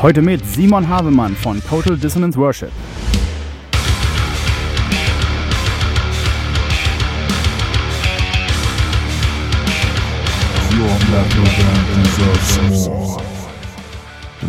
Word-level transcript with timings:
Heute 0.00 0.22
mit 0.22 0.46
Simon 0.46 0.88
Havemann 0.88 1.34
von 1.34 1.60
Total 1.60 1.96
Dissonance 1.96 2.38
Worship. 2.38 2.70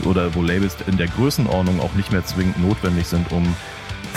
Oder 0.06 0.36
wo 0.36 0.44
Labels 0.44 0.78
in 0.86 0.98
der 0.98 1.08
Größenordnung 1.08 1.80
auch 1.80 1.94
nicht 1.94 2.12
mehr 2.12 2.24
zwingend 2.24 2.60
notwendig 2.64 3.08
sind, 3.08 3.32
um 3.32 3.56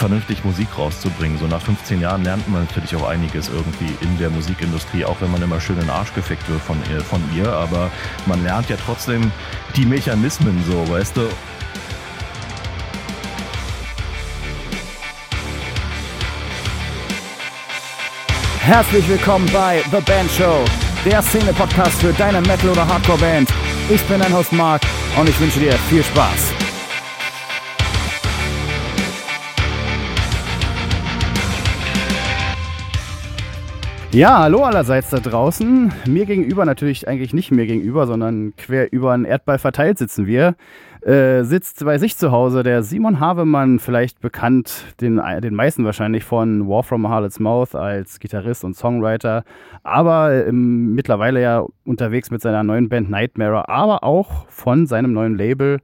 vernünftig 0.03 0.43
Musik 0.43 0.67
rauszubringen. 0.77 1.39
So 1.39 1.47
nach 1.47 1.63
15 1.63 2.01
Jahren 2.01 2.25
lernt 2.25 2.49
man 2.49 2.65
natürlich 2.65 2.97
auch 2.97 3.09
einiges 3.09 3.49
irgendwie 3.49 3.97
in 4.01 4.19
der 4.19 4.31
Musikindustrie, 4.31 5.05
auch 5.05 5.21
wenn 5.21 5.31
man 5.31 5.41
immer 5.41 5.61
schön 5.61 5.77
in 5.77 5.83
den 5.83 5.91
Arsch 5.91 6.13
gefickt 6.13 6.49
wird 6.49 6.61
von 6.61 6.77
ihr, 6.91 7.01
von 7.03 7.23
ihr. 7.37 7.53
Aber 7.53 7.89
man 8.27 8.43
lernt 8.43 8.69
ja 8.69 8.75
trotzdem 8.85 9.31
die 9.77 9.87
Mechanismen 9.87 10.61
so, 10.69 10.93
weißt 10.93 11.17
du? 11.19 11.29
Herzlich 18.59 19.09
willkommen 19.09 19.49
bei 19.53 19.85
The 19.93 20.01
Band 20.01 20.33
Show, 20.33 20.65
der 21.05 21.23
Szene-Podcast 21.23 22.01
für 22.01 22.13
deine 22.15 22.41
Metal- 22.41 22.71
oder 22.71 22.89
Hardcore-Band. 22.89 23.49
Ich 23.89 24.03
bin 24.07 24.19
dein 24.19 24.35
Host 24.35 24.53
Mark 24.53 24.83
und 25.17 25.29
ich 25.29 25.39
wünsche 25.39 25.61
dir 25.61 25.75
viel 25.89 26.03
Spaß. 26.03 26.62
Ja, 34.15 34.41
hallo 34.41 34.63
allerseits 34.63 35.09
da 35.09 35.21
draußen. 35.21 35.91
Mir 36.07 36.27
gegenüber 36.27 36.67
natürlich 36.67 37.09
eigentlich 37.09 37.33
nicht 37.33 37.51
mir 37.51 37.65
gegenüber, 37.65 38.07
sondern 38.07 38.53
quer 38.59 38.93
über 38.93 39.13
einen 39.13 39.25
Erdball 39.25 39.59
verteilt 39.59 39.97
sitzen 39.97 40.27
wir. 40.27 40.55
Äh, 41.01 41.45
sitzt 41.45 41.83
bei 41.83 41.97
sich 41.97 42.19
zu 42.19 42.31
Hause 42.31 42.63
der 42.63 42.83
Simon 42.83 43.21
Havemann, 43.21 43.79
vielleicht 43.79 44.21
bekannt 44.21 44.85
den, 45.01 45.19
den 45.43 45.55
meisten 45.55 45.87
wahrscheinlich 45.87 46.25
von 46.25 46.69
War 46.69 46.83
from 46.83 47.07
a 47.07 47.09
Harlot's 47.09 47.41
Mouth 47.41 47.75
als 47.75 48.21
Gitarrist 48.21 48.65
und 48.65 48.77
Songwriter, 48.77 49.45
aber 49.83 50.47
ähm, 50.47 50.95
mittlerweile 50.95 51.41
ja 51.41 51.65
unterwegs 51.87 52.31
mit 52.31 52.43
seiner 52.43 52.63
neuen 52.65 52.91
Band 52.91 53.09
Nightmare, 53.09 53.71
aber 53.71 54.05
auch 54.05 54.47
von 54.49 54.87
seinem 54.87 55.15
neuen 55.15 55.39
Label 55.39 55.81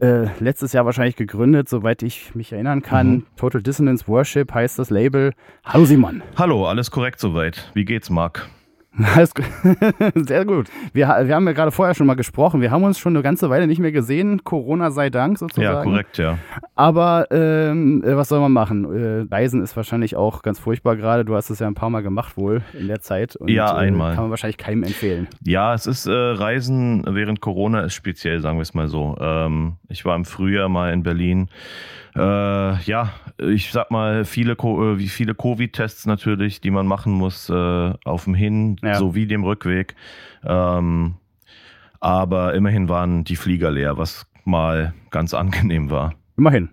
äh, 0.00 0.26
letztes 0.40 0.72
Jahr 0.72 0.84
wahrscheinlich 0.86 1.16
gegründet, 1.16 1.68
soweit 1.68 2.02
ich 2.02 2.34
mich 2.34 2.52
erinnern 2.52 2.82
kann. 2.82 3.10
Mhm. 3.10 3.26
Total 3.36 3.62
Dissonance 3.62 4.08
Worship 4.08 4.52
heißt 4.52 4.78
das 4.78 4.90
Label. 4.90 5.32
Hallo 5.64 5.84
Simon. 5.84 6.22
Hallo, 6.36 6.66
alles 6.66 6.90
korrekt 6.90 7.20
soweit. 7.20 7.70
Wie 7.74 7.84
geht's, 7.84 8.10
Marc? 8.10 8.48
Alles 9.14 9.34
gut. 9.34 9.44
Sehr 10.26 10.44
gut. 10.44 10.68
Wir, 10.92 11.06
wir 11.06 11.34
haben 11.34 11.46
ja 11.46 11.52
gerade 11.52 11.70
vorher 11.70 11.94
schon 11.94 12.06
mal 12.06 12.14
gesprochen. 12.14 12.60
Wir 12.60 12.70
haben 12.70 12.82
uns 12.82 12.98
schon 12.98 13.14
eine 13.14 13.22
ganze 13.22 13.48
Weile 13.48 13.66
nicht 13.66 13.78
mehr 13.78 13.92
gesehen. 13.92 14.42
Corona 14.42 14.90
sei 14.90 15.10
Dank 15.10 15.38
sozusagen. 15.38 15.76
Ja, 15.76 15.82
korrekt, 15.82 16.18
ja. 16.18 16.38
Aber 16.74 17.28
ähm, 17.30 18.02
äh, 18.04 18.16
was 18.16 18.28
soll 18.28 18.40
man 18.40 18.52
machen? 18.52 18.84
Äh, 18.84 19.32
Reisen 19.32 19.62
ist 19.62 19.76
wahrscheinlich 19.76 20.16
auch 20.16 20.42
ganz 20.42 20.58
furchtbar 20.58 20.96
gerade. 20.96 21.24
Du 21.24 21.36
hast 21.36 21.50
es 21.50 21.60
ja 21.60 21.68
ein 21.68 21.74
paar 21.74 21.90
Mal 21.90 22.02
gemacht 22.02 22.36
wohl 22.36 22.62
in 22.78 22.88
der 22.88 23.00
Zeit. 23.00 23.36
Und, 23.36 23.48
ja, 23.48 23.72
äh, 23.72 23.86
einmal. 23.86 24.12
Äh, 24.12 24.14
kann 24.16 24.24
man 24.24 24.30
wahrscheinlich 24.30 24.58
keinem 24.58 24.82
empfehlen. 24.82 25.28
Ja, 25.44 25.72
es 25.72 25.86
ist 25.86 26.06
äh, 26.06 26.12
Reisen 26.12 27.04
während 27.06 27.40
Corona 27.40 27.82
ist 27.82 27.94
speziell, 27.94 28.40
sagen 28.40 28.58
wir 28.58 28.62
es 28.62 28.74
mal 28.74 28.88
so. 28.88 29.16
Ähm, 29.20 29.76
ich 29.88 30.04
war 30.04 30.16
im 30.16 30.24
Frühjahr 30.24 30.68
mal 30.68 30.92
in 30.92 31.04
Berlin 31.04 31.48
äh, 32.16 32.20
ja, 32.82 33.12
ich 33.38 33.70
sag 33.72 33.90
mal, 33.90 34.24
viele, 34.24 34.52
äh, 34.52 34.98
wie 34.98 35.08
viele 35.08 35.34
Covid-Tests 35.34 36.06
natürlich, 36.06 36.60
die 36.60 36.70
man 36.70 36.86
machen 36.86 37.12
muss 37.12 37.48
äh, 37.50 37.92
auf 38.04 38.24
dem 38.24 38.34
Hin- 38.34 38.76
ja. 38.82 38.94
sowie 38.94 39.26
dem 39.26 39.44
Rückweg. 39.44 39.94
Ähm, 40.44 41.14
aber 42.00 42.54
immerhin 42.54 42.88
waren 42.88 43.24
die 43.24 43.36
Flieger 43.36 43.70
leer, 43.70 43.98
was 43.98 44.26
mal 44.44 44.94
ganz 45.10 45.34
angenehm 45.34 45.90
war. 45.90 46.14
Immerhin. 46.36 46.70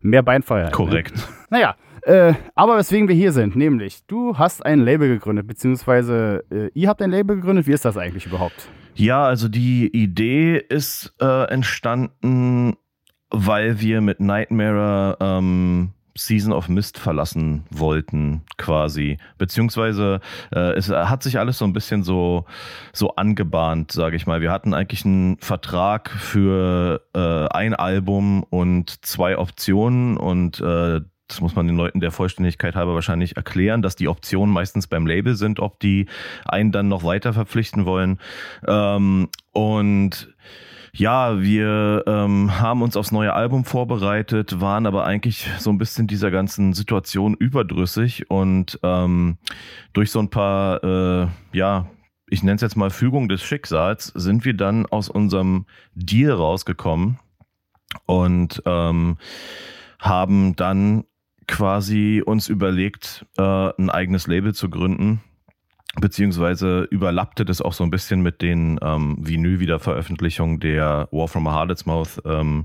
Mehr 0.00 0.22
Beinfreiheit. 0.22 0.70
Ne? 0.70 0.72
Korrekt. 0.72 1.16
Ne? 1.16 1.22
Naja, 1.48 1.76
äh, 2.02 2.34
aber 2.56 2.76
weswegen 2.76 3.06
wir 3.08 3.14
hier 3.14 3.30
sind, 3.32 3.54
nämlich 3.56 4.04
du 4.06 4.36
hast 4.36 4.64
ein 4.66 4.80
Label 4.80 5.08
gegründet, 5.08 5.46
beziehungsweise 5.46 6.44
äh, 6.50 6.70
ihr 6.74 6.88
habt 6.88 7.00
ein 7.02 7.10
Label 7.10 7.36
gegründet. 7.36 7.66
Wie 7.66 7.72
ist 7.72 7.84
das 7.84 7.96
eigentlich 7.96 8.26
überhaupt? 8.26 8.68
Ja, 8.94 9.24
also 9.24 9.48
die 9.48 9.88
Idee 9.88 10.56
ist 10.56 11.14
äh, 11.20 11.44
entstanden 11.50 12.76
weil 13.30 13.80
wir 13.80 14.00
mit 14.00 14.20
Nightmare 14.20 15.16
ähm, 15.20 15.92
Season 16.16 16.52
of 16.52 16.68
Mist 16.68 16.98
verlassen 16.98 17.64
wollten, 17.70 18.42
quasi. 18.56 19.18
Beziehungsweise 19.38 20.20
äh, 20.52 20.72
es 20.72 20.88
hat 20.88 21.22
sich 21.22 21.38
alles 21.38 21.58
so 21.58 21.64
ein 21.64 21.72
bisschen 21.72 22.02
so, 22.02 22.46
so 22.92 23.14
angebahnt, 23.16 23.92
sage 23.92 24.16
ich 24.16 24.26
mal. 24.26 24.40
Wir 24.40 24.50
hatten 24.50 24.74
eigentlich 24.74 25.04
einen 25.04 25.38
Vertrag 25.38 26.10
für 26.10 27.02
äh, 27.14 27.46
ein 27.54 27.74
Album 27.74 28.44
und 28.44 29.04
zwei 29.04 29.38
Optionen 29.38 30.16
und 30.16 30.60
äh, 30.60 31.00
das 31.28 31.40
muss 31.40 31.56
man 31.56 31.66
den 31.66 31.76
Leuten 31.76 32.00
der 32.00 32.12
Vollständigkeit 32.12 32.76
halber 32.76 32.94
wahrscheinlich 32.94 33.36
erklären, 33.36 33.82
dass 33.82 33.96
die 33.96 34.06
Optionen 34.06 34.52
meistens 34.54 34.86
beim 34.86 35.06
Label 35.06 35.34
sind, 35.34 35.58
ob 35.58 35.80
die 35.80 36.06
einen 36.44 36.70
dann 36.70 36.86
noch 36.88 37.02
weiter 37.02 37.32
verpflichten 37.32 37.84
wollen. 37.84 38.20
Ähm, 38.66 39.28
und 39.52 40.35
ja, 40.98 41.42
wir 41.42 42.04
ähm, 42.06 42.58
haben 42.58 42.80
uns 42.80 42.96
aufs 42.96 43.12
neue 43.12 43.34
Album 43.34 43.64
vorbereitet, 43.64 44.60
waren 44.60 44.86
aber 44.86 45.04
eigentlich 45.04 45.46
so 45.58 45.70
ein 45.70 45.78
bisschen 45.78 46.06
dieser 46.06 46.30
ganzen 46.30 46.72
Situation 46.72 47.34
überdrüssig 47.34 48.30
und 48.30 48.78
ähm, 48.82 49.36
durch 49.92 50.10
so 50.10 50.20
ein 50.20 50.30
paar, 50.30 50.82
äh, 50.82 51.26
ja, 51.52 51.86
ich 52.28 52.42
nenne 52.42 52.56
es 52.56 52.62
jetzt 52.62 52.76
mal 52.76 52.90
Fügung 52.90 53.28
des 53.28 53.42
Schicksals, 53.42 54.06
sind 54.14 54.44
wir 54.44 54.54
dann 54.54 54.86
aus 54.86 55.10
unserem 55.10 55.66
Deal 55.94 56.32
rausgekommen 56.32 57.18
und 58.06 58.62
ähm, 58.64 59.18
haben 60.00 60.56
dann 60.56 61.04
quasi 61.46 62.22
uns 62.24 62.48
überlegt, 62.48 63.26
äh, 63.36 63.42
ein 63.78 63.90
eigenes 63.90 64.26
Label 64.26 64.54
zu 64.54 64.70
gründen 64.70 65.20
beziehungsweise 66.00 66.82
überlappte 66.90 67.44
das 67.44 67.60
auch 67.60 67.72
so 67.72 67.84
ein 67.84 67.90
bisschen 67.90 68.22
mit 68.22 68.42
den 68.42 68.78
ähm, 68.82 69.16
Vinyl-Wiederveröffentlichungen 69.20 70.60
der 70.60 71.08
War 71.10 71.28
from 71.28 71.46
a 71.46 71.52
Harlot's 71.52 71.86
Mouth 71.86 72.20
ähm, 72.24 72.64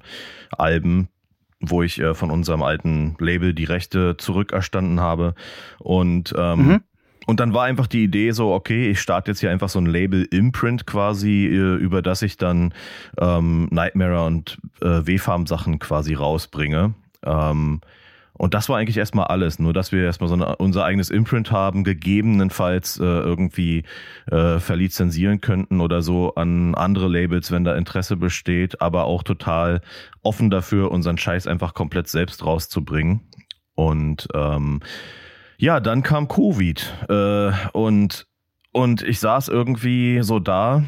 Alben, 0.58 1.08
wo 1.60 1.84
ich 1.84 2.00
äh, 2.00 2.14
von 2.14 2.32
unserem 2.32 2.64
alten 2.64 3.16
Label 3.20 3.54
die 3.54 3.66
Rechte 3.66 4.18
zurückerstanden 4.18 5.00
habe. 5.00 5.36
Und 5.80 6.34
ähm, 6.38 6.68
mhm. 6.68 6.82
Und 7.28 7.40
dann 7.40 7.54
war 7.54 7.66
einfach 7.66 7.86
die 7.86 8.04
Idee 8.04 8.32
so, 8.32 8.52
okay, 8.52 8.90
ich 8.90 9.00
starte 9.00 9.32
jetzt 9.32 9.40
hier 9.40 9.52
einfach 9.52 9.70
so 9.70 9.80
ein 9.80 9.86
Label-Imprint 9.86 10.88
quasi, 10.88 11.46
äh, 11.46 11.76
über 11.76 12.02
das 12.02 12.24
ich 12.24 12.36
dann 12.36 12.74
ähm, 13.20 13.68
Nightmare 13.70 14.26
und 14.26 14.58
äh, 14.82 15.06
W-Farm 15.06 15.46
Sachen 15.46 15.78
quasi 15.78 16.16
rausbringe. 16.16 16.96
Ähm, 17.24 17.82
und 18.34 18.54
das 18.54 18.70
war 18.70 18.78
eigentlich 18.78 18.98
erstmal 18.98 19.28
alles, 19.28 19.60
nur 19.60 19.74
dass 19.74 19.92
wir 19.92 20.04
erstmal 20.04 20.28
so 20.28 20.36
eine, 20.36 20.56
unser 20.56 20.86
eigenes 20.86 21.10
Imprint 21.10 21.52
haben, 21.52 21.84
gegebenenfalls 21.84 23.00
äh, 23.00 23.04
irgendwie 23.04 23.84
äh, 24.32 24.60
verlizenzieren 24.60 25.42
könnten 25.42 25.82
oder 25.82 26.02
so 26.02 26.36
an 26.36 26.74
andere 26.76 27.08
Labels, 27.08 27.52
wenn 27.52 27.64
da 27.64 27.76
Interesse 27.76 28.18
besteht, 28.18 28.82
aber 28.82 29.04
auch 29.06 29.24
total 29.24 29.82
offen 30.24 30.50
dafür, 30.50 30.92
unseren 30.92 31.18
Scheiß 31.18 31.48
einfach 31.48 31.74
komplett 31.74 32.08
selbst 32.08 32.46
rauszubringen. 32.46 33.22
Und 33.76 34.28
ähm, 34.34 34.82
ja, 35.58 35.80
dann 35.80 36.02
kam 36.02 36.28
Covid 36.28 36.94
äh, 37.10 37.52
und, 37.74 38.28
und 38.72 39.02
ich 39.04 39.20
saß 39.20 39.50
irgendwie 39.50 40.24
so 40.24 40.40
da 40.40 40.84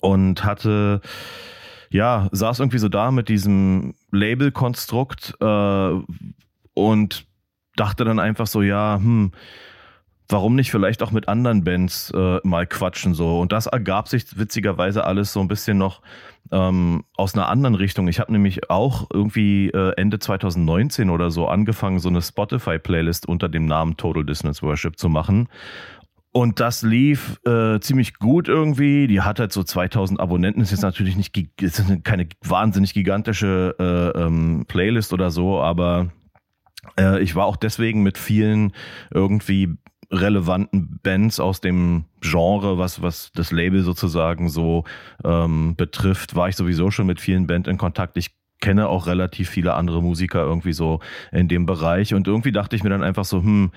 und 0.00 0.44
hatte 0.44 1.00
ja, 1.90 2.28
saß 2.32 2.60
irgendwie 2.60 2.78
so 2.78 2.88
da 2.88 3.10
mit 3.10 3.28
diesem 3.28 3.94
Label-Konstrukt, 4.10 5.34
äh, 5.40 5.90
und 6.78 7.26
dachte 7.74 8.04
dann 8.04 8.20
einfach 8.20 8.46
so, 8.46 8.62
ja, 8.62 8.96
hm, 8.96 9.32
warum 10.28 10.54
nicht 10.54 10.70
vielleicht 10.70 11.02
auch 11.02 11.10
mit 11.10 11.26
anderen 11.26 11.64
Bands 11.64 12.12
äh, 12.14 12.38
mal 12.44 12.66
quatschen 12.66 13.14
so. 13.14 13.40
Und 13.40 13.50
das 13.50 13.66
ergab 13.66 14.08
sich 14.08 14.38
witzigerweise 14.38 15.04
alles 15.04 15.32
so 15.32 15.40
ein 15.40 15.48
bisschen 15.48 15.78
noch 15.78 16.02
ähm, 16.52 17.04
aus 17.16 17.34
einer 17.34 17.48
anderen 17.48 17.74
Richtung. 17.74 18.08
Ich 18.08 18.20
habe 18.20 18.32
nämlich 18.32 18.70
auch 18.70 19.08
irgendwie 19.12 19.70
äh, 19.70 19.92
Ende 19.96 20.18
2019 20.18 21.10
oder 21.10 21.30
so 21.30 21.48
angefangen, 21.48 21.98
so 21.98 22.08
eine 22.08 22.22
Spotify-Playlist 22.22 23.26
unter 23.26 23.48
dem 23.48 23.66
Namen 23.66 23.96
Total 23.96 24.24
Dissonance 24.24 24.62
Worship 24.62 24.98
zu 24.98 25.08
machen. 25.08 25.48
Und 26.30 26.60
das 26.60 26.82
lief 26.82 27.40
äh, 27.46 27.80
ziemlich 27.80 28.18
gut 28.18 28.48
irgendwie. 28.48 29.06
Die 29.06 29.22
hat 29.22 29.40
halt 29.40 29.52
so 29.52 29.62
2000 29.62 30.20
Abonnenten. 30.20 30.60
Ist 30.60 30.70
jetzt 30.70 30.82
natürlich 30.82 31.16
nicht, 31.16 31.36
ist 31.60 31.82
keine 32.04 32.28
wahnsinnig 32.44 32.92
gigantische 32.94 33.74
äh, 33.78 34.20
ähm, 34.20 34.64
Playlist 34.68 35.12
oder 35.12 35.30
so, 35.30 35.60
aber 35.60 36.10
äh, 36.98 37.20
ich 37.22 37.34
war 37.34 37.46
auch 37.46 37.56
deswegen 37.56 38.02
mit 38.02 38.18
vielen 38.18 38.72
irgendwie 39.12 39.76
relevanten 40.10 41.00
Bands 41.02 41.38
aus 41.38 41.60
dem 41.60 42.04
Genre, 42.20 42.78
was, 42.78 43.02
was 43.02 43.30
das 43.34 43.52
Label 43.52 43.82
sozusagen 43.82 44.48
so 44.48 44.84
ähm, 45.24 45.76
betrifft, 45.76 46.34
war 46.34 46.48
ich 46.48 46.56
sowieso 46.56 46.90
schon 46.90 47.06
mit 47.06 47.20
vielen 47.20 47.46
Bands 47.46 47.68
in 47.68 47.76
Kontakt. 47.76 48.16
Ich 48.16 48.30
kenne 48.60 48.88
auch 48.88 49.06
relativ 49.06 49.50
viele 49.50 49.74
andere 49.74 50.02
Musiker 50.02 50.42
irgendwie 50.42 50.72
so 50.72 51.00
in 51.30 51.48
dem 51.48 51.66
Bereich 51.66 52.14
und 52.14 52.26
irgendwie 52.26 52.52
dachte 52.52 52.74
ich 52.74 52.82
mir 52.82 52.90
dann 52.90 53.04
einfach 53.04 53.24
so, 53.24 53.42
hm, 53.42 53.70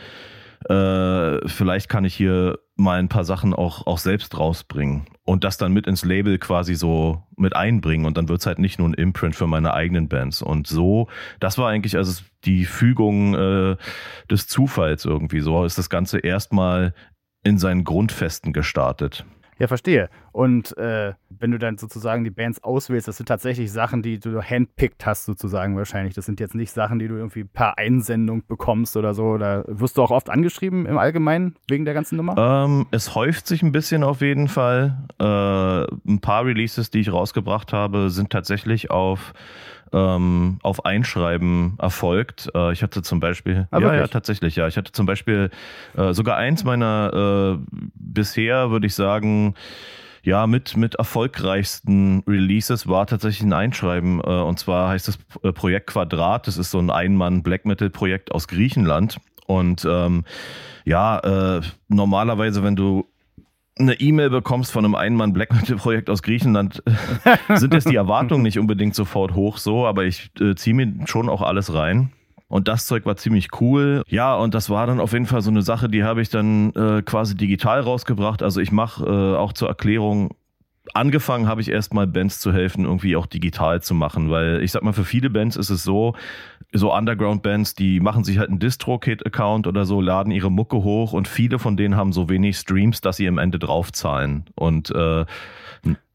äh, 0.70 1.48
vielleicht 1.48 1.90
kann 1.90 2.06
ich 2.06 2.16
hier 2.16 2.60
mal 2.76 3.00
ein 3.00 3.10
paar 3.10 3.24
Sachen 3.24 3.54
auch, 3.54 3.88
auch 3.88 3.98
selbst 3.98 4.38
rausbringen 4.38 5.06
und 5.24 5.44
das 5.44 5.58
dann 5.58 5.74
mit 5.74 5.88
ins 5.88 6.04
Label 6.04 6.38
quasi 6.38 6.76
so 6.76 7.24
mit 7.36 7.56
einbringen. 7.56 8.06
Und 8.06 8.18
dann 8.18 8.30
wird 8.30 8.42
es 8.42 8.46
halt 8.46 8.60
nicht 8.60 8.80
nur 8.80 8.90
ein 8.90 8.94
Imprint 8.94 9.36
für 9.36 9.48
meine 9.48 9.74
eigenen 9.74 10.08
Bands. 10.08 10.42
Und 10.42 10.68
so, 10.68 11.08
das 11.40 11.58
war 11.58 11.70
eigentlich 11.70 11.98
also 11.98 12.22
die 12.44 12.66
Fügung 12.66 13.36
äh, 13.36 13.78
des 14.30 14.48
Zufalls 14.48 15.06
irgendwie, 15.06 15.42
so 15.42 15.64
ist 15.66 15.78
das 15.78 15.90
Ganze 15.90 16.20
erstmal 16.20 16.94
in 17.44 17.58
seinen 17.58 17.84
Grundfesten 17.84 18.54
gestartet. 18.54 19.26
Ja, 19.62 19.68
verstehe. 19.68 20.10
Und 20.32 20.76
äh, 20.80 21.14
wenn 21.30 21.52
du 21.52 21.60
dann 21.60 21.78
sozusagen 21.78 22.24
die 22.24 22.32
Bands 22.32 22.64
auswählst, 22.64 23.08
das 23.08 23.18
sind 23.18 23.28
tatsächlich 23.28 23.72
Sachen, 23.72 24.02
die 24.02 24.20
du 24.20 24.42
handpickt 24.42 25.06
hast, 25.06 25.26
sozusagen 25.26 25.78
wahrscheinlich. 25.78 26.16
Das 26.16 26.26
sind 26.26 26.40
jetzt 26.40 26.56
nicht 26.56 26.72
Sachen, 26.72 26.98
die 26.98 27.08
du 27.08 27.14
irgendwie 27.14 27.44
per 27.44 27.78
Einsendung 27.78 28.42
bekommst 28.48 28.98
oder 28.98 29.14
so. 29.14 29.26
Oder 29.26 29.64
wirst 29.68 30.00
du 30.00 30.02
auch 30.02 30.10
oft 30.10 30.32
angeschrieben 30.32 30.88
im 30.88 30.98
Allgemeinen 30.98 31.58
wegen 31.68 31.86
der 31.86 31.94
ganzen 31.94 32.16
Nummer? 32.16 32.66
Ähm, 32.66 32.88
es 32.90 33.14
häuft 33.14 33.46
sich 33.46 33.62
ein 33.62 33.72
bisschen 33.72 34.04
auf 34.04 34.22
jeden 34.22 34.48
Fall. 34.48 34.98
Äh, 35.20 36.12
ein 36.12 36.22
paar 36.22 36.44
Releases, 36.44 36.90
die 36.90 37.02
ich 37.02 37.14
rausgebracht 37.14 37.72
habe, 37.72 38.10
sind 38.10 38.32
tatsächlich 38.32 38.90
auf 38.90 39.32
ähm, 39.94 40.60
auf 40.64 40.86
Einschreiben 40.86 41.76
erfolgt. 41.80 42.50
Äh, 42.56 42.74
ich 42.74 42.84
hatte 42.84 43.02
zum 43.02 43.20
Beispiel, 43.20 43.68
ah, 43.72 43.80
ja, 43.80 43.96
ja, 43.96 44.08
tatsächlich, 44.08 44.56
ja. 44.56 44.68
Ich 44.68 44.78
hatte 44.78 44.92
zum 44.92 45.06
Beispiel 45.06 45.50
äh, 45.96 46.14
sogar 46.14 46.38
eins 46.38 46.64
meiner 46.64 47.58
äh, 47.60 47.76
bisher, 47.96 48.72
würde 48.72 48.88
ich 48.88 48.96
sagen, 48.96 49.56
ja, 50.24 50.46
mit, 50.46 50.78
mit 50.78 50.96
erfolgreichsten 50.96 52.24
Releases 52.28 52.88
war 52.88 53.08
tatsächlich 53.08 53.44
ein 53.44 53.54
Einschreiben. 53.54 54.20
Äh, 54.20 54.30
und 54.30 54.60
zwar 54.60 54.90
heißt 54.90 55.08
das 55.08 55.18
äh, 55.44 55.52
Projekt 55.52 55.88
Quadrat. 55.88 56.48
Das 56.48 56.58
ist 56.58 56.72
so 56.72 56.80
ein 56.80 56.90
Ein-Mann-Black 56.90 57.66
Metal-Projekt 57.66 58.32
aus 58.32 58.48
Griechenland. 58.48 59.18
Und 59.48 59.86
ähm, 59.90 60.24
ja, 60.86 61.58
äh, 61.58 61.62
normalerweise, 61.88 62.64
wenn 62.64 62.76
du 62.76 63.08
eine 63.80 64.00
E-Mail 64.00 64.30
bekommst 64.30 64.72
von 64.72 64.86
einem 64.86 64.96
Einmann 64.96 65.34
Black 65.34 65.54
Metal 65.54 65.78
Projekt 65.78 66.10
aus 66.10 66.22
Griechenland, 66.24 66.84
sind 67.56 67.74
jetzt 67.74 67.90
die 67.90 67.96
Erwartungen 67.96 68.44
nicht 68.44 68.60
unbedingt 68.60 68.96
sofort 68.96 69.34
hoch 69.34 69.58
so, 69.58 69.86
aber 69.86 70.06
ich 70.06 70.32
äh, 70.40 70.56
ziehe 70.56 70.76
mir 70.76 70.94
schon 71.06 71.30
auch 71.30 71.42
alles 71.42 71.74
rein. 71.74 72.12
Und 72.48 72.68
das 72.68 72.86
Zeug 72.86 73.06
war 73.06 73.16
ziemlich 73.16 73.48
cool. 73.62 74.04
Ja, 74.10 74.36
und 74.36 74.54
das 74.54 74.70
war 74.70 74.86
dann 74.86 75.00
auf 75.00 75.14
jeden 75.14 75.26
Fall 75.26 75.42
so 75.42 75.50
eine 75.50 75.62
Sache, 75.62 75.88
die 75.88 76.04
habe 76.04 76.22
ich 76.22 76.30
dann 76.30 76.74
äh, 76.74 77.02
quasi 77.02 77.34
digital 77.36 77.80
rausgebracht. 77.80 78.44
Also 78.44 78.60
ich 78.60 78.74
mache 78.74 79.06
äh, 79.06 79.38
auch 79.38 79.54
zur 79.54 79.70
Erklärung 79.70 80.32
angefangen 80.94 81.48
habe 81.48 81.62
ich 81.62 81.70
erstmal 81.70 82.08
Bands 82.08 82.40
zu 82.40 82.54
helfen, 82.54 82.86
irgendwie 82.86 83.16
auch 83.16 83.26
digital 83.26 83.82
zu 83.82 83.94
machen, 83.94 84.30
weil 84.30 84.62
ich 84.64 84.72
sag 84.72 84.84
mal, 84.84 84.94
für 84.94 85.06
viele 85.06 85.30
Bands 85.30 85.56
ist 85.56 85.70
es 85.70 85.84
so, 85.84 86.16
so 86.74 86.94
Underground-Bands, 86.94 87.76
die 87.76 88.00
machen 88.00 88.24
sich 88.24 88.38
halt 88.38 88.50
einen 88.50 88.60
DistroKit-Account 88.60 89.68
oder 89.68 89.86
so, 89.86 90.02
laden 90.02 90.32
ihre 90.32 90.52
Mucke 90.52 90.78
hoch 90.78 91.14
und 91.14 91.28
viele 91.28 91.60
von 91.60 91.78
denen 91.78 91.96
haben 91.96 92.14
so 92.14 92.30
wenig 92.30 92.58
Streams, 92.58 93.02
dass 93.02 93.18
sie 93.18 93.28
am 93.28 93.38
Ende 93.38 93.60
draufzahlen. 93.60 94.46
Und 94.56 94.92
äh, 94.92 95.26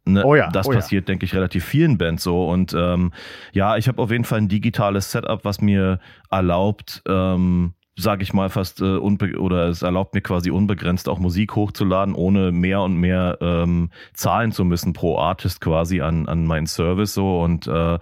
Ne, 0.09 0.25
oh 0.25 0.37
ja, 0.37 0.51
das 0.53 0.69
oh 0.69 0.73
passiert, 0.73 1.03
ja. 1.03 1.07
denke 1.07 1.25
ich, 1.25 1.35
relativ 1.35 1.65
vielen 1.65 1.99
Bands 1.99 2.23
so. 2.23 2.49
Und 2.49 2.73
ähm, 2.75 3.13
ja, 3.53 3.77
ich 3.77 3.89
habe 3.89 4.01
auf 4.01 4.13
jeden 4.13 4.23
Fall 4.23 4.39
ein 4.39 4.49
digitales 4.49 5.11
Setup, 5.11 5.45
was 5.45 5.61
mir 5.61 5.99
erlaubt, 6.31 7.03
ähm, 7.09 7.75
sage 7.97 8.23
ich 8.23 8.33
mal, 8.33 8.51
fast 8.51 8.81
äh, 8.81 8.97
oder 8.97 9.69
es 9.69 9.83
erlaubt 9.83 10.15
mir 10.15 10.21
quasi 10.21 10.51
unbegrenzt 10.51 11.09
auch 11.09 11.19
Musik 11.19 11.57
hochzuladen, 11.57 12.15
ohne 12.15 12.53
mehr 12.53 12.83
und 12.83 12.97
mehr 12.97 13.39
ähm, 13.41 13.91
zahlen 14.13 14.53
zu 14.53 14.65
müssen 14.65 14.93
pro 14.93 15.19
Artist 15.19 15.61
quasi 15.61 16.03
an, 16.03 16.29
an 16.29 16.45
meinen 16.45 16.67
Service 16.67 17.15
so 17.15 17.41
und 17.41 17.67
äh, 17.67 17.99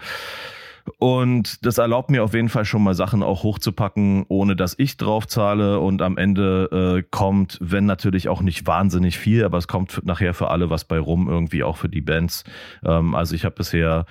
und 0.99 1.65
das 1.65 1.79
erlaubt 1.79 2.11
mir 2.11 2.23
auf 2.23 2.35
jeden 2.35 2.51
Fall 2.51 2.67
schon 2.67 2.83
mal 2.83 2.95
Sachen 2.95 3.23
auch 3.23 3.43
hochzupacken, 3.43 4.27
ohne 4.29 4.55
dass 4.55 4.75
ich 4.79 4.99
drauf 4.99 5.27
zahle. 5.27 5.81
Und 5.81 6.03
am 6.03 6.19
Ende 6.19 6.99
äh, 6.99 7.09
kommt, 7.11 7.59
wenn 7.63 7.87
natürlich 7.87 8.29
auch 8.29 8.43
nicht 8.43 8.67
wahnsinnig 8.67 9.19
viel, 9.19 9.45
aber 9.45 9.57
es 9.57 9.67
kommt 9.67 10.05
nachher 10.05 10.35
für 10.35 10.51
alle 10.51 10.69
was 10.69 10.85
bei 10.85 10.99
rum, 10.99 11.29
irgendwie 11.29 11.65
auch 11.65 11.79
für 11.79 11.89
die 11.89 12.03
Bands. 12.03 12.45
Ähm, 12.85 13.15
also 13.15 13.35
ich 13.35 13.47
habe 13.47 13.55
bisher 13.55 14.05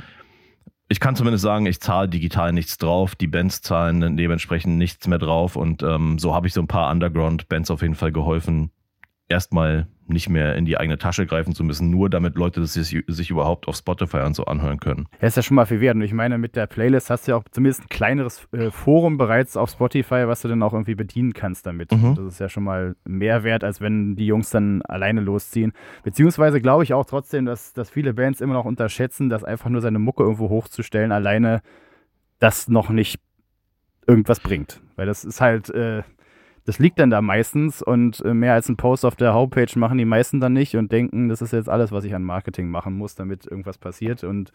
ich 0.89 0.99
kann 0.99 1.15
zumindest 1.15 1.43
sagen, 1.43 1.65
ich 1.65 1.79
zahle 1.79 2.09
digital 2.09 2.51
nichts 2.53 2.77
drauf. 2.77 3.15
Die 3.15 3.27
Bands 3.27 3.61
zahlen 3.61 4.17
dementsprechend 4.17 4.77
nichts 4.77 5.07
mehr 5.07 5.19
drauf. 5.19 5.55
Und 5.55 5.81
ähm, 5.81 6.19
so 6.19 6.35
habe 6.35 6.47
ich 6.47 6.53
so 6.53 6.61
ein 6.61 6.67
paar 6.67 6.91
Underground-Bands 6.91 7.71
auf 7.71 7.81
jeden 7.81 7.95
Fall 7.95 8.11
geholfen, 8.11 8.71
erstmal 9.33 9.87
nicht 10.07 10.29
mehr 10.29 10.55
in 10.55 10.65
die 10.65 10.77
eigene 10.77 10.97
Tasche 10.97 11.25
greifen 11.25 11.55
zu 11.55 11.63
müssen, 11.63 11.89
nur 11.89 12.09
damit 12.09 12.35
Leute 12.35 12.59
das 12.61 12.73
sich, 12.73 13.03
sich 13.07 13.29
überhaupt 13.29 13.67
auf 13.67 13.75
Spotify 13.75 14.17
und 14.17 14.35
so 14.35 14.45
anhören 14.45 14.79
können. 14.79 15.07
Ja, 15.21 15.27
ist 15.27 15.37
ja 15.37 15.43
schon 15.43 15.55
mal 15.55 15.65
viel 15.65 15.81
wert. 15.81 15.95
Und 15.95 16.01
ich 16.01 16.13
meine, 16.13 16.37
mit 16.37 16.55
der 16.55 16.67
Playlist 16.67 17.09
hast 17.09 17.27
du 17.27 17.31
ja 17.31 17.37
auch 17.37 17.43
zumindest 17.51 17.83
ein 17.83 17.89
kleineres 17.89 18.47
äh, 18.51 18.69
Forum 18.69 19.17
bereits 19.17 19.57
auf 19.57 19.69
Spotify, 19.69 20.27
was 20.27 20.41
du 20.41 20.47
dann 20.47 20.61
auch 20.61 20.73
irgendwie 20.73 20.95
bedienen 20.95 21.33
kannst 21.33 21.65
damit. 21.65 21.91
Mhm. 21.91 22.15
Das 22.15 22.25
ist 22.25 22.39
ja 22.39 22.49
schon 22.49 22.63
mal 22.63 22.95
mehr 23.05 23.43
wert, 23.43 23.63
als 23.63 23.81
wenn 23.81 24.15
die 24.15 24.27
Jungs 24.27 24.49
dann 24.49 24.81
alleine 24.83 25.21
losziehen. 25.21 25.73
Beziehungsweise 26.03 26.61
glaube 26.61 26.83
ich 26.83 26.93
auch 26.93 27.05
trotzdem, 27.05 27.45
dass, 27.45 27.73
dass 27.73 27.89
viele 27.89 28.13
Bands 28.13 28.41
immer 28.41 28.53
noch 28.53 28.65
unterschätzen, 28.65 29.29
dass 29.29 29.43
einfach 29.43 29.69
nur 29.69 29.81
seine 29.81 29.99
Mucke 29.99 30.23
irgendwo 30.23 30.49
hochzustellen, 30.49 31.11
alleine 31.11 31.61
das 32.39 32.67
noch 32.67 32.89
nicht 32.89 33.19
irgendwas 34.05 34.39
bringt. 34.41 34.81
Weil 34.95 35.07
das 35.07 35.23
ist 35.23 35.41
halt. 35.41 35.69
Äh, 35.69 36.03
das 36.65 36.79
liegt 36.79 36.99
dann 36.99 37.09
da 37.09 37.21
meistens 37.21 37.81
und 37.81 38.21
äh, 38.21 38.33
mehr 38.33 38.53
als 38.53 38.69
ein 38.69 38.77
Post 38.77 39.05
auf 39.05 39.15
der 39.15 39.33
Homepage 39.33 39.67
machen 39.77 39.97
die 39.97 40.05
meisten 40.05 40.39
dann 40.39 40.53
nicht 40.53 40.75
und 40.75 40.91
denken, 40.91 41.29
das 41.29 41.41
ist 41.41 41.51
jetzt 41.51 41.69
alles, 41.69 41.91
was 41.91 42.05
ich 42.05 42.15
an 42.15 42.23
Marketing 42.23 42.69
machen 42.69 42.93
muss, 42.93 43.15
damit 43.15 43.45
irgendwas 43.45 43.77
passiert. 43.77 44.23
Und 44.23 44.53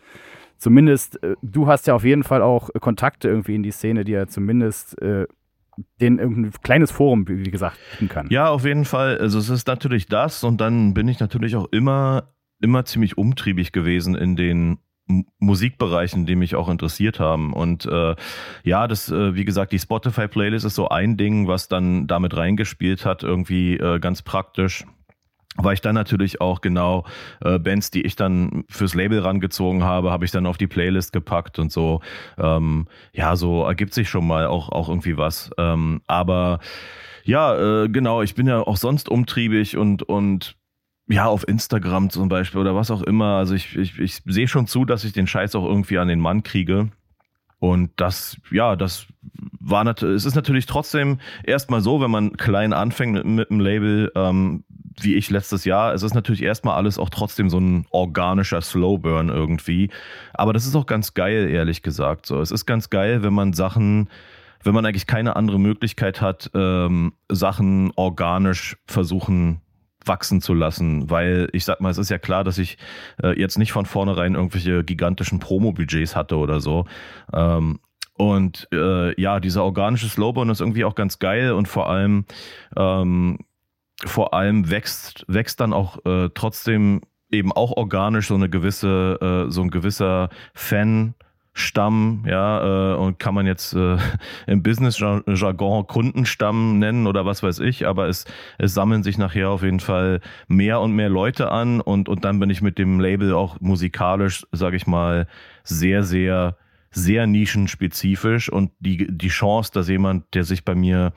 zumindest, 0.56 1.22
äh, 1.22 1.37
du 1.43 1.66
hast 1.66 1.87
ja 1.87 1.94
auf 1.94 2.05
jeden 2.05 2.25
Fall 2.25 2.43
auch 2.43 2.70
Kontakte 2.81 3.28
irgendwie 3.28 3.56
in 3.56 3.62
die 3.62 3.70
Szene, 3.70 4.05
die 4.05 4.12
ja 4.12 4.26
zumindest 4.26 5.00
äh, 5.02 5.26
den 6.00 6.19
irgendein 6.19 6.52
kleines 6.62 6.90
Forum, 6.90 7.28
wie 7.28 7.50
gesagt, 7.50 7.78
bieten 7.93 8.08
kann. 8.08 8.26
Ja, 8.31 8.49
auf 8.49 8.64
jeden 8.64 8.84
Fall. 8.84 9.19
Also 9.19 9.38
es 9.38 9.49
ist 9.49 9.66
natürlich 9.66 10.06
das 10.06 10.43
und 10.44 10.61
dann 10.61 10.94
bin 10.94 11.08
ich 11.08 11.20
natürlich 11.20 11.56
auch 11.56 11.69
immer, 11.70 12.34
immer 12.61 12.84
ziemlich 12.84 13.19
umtriebig 13.19 13.72
gewesen 13.72 14.14
in 14.14 14.34
den 14.34 14.78
Musikbereichen, 15.38 16.26
die 16.26 16.37
mich 16.37 16.55
auch 16.55 16.69
interessiert 16.69 17.19
haben. 17.19 17.52
Und 17.52 17.87
äh, 17.87 18.14
ja, 18.62 18.87
das, 18.87 19.10
äh, 19.10 19.34
wie 19.34 19.44
gesagt, 19.44 19.72
die 19.72 19.78
Spotify-Playlist 19.78 20.66
ist 20.66 20.75
so 20.75 20.88
ein 20.88 21.16
Ding, 21.16 21.49
was 21.49 21.69
dann 21.69 22.06
damit 22.06 22.37
reingespielt 22.37 23.05
hat, 23.05 23.22
irgendwie 23.22 23.76
äh, 23.76 23.99
ganz 23.99 24.22
praktisch 24.22 24.84
weil 25.60 25.75
ich 25.75 25.81
dann 25.81 25.94
natürlich 25.94 26.40
auch 26.40 26.60
genau 26.60 27.05
äh, 27.40 27.58
Bands, 27.58 27.90
die 27.90 28.02
ich 28.02 28.16
dann 28.16 28.64
fürs 28.69 28.94
Label 28.94 29.19
rangezogen 29.19 29.82
habe, 29.82 30.10
habe 30.10 30.25
ich 30.25 30.31
dann 30.31 30.46
auf 30.46 30.56
die 30.56 30.69
Playlist 30.69 31.12
gepackt 31.12 31.58
und 31.58 31.72
so. 31.72 32.00
Ähm, 32.38 32.87
ja, 33.12 33.34
so 33.34 33.64
ergibt 33.64 33.93
sich 33.93 34.08
schon 34.08 34.26
mal 34.26 34.46
auch, 34.46 34.69
auch 34.70 34.88
irgendwie 34.88 35.16
was. 35.16 35.50
Ähm, 35.58 36.00
aber 36.06 36.61
ja, 37.25 37.82
äh, 37.82 37.88
genau, 37.88 38.22
ich 38.22 38.34
bin 38.37 38.46
ja 38.46 38.61
auch 38.61 38.76
sonst 38.76 39.08
umtriebig 39.08 39.76
und, 39.76 40.02
und 40.04 40.56
ja, 41.08 41.26
auf 41.26 41.46
Instagram 41.49 42.10
zum 42.10 42.28
Beispiel 42.28 42.60
oder 42.60 42.75
was 42.75 42.90
auch 42.90 43.02
immer. 43.02 43.37
Also 43.37 43.55
ich, 43.55 43.76
ich, 43.76 43.99
ich 43.99 44.23
sehe 44.26 44.49
schon 44.49 44.66
zu, 44.66 44.85
dass 44.85 45.04
ich 45.04 45.12
den 45.12 45.26
Scheiß 45.26 45.54
auch 45.54 45.64
irgendwie 45.64 45.99
an 45.99 46.09
den 46.09 46.21
Mann 46.21 46.42
kriege. 46.42 46.90
Und 47.61 47.90
das, 47.97 48.37
ja, 48.50 48.76
das 48.76 49.06
war 49.59 49.85
natürlich, 49.85 50.16
es 50.16 50.25
ist 50.25 50.37
natürlich 50.37 50.66
trotzdem 50.66 51.18
erstmal 51.42 51.80
so, 51.80 52.00
wenn 52.00 52.11
man 52.11 52.37
klein 52.37 52.73
anfängt 52.73 53.14
mit, 53.14 53.25
mit 53.25 53.50
einem 53.50 53.61
Label, 53.61 54.12
ähm, 54.14 54.64
wie 55.00 55.14
ich 55.14 55.30
letztes 55.30 55.64
Jahr, 55.64 55.94
es 55.94 56.02
ist 56.02 56.14
natürlich 56.14 56.42
erstmal 56.42 56.76
alles 56.76 56.99
auch 56.99 57.11
trotzdem 57.11 57.50
so 57.50 57.59
ein 57.59 57.87
organischer 57.90 58.61
Slowburn 58.61 59.28
irgendwie. 59.28 59.90
Aber 60.35 60.52
das 60.52 60.66
ist 60.66 60.75
auch 60.76 60.87
ganz 60.87 61.14
geil, 61.14 61.49
ehrlich 61.49 61.82
gesagt. 61.82 62.26
So, 62.26 62.40
es 62.40 62.50
ist 62.50 62.66
ganz 62.66 62.90
geil, 62.90 63.23
wenn 63.23 63.32
man 63.32 63.52
Sachen, 63.52 64.09
wenn 64.62 64.75
man 64.75 64.85
eigentlich 64.85 65.06
keine 65.06 65.37
andere 65.37 65.59
Möglichkeit 65.59 66.21
hat, 66.21 66.50
ähm, 66.54 67.12
Sachen 67.28 67.92
organisch 67.97 68.76
versuchen 68.87 69.61
wachsen 70.05 70.40
zu 70.40 70.55
lassen, 70.55 71.11
weil 71.11 71.49
ich 71.52 71.64
sag 71.64 71.81
mal, 71.81 71.90
es 71.90 71.99
ist 71.99 72.11
ja 72.11 72.19
klar, 72.19 72.45
dass 72.45 72.59
ich 72.59 72.78
äh, 73.23 73.38
jetzt 73.38 73.59
nicht 73.59 73.73
von 73.73 73.87
vornherein 73.87 74.35
irgendwelche 74.35 74.85
gigantischen 74.85 75.38
Promo-Budgets 75.38 76.17
hatte 76.17 76.37
oder 76.37 76.61
so. 76.61 76.87
Ähm, 77.33 77.81
und 78.14 78.69
äh, 78.73 79.21
ja, 79.21 79.38
dieser 79.38 79.62
organische 79.62 80.09
Slowburn 80.09 80.50
ist 80.50 80.61
irgendwie 80.61 80.85
auch 80.85 80.97
ganz 80.97 81.19
geil 81.21 81.52
und 81.52 81.69
vor 81.69 81.88
allem, 81.88 82.25
ähm, 82.76 83.38
vor 84.05 84.35
allem 84.35 84.71
wächst, 84.71 85.25
wächst 85.28 85.61
dann 85.61 85.73
auch 85.73 86.05
äh, 86.05 86.28
trotzdem 86.35 87.02
eben 87.31 87.52
auch 87.52 87.73
organisch 87.76 88.28
so 88.28 88.35
eine 88.35 88.49
gewisse, 88.49 89.47
äh, 89.49 89.50
so 89.50 89.62
ein 89.62 89.71
gewisser 89.71 90.31
Fan, 90.55 91.14
Stamm, 91.58 92.24
ja, 92.26 92.92
äh, 92.92 92.96
und 92.96 93.18
kann 93.18 93.34
man 93.34 93.46
jetzt 93.46 93.74
äh, 93.74 93.96
im 94.46 94.62
Business-Jargon 94.62 95.86
Kundenstamm 95.86 96.78
nennen 96.78 97.06
oder 97.06 97.26
was 97.26 97.42
weiß 97.42 97.58
ich, 97.60 97.86
aber 97.86 98.08
es, 98.08 98.24
es 98.58 98.74
sammeln 98.74 99.02
sich 99.02 99.18
nachher 99.18 99.50
auf 99.50 99.62
jeden 99.62 99.80
Fall 99.80 100.20
mehr 100.46 100.80
und 100.80 100.92
mehr 100.92 101.08
Leute 101.08 101.50
an 101.50 101.80
und, 101.80 102.08
und 102.08 102.24
dann 102.24 102.38
bin 102.38 102.50
ich 102.50 102.62
mit 102.62 102.78
dem 102.78 103.00
Label 103.00 103.34
auch 103.34 103.60
musikalisch, 103.60 104.46
sage 104.52 104.76
ich 104.76 104.86
mal, 104.86 105.26
sehr, 105.64 106.04
sehr, 106.04 106.56
sehr 106.90 107.26
nischenspezifisch 107.26 108.50
und 108.50 108.70
die, 108.78 109.06
die 109.10 109.28
Chance, 109.28 109.72
dass 109.74 109.88
jemand, 109.88 110.34
der 110.34 110.44
sich 110.44 110.64
bei 110.64 110.74
mir 110.74 111.12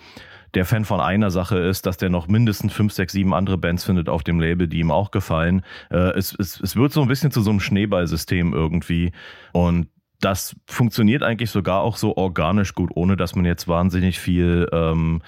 der 0.54 0.66
Fan 0.66 0.86
von 0.86 1.00
einer 1.00 1.32
Sache 1.32 1.58
ist, 1.60 1.86
dass 1.86 1.98
der 1.98 2.10
noch 2.10 2.28
mindestens 2.28 2.74
fünf, 2.74 2.94
sechs, 2.94 3.14
sieben 3.14 3.34
andere 3.34 3.58
Bands 3.58 3.86
findet 3.86 4.10
auf 4.10 4.24
dem 4.24 4.40
Label, 4.40 4.68
die 4.68 4.80
ihm 4.80 4.92
auch 4.92 5.12
gefallen. 5.12 5.64
Äh, 5.90 6.18
es, 6.18 6.36
es, 6.38 6.60
es 6.60 6.76
wird 6.76 6.92
so 6.92 7.02
ein 7.02 7.08
bisschen 7.08 7.32
zu 7.32 7.42
so 7.42 7.52
einem 7.52 7.60
Schneeballsystem 7.60 8.54
irgendwie. 8.54 9.12
Und 9.54 9.88
das 10.22 10.56
funktioniert 10.66 11.24
eigentlich 11.24 11.50
sogar 11.50 11.82
auch 11.82 11.98
so 11.98 12.16
organisch 12.16 12.74
gut, 12.74 12.92
ohne 12.96 13.18
dass 13.18 13.36
man 13.36 13.46
jetzt 13.46 13.68
wahnsinnig 13.68 14.20
viel, 14.20 14.68
ähm, 14.72 15.22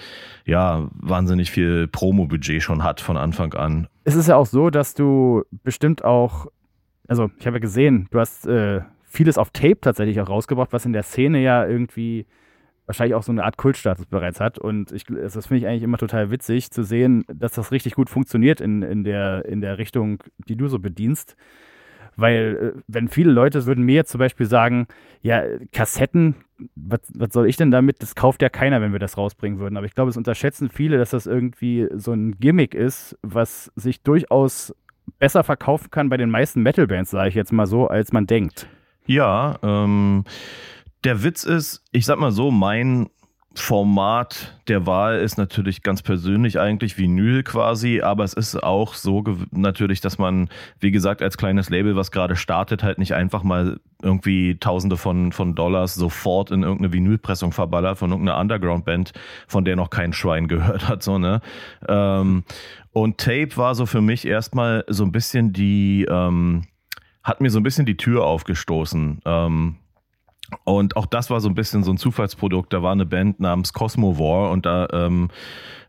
ja, 0.45 0.87
wahnsinnig 0.93 1.51
viel 1.51 1.87
Promo-Budget 1.87 2.61
schon 2.61 2.83
hat 2.83 3.01
von 3.01 3.17
Anfang 3.17 3.53
an. 3.53 3.87
Es 4.03 4.15
ist 4.15 4.27
ja 4.27 4.35
auch 4.35 4.45
so, 4.45 4.69
dass 4.69 4.93
du 4.93 5.43
bestimmt 5.63 6.03
auch, 6.03 6.47
also 7.07 7.29
ich 7.37 7.45
habe 7.45 7.57
ja 7.57 7.61
gesehen, 7.61 8.07
du 8.11 8.19
hast 8.19 8.45
äh, 8.47 8.81
vieles 9.03 9.37
auf 9.37 9.51
Tape 9.51 9.79
tatsächlich 9.81 10.19
auch 10.21 10.29
rausgebracht, 10.29 10.73
was 10.73 10.85
in 10.85 10.93
der 10.93 11.03
Szene 11.03 11.41
ja 11.41 11.65
irgendwie 11.65 12.25
wahrscheinlich 12.85 13.15
auch 13.15 13.23
so 13.23 13.31
eine 13.31 13.43
Art 13.43 13.57
Kultstatus 13.57 14.05
bereits 14.05 14.39
hat. 14.39 14.59
Und 14.59 14.91
ich, 14.91 15.05
das 15.05 15.45
finde 15.45 15.59
ich 15.59 15.67
eigentlich 15.67 15.83
immer 15.83 15.97
total 15.97 16.31
witzig 16.31 16.71
zu 16.71 16.83
sehen, 16.83 17.23
dass 17.27 17.53
das 17.53 17.71
richtig 17.71 17.95
gut 17.95 18.09
funktioniert 18.09 18.59
in, 18.59 18.81
in, 18.81 19.03
der, 19.03 19.45
in 19.45 19.61
der 19.61 19.77
Richtung, 19.77 20.21
die 20.47 20.55
du 20.55 20.67
so 20.67 20.79
bedienst. 20.79 21.35
Weil, 22.15 22.73
äh, 22.75 22.81
wenn 22.87 23.07
viele 23.07 23.31
Leute 23.31 23.65
würden 23.65 23.83
mir 23.83 24.05
zum 24.05 24.19
Beispiel 24.19 24.45
sagen, 24.45 24.87
ja, 25.21 25.43
Kassetten, 25.71 26.35
was, 26.75 27.01
was 27.13 27.33
soll 27.33 27.47
ich 27.47 27.57
denn 27.57 27.71
damit? 27.71 28.01
Das 28.01 28.15
kauft 28.15 28.41
ja 28.41 28.49
keiner, 28.49 28.81
wenn 28.81 28.91
wir 28.91 28.99
das 28.99 29.17
rausbringen 29.17 29.59
würden. 29.59 29.77
Aber 29.77 29.85
ich 29.85 29.95
glaube, 29.95 30.09
es 30.09 30.17
unterschätzen 30.17 30.69
viele, 30.69 30.97
dass 30.97 31.11
das 31.11 31.25
irgendwie 31.25 31.87
so 31.93 32.13
ein 32.13 32.39
Gimmick 32.39 32.75
ist, 32.75 33.17
was 33.21 33.71
sich 33.75 34.01
durchaus 34.01 34.73
besser 35.19 35.43
verkaufen 35.43 35.91
kann 35.91 36.09
bei 36.09 36.17
den 36.17 36.29
meisten 36.29 36.61
Metal-Bands, 36.61 37.11
sage 37.11 37.29
ich 37.29 37.35
jetzt 37.35 37.51
mal 37.51 37.67
so, 37.67 37.87
als 37.87 38.11
man 38.11 38.27
denkt. 38.27 38.67
Ja, 39.05 39.57
ähm, 39.61 40.23
der 41.03 41.23
Witz 41.23 41.43
ist, 41.43 41.83
ich 41.91 42.05
sag 42.05 42.19
mal 42.19 42.31
so, 42.31 42.51
mein 42.51 43.09
Format 43.55 44.57
der 44.67 44.87
Wahl 44.87 45.19
ist 45.19 45.37
natürlich 45.37 45.83
ganz 45.83 46.01
persönlich 46.01 46.59
eigentlich 46.59 46.97
Vinyl 46.97 47.43
quasi, 47.43 48.01
aber 48.01 48.23
es 48.23 48.33
ist 48.33 48.61
auch 48.61 48.95
so 48.95 49.23
natürlich, 49.51 50.01
dass 50.01 50.17
man, 50.17 50.49
wie 50.79 50.91
gesagt, 50.91 51.21
als 51.21 51.37
kleines 51.37 51.69
Label, 51.69 51.95
was 51.95 52.11
gerade 52.11 52.35
startet, 52.35 52.81
halt 52.81 52.97
nicht 52.97 53.13
einfach 53.13 53.43
mal 53.43 53.79
irgendwie 54.01 54.57
Tausende 54.59 54.97
von, 54.97 55.31
von 55.31 55.53
Dollars 55.53 55.93
sofort 55.93 56.49
in 56.49 56.63
irgendeine 56.63 56.93
Vinylpressung 56.93 57.51
verballert 57.51 57.99
von 57.99 58.11
irgendeiner 58.11 58.39
Underground-Band, 58.39 59.13
von 59.47 59.65
der 59.65 59.75
noch 59.75 59.91
kein 59.91 60.13
Schwein 60.13 60.47
gehört 60.47 60.87
hat, 60.87 61.03
so, 61.03 61.19
ne? 61.19 61.39
Ähm, 61.87 62.43
und 62.91 63.17
Tape 63.17 63.55
war 63.55 63.75
so 63.75 63.85
für 63.85 64.01
mich 64.01 64.25
erstmal 64.25 64.83
so 64.87 65.03
ein 65.03 65.11
bisschen 65.11 65.53
die, 65.53 66.05
ähm, 66.09 66.63
hat 67.23 67.39
mir 67.39 67.49
so 67.49 67.59
ein 67.59 67.63
bisschen 67.63 67.85
die 67.85 67.97
Tür 67.97 68.25
aufgestoßen. 68.25 69.21
Ähm, 69.25 69.75
und 70.63 70.95
auch 70.95 71.05
das 71.05 71.29
war 71.29 71.39
so 71.39 71.49
ein 71.49 71.55
bisschen 71.55 71.83
so 71.83 71.91
ein 71.91 71.97
Zufallsprodukt. 71.97 72.73
Da 72.73 72.81
war 72.83 72.91
eine 72.91 73.05
Band 73.05 73.39
namens 73.39 73.73
Cosmo 73.73 74.17
War 74.17 74.51
und 74.51 74.65
da, 74.65 74.87
ähm, 74.91 75.29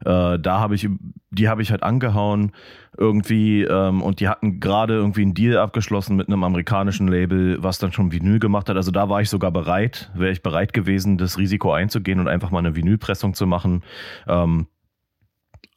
äh, 0.04 0.38
da 0.38 0.60
habe 0.60 0.74
ich, 0.74 0.88
die 1.30 1.48
habe 1.48 1.62
ich 1.62 1.70
halt 1.70 1.82
angehauen 1.82 2.52
irgendwie 2.96 3.62
ähm, 3.62 4.02
und 4.02 4.20
die 4.20 4.28
hatten 4.28 4.60
gerade 4.60 4.94
irgendwie 4.94 5.22
einen 5.22 5.34
Deal 5.34 5.58
abgeschlossen 5.58 6.16
mit 6.16 6.28
einem 6.28 6.44
amerikanischen 6.44 7.08
Label, 7.08 7.62
was 7.62 7.78
dann 7.78 7.92
schon 7.92 8.12
Vinyl 8.12 8.38
gemacht 8.38 8.68
hat. 8.68 8.76
Also 8.76 8.90
da 8.90 9.08
war 9.08 9.20
ich 9.20 9.30
sogar 9.30 9.50
bereit, 9.50 10.10
wäre 10.14 10.32
ich 10.32 10.42
bereit 10.42 10.72
gewesen, 10.72 11.18
das 11.18 11.38
Risiko 11.38 11.72
einzugehen 11.72 12.20
und 12.20 12.28
einfach 12.28 12.50
mal 12.50 12.60
eine 12.60 12.76
Vinylpressung 12.76 13.34
zu 13.34 13.46
machen. 13.46 13.82
Ähm, 14.28 14.66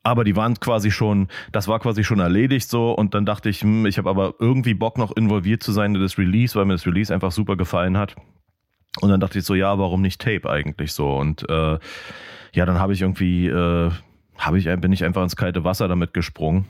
aber 0.07 0.23
die 0.23 0.37
waren 0.37 0.57
quasi 0.59 0.89
schon, 0.89 1.27
das 1.51 1.67
war 1.67 1.79
quasi 1.79 2.03
schon 2.03 2.19
erledigt 2.19 2.69
so 2.69 2.93
und 2.93 3.13
dann 3.13 3.25
dachte 3.25 3.49
ich, 3.49 3.61
hm, 3.61 3.85
ich 3.85 3.97
habe 3.97 4.09
aber 4.09 4.35
irgendwie 4.39 4.73
Bock 4.73 4.97
noch 4.97 5.15
involviert 5.15 5.61
zu 5.63 5.73
sein 5.73 5.95
in 5.95 6.01
das 6.01 6.17
Release, 6.17 6.55
weil 6.57 6.65
mir 6.65 6.75
das 6.75 6.85
Release 6.85 7.13
einfach 7.13 7.33
super 7.33 7.57
gefallen 7.57 7.97
hat. 7.97 8.15
Und 9.01 9.09
dann 9.09 9.19
dachte 9.19 9.39
ich 9.39 9.45
so, 9.45 9.55
ja, 9.55 9.77
warum 9.77 10.01
nicht 10.01 10.21
Tape 10.21 10.49
eigentlich 10.49 10.93
so? 10.93 11.17
Und 11.17 11.47
äh, 11.49 11.79
ja, 12.53 12.65
dann 12.65 12.79
habe 12.79 12.93
ich 12.93 13.01
irgendwie, 13.01 13.47
äh, 13.47 13.91
habe 14.37 14.57
ich, 14.57 14.65
bin 14.79 14.91
ich 14.91 15.03
einfach 15.03 15.23
ins 15.23 15.35
kalte 15.35 15.63
Wasser 15.63 15.87
damit 15.87 16.13
gesprungen. 16.13 16.65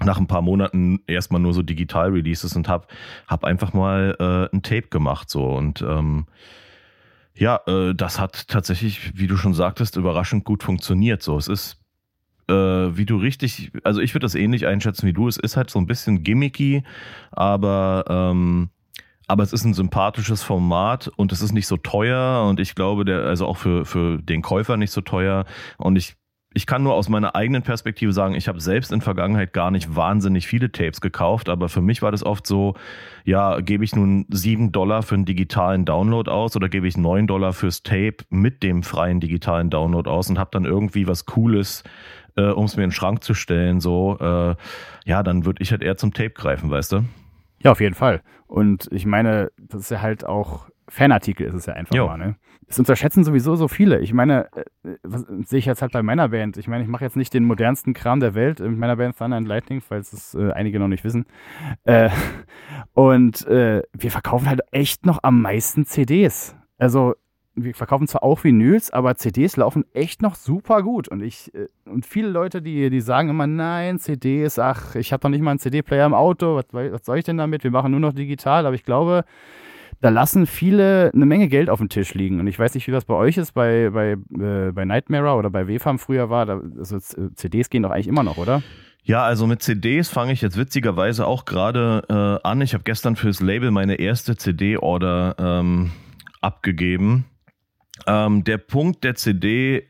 Nach 0.00 0.18
ein 0.18 0.26
paar 0.26 0.42
Monaten 0.42 1.00
erstmal 1.06 1.40
nur 1.40 1.52
so 1.52 1.62
Digital-Releases 1.62 2.56
und 2.56 2.68
habe 2.68 2.86
hab 3.28 3.44
einfach 3.44 3.72
mal 3.74 4.16
äh, 4.18 4.54
ein 4.54 4.62
Tape 4.62 4.88
gemacht 4.88 5.30
so 5.30 5.44
und 5.44 5.82
ähm, 5.82 6.26
ja, 7.36 7.60
äh, 7.66 7.94
das 7.94 8.18
hat 8.18 8.48
tatsächlich, 8.48 9.16
wie 9.18 9.26
du 9.26 9.36
schon 9.36 9.54
sagtest, 9.54 9.96
überraschend 9.96 10.44
gut 10.44 10.62
funktioniert. 10.62 11.22
So, 11.22 11.36
es 11.36 11.48
ist 11.48 11.84
äh, 12.48 12.52
wie 12.52 13.06
du 13.06 13.16
richtig, 13.16 13.72
also 13.84 14.00
ich 14.00 14.14
würde 14.14 14.24
das 14.24 14.34
ähnlich 14.34 14.66
einschätzen 14.66 15.06
wie 15.06 15.12
du. 15.12 15.28
Es 15.28 15.36
ist 15.36 15.56
halt 15.56 15.70
so 15.70 15.78
ein 15.78 15.86
bisschen 15.86 16.22
gimmicky, 16.22 16.82
aber 17.32 18.04
ähm, 18.08 18.70
aber 19.26 19.42
es 19.42 19.52
ist 19.52 19.64
ein 19.64 19.74
sympathisches 19.74 20.42
Format 20.42 21.08
und 21.16 21.32
es 21.32 21.40
ist 21.40 21.52
nicht 21.52 21.66
so 21.66 21.76
teuer 21.76 22.46
und 22.48 22.60
ich 22.60 22.74
glaube, 22.74 23.04
der, 23.04 23.20
also 23.20 23.46
auch 23.46 23.56
für, 23.56 23.84
für 23.84 24.18
den 24.18 24.42
Käufer 24.42 24.76
nicht 24.76 24.90
so 24.90 25.00
teuer. 25.00 25.44
Und 25.78 25.96
ich, 25.96 26.14
ich 26.52 26.66
kann 26.66 26.82
nur 26.82 26.94
aus 26.94 27.08
meiner 27.08 27.34
eigenen 27.34 27.62
Perspektive 27.62 28.12
sagen, 28.12 28.34
ich 28.34 28.48
habe 28.48 28.60
selbst 28.60 28.92
in 28.92 29.00
Vergangenheit 29.00 29.52
gar 29.52 29.70
nicht 29.70 29.96
wahnsinnig 29.96 30.46
viele 30.46 30.70
Tapes 30.70 31.00
gekauft, 31.00 31.48
aber 31.48 31.68
für 31.68 31.80
mich 31.80 32.02
war 32.02 32.12
das 32.12 32.22
oft 32.22 32.46
so, 32.46 32.74
ja, 33.24 33.60
gebe 33.60 33.82
ich 33.84 33.96
nun 33.96 34.26
sieben 34.30 34.72
Dollar 34.72 35.02
für 35.02 35.14
einen 35.14 35.24
digitalen 35.24 35.84
Download 35.84 36.30
aus 36.30 36.54
oder 36.54 36.68
gebe 36.68 36.86
ich 36.86 36.96
neun 36.96 37.26
Dollar 37.26 37.54
fürs 37.54 37.82
Tape 37.82 38.18
mit 38.28 38.62
dem 38.62 38.82
freien 38.82 39.20
digitalen 39.20 39.70
Download 39.70 40.08
aus 40.08 40.28
und 40.28 40.38
habe 40.38 40.50
dann 40.52 40.64
irgendwie 40.66 41.08
was 41.08 41.24
Cooles 41.24 41.82
äh, 42.36 42.48
um 42.48 42.64
es 42.64 42.76
mir 42.76 42.82
in 42.84 42.90
den 42.90 42.94
Schrank 42.94 43.22
zu 43.22 43.32
stellen, 43.34 43.80
so, 43.80 44.18
äh, 44.20 44.56
ja, 45.04 45.22
dann 45.22 45.44
würde 45.44 45.62
ich 45.62 45.70
halt 45.70 45.82
eher 45.82 45.96
zum 45.96 46.12
Tape 46.12 46.30
greifen, 46.30 46.68
weißt 46.68 46.90
du? 46.90 47.04
Ja, 47.64 47.72
auf 47.72 47.80
jeden 47.80 47.94
Fall. 47.94 48.22
Und 48.46 48.88
ich 48.92 49.06
meine, 49.06 49.50
das 49.58 49.82
ist 49.82 49.90
ja 49.90 50.02
halt 50.02 50.24
auch 50.24 50.68
Fanartikel 50.88 51.46
ist 51.46 51.54
es 51.54 51.66
ja 51.66 51.74
einfach 51.74 51.94
jo. 51.94 52.06
mal, 52.06 52.18
ne? 52.18 52.36
Das 52.66 52.78
unterschätzen 52.78 53.24
sowieso 53.24 53.56
so 53.56 53.68
viele. 53.68 54.00
Ich 54.00 54.12
meine, 54.12 54.48
äh, 54.54 54.96
was 55.02 55.24
sehe 55.48 55.58
ich 55.58 55.66
jetzt 55.66 55.82
halt 55.82 55.92
bei 55.92 56.02
meiner 56.02 56.28
Band. 56.28 56.56
Ich 56.56 56.68
meine, 56.68 56.82
ich 56.82 56.88
mache 56.88 57.04
jetzt 57.04 57.16
nicht 57.16 57.32
den 57.32 57.44
modernsten 57.44 57.94
Kram 57.94 58.20
der 58.20 58.34
Welt 58.34 58.60
mit 58.60 58.76
meiner 58.76 58.96
Band 58.96 59.16
Thunder 59.16 59.36
and 59.36 59.48
Lightning, 59.48 59.80
falls 59.80 60.12
es 60.12 60.34
äh, 60.34 60.50
einige 60.52 60.78
noch 60.78 60.88
nicht 60.88 61.04
wissen. 61.04 61.26
Äh, 61.84 62.10
und 62.92 63.46
äh, 63.46 63.82
wir 63.92 64.10
verkaufen 64.10 64.48
halt 64.48 64.60
echt 64.70 65.06
noch 65.06 65.20
am 65.22 65.40
meisten 65.40 65.86
CDs. 65.86 66.56
Also 66.78 67.14
wir 67.56 67.74
verkaufen 67.74 68.08
zwar 68.08 68.22
auch 68.22 68.42
Vinyls, 68.42 68.90
aber 68.90 69.14
CDs 69.16 69.56
laufen 69.56 69.84
echt 69.92 70.22
noch 70.22 70.34
super 70.34 70.82
gut. 70.82 71.08
Und 71.08 71.22
ich 71.22 71.54
äh, 71.54 71.68
und 71.84 72.06
viele 72.06 72.28
Leute, 72.28 72.62
die, 72.62 72.90
die 72.90 73.00
sagen 73.00 73.28
immer, 73.28 73.46
nein, 73.46 73.98
CDs, 73.98 74.58
ach, 74.58 74.94
ich 74.94 75.12
habe 75.12 75.20
doch 75.20 75.28
nicht 75.28 75.42
mal 75.42 75.52
einen 75.52 75.60
CD-Player 75.60 76.06
im 76.06 76.14
Auto, 76.14 76.56
was, 76.56 76.66
was 76.72 77.04
soll 77.04 77.18
ich 77.18 77.24
denn 77.24 77.38
damit? 77.38 77.64
Wir 77.64 77.70
machen 77.70 77.90
nur 77.90 78.00
noch 78.00 78.12
digital. 78.12 78.66
Aber 78.66 78.74
ich 78.74 78.84
glaube, 78.84 79.24
da 80.00 80.08
lassen 80.08 80.46
viele 80.46 81.10
eine 81.14 81.26
Menge 81.26 81.48
Geld 81.48 81.70
auf 81.70 81.78
dem 81.78 81.88
Tisch 81.88 82.14
liegen. 82.14 82.40
Und 82.40 82.46
ich 82.46 82.58
weiß 82.58 82.74
nicht, 82.74 82.86
wie 82.86 82.92
das 82.92 83.04
bei 83.04 83.14
euch 83.14 83.36
ist, 83.36 83.52
bei, 83.52 83.90
bei, 83.90 84.12
äh, 84.12 84.72
bei 84.72 84.84
Nightmare 84.84 85.34
oder 85.36 85.50
bei 85.50 85.68
WFAM 85.68 85.98
früher 85.98 86.30
war. 86.30 86.46
Da, 86.46 86.60
also 86.78 86.98
CDs 86.98 87.70
gehen 87.70 87.82
doch 87.82 87.90
eigentlich 87.90 88.08
immer 88.08 88.22
noch, 88.22 88.36
oder? 88.36 88.62
Ja, 89.02 89.22
also 89.22 89.46
mit 89.46 89.62
CDs 89.62 90.08
fange 90.08 90.32
ich 90.32 90.40
jetzt 90.40 90.56
witzigerweise 90.56 91.26
auch 91.26 91.44
gerade 91.44 92.04
äh, 92.08 92.46
an. 92.48 92.62
Ich 92.62 92.72
habe 92.72 92.84
gestern 92.84 93.16
fürs 93.16 93.40
Label 93.40 93.70
meine 93.70 93.96
erste 93.96 94.36
CD-Order 94.36 95.36
ähm, 95.38 95.90
abgegeben. 96.40 97.26
Ähm, 98.06 98.44
der 98.44 98.58
Punkt 98.58 99.04
der 99.04 99.14
CD 99.14 99.88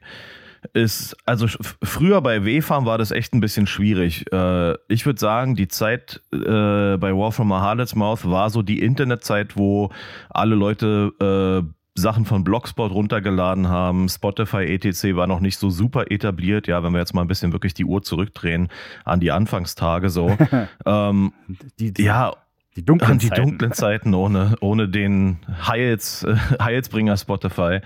ist, 0.72 1.16
also 1.26 1.46
früher 1.82 2.20
bei 2.22 2.44
WFAM 2.44 2.86
war 2.86 2.96
das 2.96 3.10
echt 3.10 3.34
ein 3.34 3.40
bisschen 3.40 3.66
schwierig. 3.66 4.24
Äh, 4.32 4.74
ich 4.88 5.04
würde 5.04 5.20
sagen, 5.20 5.56
die 5.56 5.68
Zeit 5.68 6.22
äh, 6.32 6.96
bei 6.96 7.14
War 7.14 7.32
from 7.32 7.52
a 7.52 7.60
Harlot's 7.60 7.94
Mouth 7.94 8.28
war 8.28 8.50
so 8.50 8.62
die 8.62 8.80
Internetzeit, 8.80 9.56
wo 9.56 9.90
alle 10.30 10.54
Leute 10.54 11.12
äh, 11.20 11.68
Sachen 11.96 12.24
von 12.24 12.42
Blogspot 12.42 12.90
runtergeladen 12.92 13.68
haben. 13.68 14.08
Spotify 14.08 14.64
etc. 14.64 15.14
war 15.14 15.26
noch 15.26 15.40
nicht 15.40 15.58
so 15.58 15.70
super 15.70 16.10
etabliert. 16.10 16.66
Ja, 16.66 16.82
wenn 16.82 16.92
wir 16.92 16.98
jetzt 16.98 17.14
mal 17.14 17.22
ein 17.22 17.28
bisschen 17.28 17.52
wirklich 17.52 17.74
die 17.74 17.84
Uhr 17.84 18.02
zurückdrehen 18.02 18.68
an 19.04 19.20
die 19.20 19.30
Anfangstage 19.30 20.10
so. 20.10 20.36
ähm, 20.86 21.32
die, 21.78 21.92
die, 21.92 22.02
ja, 22.02 22.34
die 22.76 22.84
dunklen 22.84 23.18
die 23.18 23.28
Zeiten. 23.28 23.42
dunklen 23.42 23.72
Zeiten 23.72 24.14
ohne, 24.14 24.56
ohne 24.60 24.88
den 24.88 25.38
Heils, 25.66 26.24
äh, 26.24 26.36
Heilsbringer 26.60 27.16
Spotify. 27.16 27.80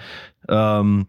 Ähm, 0.48 1.06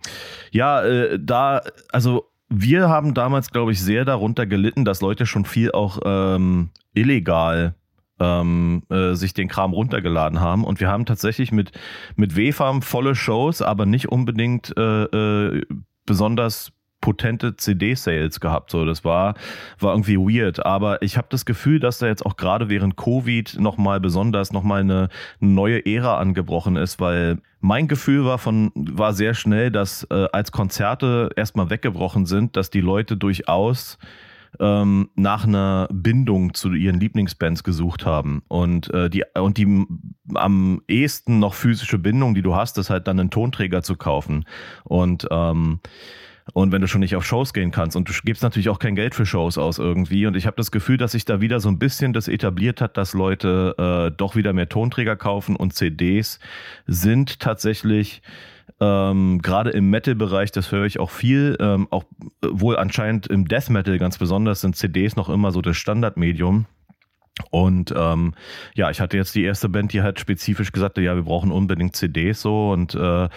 ja, 0.51 0.83
äh, 0.83 1.19
da, 1.21 1.61
also 1.91 2.29
wir 2.49 2.89
haben 2.89 3.13
damals, 3.13 3.51
glaube 3.51 3.71
ich, 3.71 3.81
sehr 3.81 4.05
darunter 4.05 4.45
gelitten, 4.45 4.83
dass 4.83 5.01
Leute 5.01 5.25
schon 5.25 5.45
viel 5.45 5.71
auch 5.71 5.99
ähm, 6.03 6.69
illegal 6.93 7.75
ähm, 8.19 8.83
äh, 8.89 9.13
sich 9.13 9.33
den 9.33 9.47
Kram 9.47 9.73
runtergeladen 9.73 10.39
haben. 10.41 10.63
Und 10.63 10.79
wir 10.79 10.89
haben 10.89 11.05
tatsächlich 11.05 11.51
mit, 11.51 11.71
mit 12.15 12.35
WFAM 12.35 12.81
volle 12.81 13.15
Shows, 13.15 13.61
aber 13.61 13.85
nicht 13.85 14.09
unbedingt 14.09 14.75
äh, 14.77 15.03
äh, 15.03 15.65
besonders 16.05 16.71
potente 17.01 17.55
CD-Sales 17.55 18.39
gehabt. 18.39 18.71
So, 18.71 18.85
das 18.85 19.03
war, 19.03 19.35
war 19.79 19.93
irgendwie 19.93 20.17
weird. 20.17 20.65
Aber 20.65 21.01
ich 21.01 21.17
habe 21.17 21.27
das 21.29 21.45
Gefühl, 21.45 21.79
dass 21.79 21.99
da 21.99 22.07
jetzt 22.07 22.25
auch 22.25 22.37
gerade 22.37 22.69
während 22.69 22.97
Covid 22.97 23.59
nochmal 23.59 23.99
besonders 23.99 24.51
nochmal 24.51 24.81
eine, 24.81 25.09
neue 25.39 25.85
Ära 25.85 26.17
angebrochen 26.17 26.75
ist, 26.75 26.99
weil 26.99 27.39
mein 27.61 27.87
Gefühl 27.87 28.25
war 28.25 28.37
von, 28.37 28.71
war 28.75 29.13
sehr 29.13 29.33
schnell, 29.33 29.71
dass 29.71 30.03
äh, 30.09 30.27
als 30.31 30.51
Konzerte 30.51 31.29
erstmal 31.35 31.69
weggebrochen 31.69 32.25
sind, 32.25 32.55
dass 32.55 32.69
die 32.69 32.81
Leute 32.81 33.17
durchaus 33.17 33.97
ähm, 34.59 35.09
nach 35.15 35.45
einer 35.45 35.87
Bindung 35.91 36.53
zu 36.53 36.73
ihren 36.73 36.99
Lieblingsbands 36.99 37.63
gesucht 37.63 38.05
haben. 38.05 38.43
Und, 38.47 38.91
äh, 38.93 39.09
die, 39.09 39.23
und 39.35 39.57
die 39.57 39.85
am 40.33 40.81
ehesten 40.87 41.39
noch 41.39 41.53
physische 41.53 41.99
Bindung, 41.99 42.33
die 42.33 42.41
du 42.41 42.55
hast, 42.55 42.77
ist 42.77 42.89
halt 42.89 43.07
dann 43.07 43.19
einen 43.19 43.29
Tonträger 43.29 43.83
zu 43.83 43.95
kaufen. 43.95 44.45
Und 44.83 45.27
ähm, 45.29 45.79
Und 46.53 46.71
wenn 46.71 46.81
du 46.81 46.87
schon 46.87 47.01
nicht 47.01 47.15
auf 47.15 47.25
Shows 47.25 47.53
gehen 47.53 47.71
kannst 47.71 47.95
und 47.95 48.09
du 48.09 48.13
gibst 48.23 48.43
natürlich 48.43 48.69
auch 48.69 48.79
kein 48.79 48.95
Geld 48.95 49.15
für 49.15 49.25
Shows 49.25 49.57
aus 49.57 49.77
irgendwie. 49.77 50.25
Und 50.25 50.35
ich 50.35 50.45
habe 50.45 50.57
das 50.57 50.71
Gefühl, 50.71 50.97
dass 50.97 51.11
sich 51.11 51.25
da 51.25 51.41
wieder 51.41 51.59
so 51.59 51.69
ein 51.69 51.79
bisschen 51.79 52.13
das 52.13 52.27
etabliert 52.27 52.81
hat, 52.81 52.97
dass 52.97 53.13
Leute 53.13 53.75
äh, 53.77 54.15
doch 54.15 54.35
wieder 54.35 54.53
mehr 54.53 54.69
Tonträger 54.69 55.15
kaufen 55.15 55.55
und 55.55 55.73
CDs 55.73 56.39
sind 56.87 57.39
tatsächlich 57.39 58.21
ähm, 58.79 59.41
gerade 59.41 59.71
im 59.71 59.89
Metal-Bereich, 59.89 60.51
das 60.51 60.71
höre 60.71 60.85
ich 60.85 60.99
auch 60.99 61.09
viel, 61.09 61.57
ähm, 61.59 61.87
auch 61.89 62.03
äh, 62.41 62.47
wohl 62.49 62.77
anscheinend 62.77 63.27
im 63.27 63.47
Death 63.47 63.69
Metal 63.69 63.97
ganz 63.97 64.17
besonders 64.17 64.61
sind 64.61 64.75
CDs 64.75 65.15
noch 65.15 65.29
immer 65.29 65.51
so 65.51 65.61
das 65.61 65.77
Standardmedium. 65.77 66.65
Und 67.51 67.93
ähm, 67.95 68.33
ja, 68.75 68.89
ich 68.89 68.99
hatte 68.99 69.17
jetzt 69.17 69.33
die 69.35 69.43
erste 69.43 69.69
Band, 69.69 69.93
die 69.93 70.01
halt 70.01 70.19
spezifisch 70.19 70.71
gesagt 70.71 70.97
hat, 70.97 71.03
ja, 71.03 71.15
wir 71.15 71.23
brauchen 71.23 71.51
unbedingt 71.51 71.95
CDs 71.95 72.41
so 72.41 72.71
und 72.71 72.95
äh, 72.95 73.29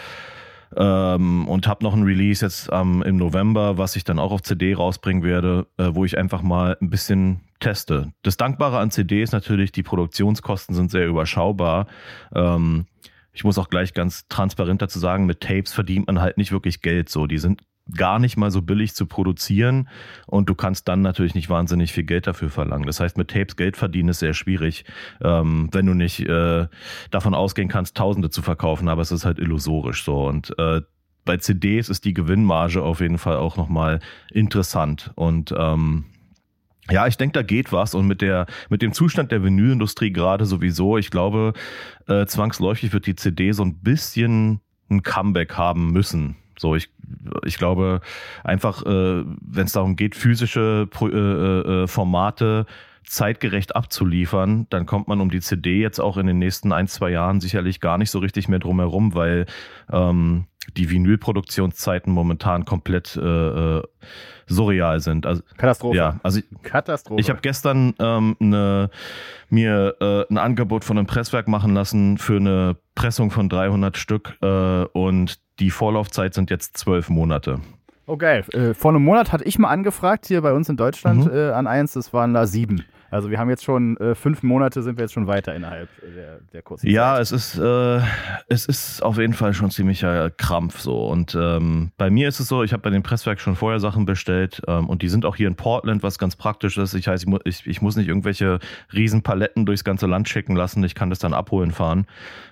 ähm, 0.76 1.48
und 1.48 1.66
habe 1.66 1.84
noch 1.84 1.94
ein 1.94 2.02
Release 2.02 2.44
jetzt 2.44 2.68
ähm, 2.72 3.02
im 3.02 3.16
November, 3.16 3.78
was 3.78 3.96
ich 3.96 4.04
dann 4.04 4.18
auch 4.18 4.32
auf 4.32 4.42
CD 4.42 4.74
rausbringen 4.74 5.22
werde, 5.22 5.66
äh, 5.78 5.90
wo 5.92 6.04
ich 6.04 6.18
einfach 6.18 6.42
mal 6.42 6.76
ein 6.80 6.90
bisschen 6.90 7.40
teste. 7.60 8.12
Das 8.22 8.36
Dankbare 8.36 8.78
an 8.78 8.90
CD 8.90 9.22
ist 9.22 9.32
natürlich, 9.32 9.72
die 9.72 9.82
Produktionskosten 9.82 10.74
sind 10.74 10.90
sehr 10.90 11.06
überschaubar. 11.06 11.86
Ähm, 12.34 12.86
ich 13.32 13.44
muss 13.44 13.58
auch 13.58 13.70
gleich 13.70 13.94
ganz 13.94 14.28
transparent 14.28 14.82
dazu 14.82 14.98
sagen, 14.98 15.26
mit 15.26 15.40
Tapes 15.40 15.72
verdient 15.72 16.06
man 16.06 16.20
halt 16.20 16.36
nicht 16.36 16.52
wirklich 16.52 16.82
Geld. 16.82 17.08
So, 17.08 17.26
die 17.26 17.38
sind 17.38 17.62
gar 17.96 18.18
nicht 18.18 18.36
mal 18.36 18.50
so 18.50 18.62
billig 18.62 18.94
zu 18.94 19.06
produzieren. 19.06 19.88
Und 20.26 20.48
du 20.48 20.54
kannst 20.54 20.88
dann 20.88 21.02
natürlich 21.02 21.34
nicht 21.34 21.50
wahnsinnig 21.50 21.92
viel 21.92 22.04
Geld 22.04 22.26
dafür 22.26 22.50
verlangen. 22.50 22.86
Das 22.86 23.00
heißt, 23.00 23.16
mit 23.16 23.30
Tapes 23.30 23.56
Geld 23.56 23.76
verdienen 23.76 24.10
ist 24.10 24.20
sehr 24.20 24.34
schwierig, 24.34 24.84
ähm, 25.22 25.68
wenn 25.72 25.86
du 25.86 25.94
nicht 25.94 26.20
äh, 26.20 26.68
davon 27.10 27.34
ausgehen 27.34 27.68
kannst, 27.68 27.96
Tausende 27.96 28.30
zu 28.30 28.42
verkaufen, 28.42 28.88
aber 28.88 29.02
es 29.02 29.12
ist 29.12 29.24
halt 29.24 29.38
illusorisch 29.38 30.04
so. 30.04 30.26
Und 30.26 30.56
äh, 30.58 30.80
bei 31.24 31.36
CDs 31.36 31.88
ist 31.88 32.04
die 32.04 32.14
Gewinnmarge 32.14 32.82
auf 32.82 33.00
jeden 33.00 33.18
Fall 33.18 33.36
auch 33.36 33.56
nochmal 33.56 34.00
interessant. 34.30 35.12
Und 35.14 35.54
ähm, 35.56 36.06
ja, 36.90 37.06
ich 37.06 37.16
denke, 37.16 37.34
da 37.34 37.42
geht 37.42 37.72
was. 37.72 37.94
Und 37.94 38.06
mit 38.06 38.22
der 38.22 38.46
mit 38.68 38.82
dem 38.82 38.92
Zustand 38.92 39.30
der 39.30 39.44
Vinylindustrie 39.44 40.12
gerade 40.12 40.46
sowieso, 40.46 40.98
ich 40.98 41.10
glaube, 41.10 41.52
äh, 42.08 42.26
zwangsläufig 42.26 42.92
wird 42.92 43.06
die 43.06 43.14
CD 43.14 43.52
so 43.52 43.64
ein 43.64 43.80
bisschen 43.80 44.60
ein 44.90 45.02
Comeback 45.02 45.54
haben 45.54 45.92
müssen. 45.92 46.36
So, 46.59 46.75
ich, 46.75 46.90
ich 47.44 47.59
glaube 47.59 48.00
einfach, 48.44 48.85
äh, 48.85 49.25
wenn 49.25 49.66
es 49.66 49.73
darum 49.73 49.97
geht, 49.97 50.14
physische 50.14 50.88
äh, 51.00 51.06
äh, 51.06 51.87
Formate 51.87 52.66
zeitgerecht 53.04 53.76
abzuliefern, 53.76 54.66
dann 54.71 54.87
kommt 54.87 55.09
man 55.09 55.21
um 55.21 55.30
die 55.30 55.40
CD 55.40 55.80
jetzt 55.80 56.00
auch 56.00 56.16
in 56.16 56.26
den 56.26 56.38
nächsten 56.38 56.73
ein, 56.73 56.88
zwei 56.88 57.11
Jahren 57.11 57.40
sicherlich 57.40 57.80
gar 57.80 57.99
nicht 57.99 58.11
so 58.11 58.18
richtig 58.18 58.49
mehr 58.49 58.59
drum 58.59 58.78
herum, 58.78 59.14
weil 59.14 59.47
ähm, 59.90 60.47
die 60.76 60.90
Vinylproduktionszeiten 60.90 62.12
momentan 62.12 62.64
komplett 62.64 63.16
äh, 63.16 63.21
äh, 63.78 63.82
surreal 64.47 65.00
sind. 65.00 65.26
Also, 65.26 65.42
Katastrophe. 65.56 65.97
Ja, 65.97 66.21
also 66.23 66.38
ich, 66.38 66.44
Katastrophe. 66.62 67.21
Ich 67.21 67.30
habe 67.30 67.40
gestern 67.42 67.94
ähm, 67.99 68.37
ne, 68.38 68.90
mir 69.49 69.97
äh, 70.00 70.32
ein 70.32 70.38
Angebot 70.38 70.85
von 70.85 70.99
einem 70.99 71.06
Presswerk 71.06 71.49
machen 71.49 71.75
lassen 71.75 72.18
für 72.18 72.37
eine 72.37 72.76
Pressung 72.94 73.30
von 73.30 73.49
300 73.49 73.97
Stück 73.97 74.37
äh, 74.40 74.85
und 74.85 75.40
die 75.59 75.71
Vorlaufzeit 75.71 76.35
sind 76.35 76.50
jetzt 76.50 76.78
zwölf 76.78 77.09
Monate. 77.09 77.61
Oh 78.06 78.16
geil. 78.16 78.44
Äh, 78.52 78.75
vor 78.75 78.90
einem 78.90 79.02
Monat 79.04 79.32
hatte 79.32 79.44
ich 79.44 79.59
mal 79.59 79.68
angefragt 79.68 80.26
hier 80.26 80.42
bei 80.42 80.52
uns 80.52 80.68
in 80.68 80.76
Deutschland 80.76 81.26
mhm. 81.26 81.32
äh, 81.32 81.50
an 81.50 81.66
eins, 81.66 81.92
das 81.92 82.12
waren 82.12 82.35
da 82.35 82.47
sieben. 82.47 82.85
Also 83.12 83.30
wir 83.30 83.38
haben 83.38 83.50
jetzt 83.50 83.62
schon 83.62 83.99
äh, 83.99 84.14
fünf 84.14 84.42
Monate 84.42 84.82
sind 84.82 84.97
wir 84.97 85.04
jetzt 85.04 85.12
schon 85.12 85.26
weiter 85.26 85.54
innerhalb 85.54 85.90
der, 86.00 86.40
der 86.50 86.62
kurzen 86.62 86.87
ja, 86.87 86.92
Zeit. 86.92 87.16
Ja, 87.16 87.21
es 87.21 87.30
ist 87.30 87.59
äh, 87.59 88.00
es 88.49 88.64
ist 88.64 89.02
auf 89.02 89.18
jeden 89.18 89.35
Fall 89.35 89.52
schon 89.52 89.71
ziemlicher 89.71 90.30
Krampf 90.30 90.80
so. 90.80 91.09
Und 91.09 91.37
ähm, 91.38 91.92
bei 91.99 92.09
mir 92.09 92.26
ist 92.26 92.40
es 92.40 92.49
so, 92.49 92.62
ich 92.62 92.73
habe 92.73 92.82
bei 92.82 92.88
dem 92.88 93.02
Presswerk 93.02 93.38
schon 93.38 93.54
vorher 93.54 93.80
Sachen 93.80 94.06
bestellt 94.06 94.62
ähm, 94.66 94.88
und 94.88 95.02
die 95.02 95.11
sind 95.11 95.26
auch 95.26 95.37
hier 95.37 95.47
in 95.47 95.56
Portland, 95.56 96.02
was 96.02 96.18
ganz 96.18 96.37
praktisch 96.37 96.78
ist. 96.78 96.94
Ich 96.94 97.06
heißt, 97.06 97.25
ich, 97.25 97.28
mu 97.28 97.38
ich, 97.44 97.66
ich 97.66 97.82
muss 97.82 97.97
nicht 97.97 98.09
irgendwelche 98.09 98.61
Riesenpaletten 98.94 99.66
durchs 99.66 99.85
ganze 99.85 100.06
Land 100.06 100.30
schicken 100.30 100.56
lassen. 100.56 100.82
Ich 100.82 100.94
kann 100.94 101.11
das 101.11 101.18
dann 101.18 101.35
abholen 101.35 101.73
fahren. 101.73 102.06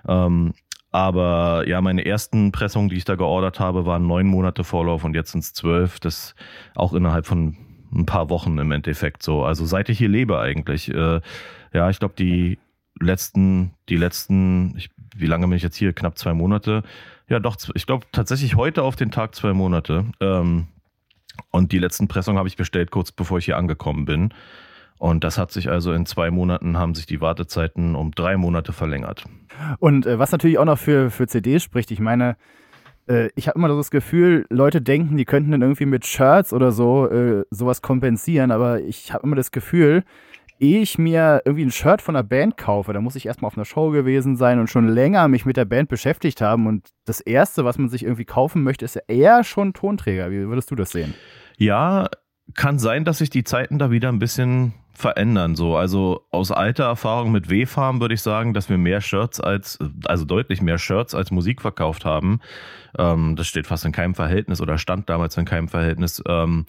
Ähm, 0.07 0.52
aber 0.90 1.68
ja, 1.68 1.80
meine 1.80 2.04
ersten 2.04 2.52
Pressungen, 2.52 2.88
die 2.88 2.97
ich 2.97 3.04
da 3.04 3.14
geordert 3.14 3.61
habe, 3.61 3.87
waren 3.87 4.06
neun 4.06 4.26
Monate 4.26 4.64
Vorlauf 4.64 5.04
und 5.04 5.14
jetzt 5.14 5.32
sind 5.32 5.44
es 5.44 5.52
zwölf. 5.52 6.00
Das 6.00 6.35
auch 6.75 6.92
innerhalb 6.92 7.26
von 7.26 7.56
ein 7.92 8.06
paar 8.06 8.28
Wochen 8.30 8.59
im 8.59 8.73
Endeffekt 8.73 9.23
so. 9.23 9.44
Also 9.44 9.64
seit 9.66 9.88
ich 9.88 9.99
hier 9.99 10.09
lebe 10.09 10.38
eigentlich. 10.38 10.92
Äh, 10.92 11.20
ja, 11.73 11.90
ich 11.90 11.99
glaube, 11.99 12.14
die 12.18 12.59
letzten, 12.99 13.75
die 13.88 13.97
letzten, 13.97 14.76
ich, 14.76 14.90
wie 15.16 15.26
lange 15.26 15.46
bin 15.46 15.57
ich 15.57 15.62
jetzt 15.62 15.76
hier? 15.76 15.92
Knapp 15.92 16.18
zwei 16.18 16.35
Monate. 16.35 16.83
Ja, 17.29 17.38
doch, 17.38 17.57
ich 17.74 17.87
glaube 17.87 18.07
tatsächlich 18.11 18.57
heute 18.57 18.83
auf 18.83 18.96
den 18.96 19.12
Tag 19.12 19.35
zwei 19.37 19.53
Monate. 19.53 20.07
Ähm, 20.20 20.66
und 21.53 21.70
die 21.72 21.79
letzten 21.79 22.09
Pressungen 22.09 22.38
habe 22.38 22.48
ich 22.48 22.57
bestellt, 22.57 22.90
kurz 22.90 23.12
bevor 23.12 23.38
ich 23.38 23.44
hier 23.44 23.57
angekommen 23.57 24.05
bin. 24.05 24.35
Und 25.00 25.24
das 25.24 25.38
hat 25.38 25.50
sich 25.50 25.70
also 25.70 25.94
in 25.94 26.04
zwei 26.04 26.30
Monaten 26.30 26.76
haben 26.76 26.94
sich 26.94 27.06
die 27.06 27.22
Wartezeiten 27.22 27.94
um 27.94 28.10
drei 28.10 28.36
Monate 28.36 28.74
verlängert. 28.74 29.24
Und 29.78 30.04
äh, 30.04 30.18
was 30.18 30.30
natürlich 30.30 30.58
auch 30.58 30.66
noch 30.66 30.78
für, 30.78 31.10
für 31.10 31.26
CDs 31.26 31.62
spricht, 31.62 31.90
ich 31.90 32.00
meine, 32.00 32.36
äh, 33.08 33.30
ich 33.34 33.48
habe 33.48 33.58
immer 33.58 33.70
so 33.70 33.78
das 33.78 33.90
Gefühl, 33.90 34.44
Leute 34.50 34.82
denken, 34.82 35.16
die 35.16 35.24
könnten 35.24 35.52
dann 35.52 35.62
irgendwie 35.62 35.86
mit 35.86 36.04
Shirts 36.04 36.52
oder 36.52 36.70
so 36.70 37.08
äh, 37.08 37.44
sowas 37.48 37.80
kompensieren, 37.80 38.50
aber 38.50 38.82
ich 38.82 39.14
habe 39.14 39.26
immer 39.26 39.36
das 39.36 39.52
Gefühl, 39.52 40.04
ehe 40.58 40.82
ich 40.82 40.98
mir 40.98 41.40
irgendwie 41.46 41.64
ein 41.64 41.72
Shirt 41.72 42.02
von 42.02 42.14
einer 42.14 42.22
Band 42.22 42.58
kaufe, 42.58 42.92
da 42.92 43.00
muss 43.00 43.16
ich 43.16 43.24
erstmal 43.24 43.46
auf 43.46 43.56
einer 43.56 43.64
Show 43.64 43.92
gewesen 43.92 44.36
sein 44.36 44.60
und 44.60 44.68
schon 44.68 44.86
länger 44.86 45.28
mich 45.28 45.46
mit 45.46 45.56
der 45.56 45.64
Band 45.64 45.88
beschäftigt 45.88 46.42
haben. 46.42 46.66
Und 46.66 46.90
das 47.06 47.22
Erste, 47.22 47.64
was 47.64 47.78
man 47.78 47.88
sich 47.88 48.02
irgendwie 48.02 48.26
kaufen 48.26 48.62
möchte, 48.62 48.84
ist 48.84 48.96
eher 49.08 49.44
schon 49.44 49.72
Tonträger. 49.72 50.30
Wie 50.30 50.46
würdest 50.46 50.70
du 50.70 50.74
das 50.74 50.90
sehen? 50.90 51.14
Ja, 51.56 52.10
kann 52.54 52.78
sein, 52.78 53.06
dass 53.06 53.18
sich 53.18 53.30
die 53.30 53.44
Zeiten 53.44 53.78
da 53.78 53.90
wieder 53.90 54.10
ein 54.10 54.18
bisschen 54.18 54.74
verändern. 55.00 55.56
So, 55.56 55.76
also 55.76 56.26
aus 56.30 56.52
alter 56.52 56.84
Erfahrung 56.84 57.32
mit 57.32 57.50
W-Farm 57.50 58.00
würde 58.00 58.14
ich 58.14 58.22
sagen, 58.22 58.54
dass 58.54 58.68
wir 58.68 58.78
mehr 58.78 59.00
Shirts 59.00 59.40
als, 59.40 59.78
also 60.04 60.24
deutlich 60.24 60.62
mehr 60.62 60.78
Shirts 60.78 61.14
als 61.14 61.30
Musik 61.30 61.60
verkauft 61.62 62.04
haben. 62.04 62.40
Ähm, 62.98 63.36
das 63.36 63.46
steht 63.46 63.66
fast 63.66 63.84
in 63.84 63.92
keinem 63.92 64.14
Verhältnis 64.14 64.60
oder 64.60 64.78
stand 64.78 65.08
damals 65.08 65.36
in 65.36 65.44
keinem 65.44 65.68
Verhältnis. 65.68 66.22
Ähm, 66.26 66.66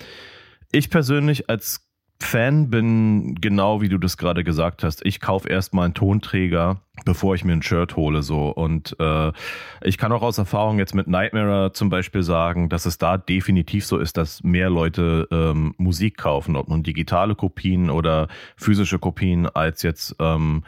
ich 0.72 0.90
persönlich 0.90 1.50
als 1.50 1.91
Fan 2.22 2.70
bin 2.70 3.36
genau 3.42 3.82
wie 3.82 3.90
du 3.90 3.98
das 3.98 4.16
gerade 4.16 4.44
gesagt 4.44 4.84
hast. 4.84 5.04
Ich 5.06 5.20
kaufe 5.20 5.50
erstmal 5.50 5.86
einen 5.86 5.96
Tonträger, 5.96 6.80
bevor 7.04 7.34
ich 7.34 7.44
mir 7.44 7.54
ein 7.54 7.64
Shirt 7.64 7.96
hole. 7.96 8.22
So. 8.22 8.50
Und 8.50 8.96
äh, 9.00 9.32
ich 9.82 9.98
kann 9.98 10.12
auch 10.12 10.22
aus 10.22 10.38
Erfahrung 10.38 10.78
jetzt 10.78 10.94
mit 10.94 11.08
Nightmare 11.08 11.74
zum 11.74 11.90
Beispiel 11.90 12.22
sagen, 12.22 12.70
dass 12.70 12.86
es 12.86 13.00
da 13.00 13.18
definitiv 13.18 13.86
so 13.86 13.98
ist, 13.98 14.18
dass 14.18 14.44
mehr 14.44 14.70
Leute 14.70 15.28
ähm, 15.32 15.74
Musik 15.78 16.18
kaufen, 16.18 16.56
ob 16.56 16.70
nun 16.70 16.84
digitale 16.84 17.34
Kopien 17.34 17.90
oder 17.90 18.28
physische 18.56 19.00
Kopien, 19.00 19.48
als 19.48 19.82
jetzt 19.82 20.16
ähm, 20.20 20.64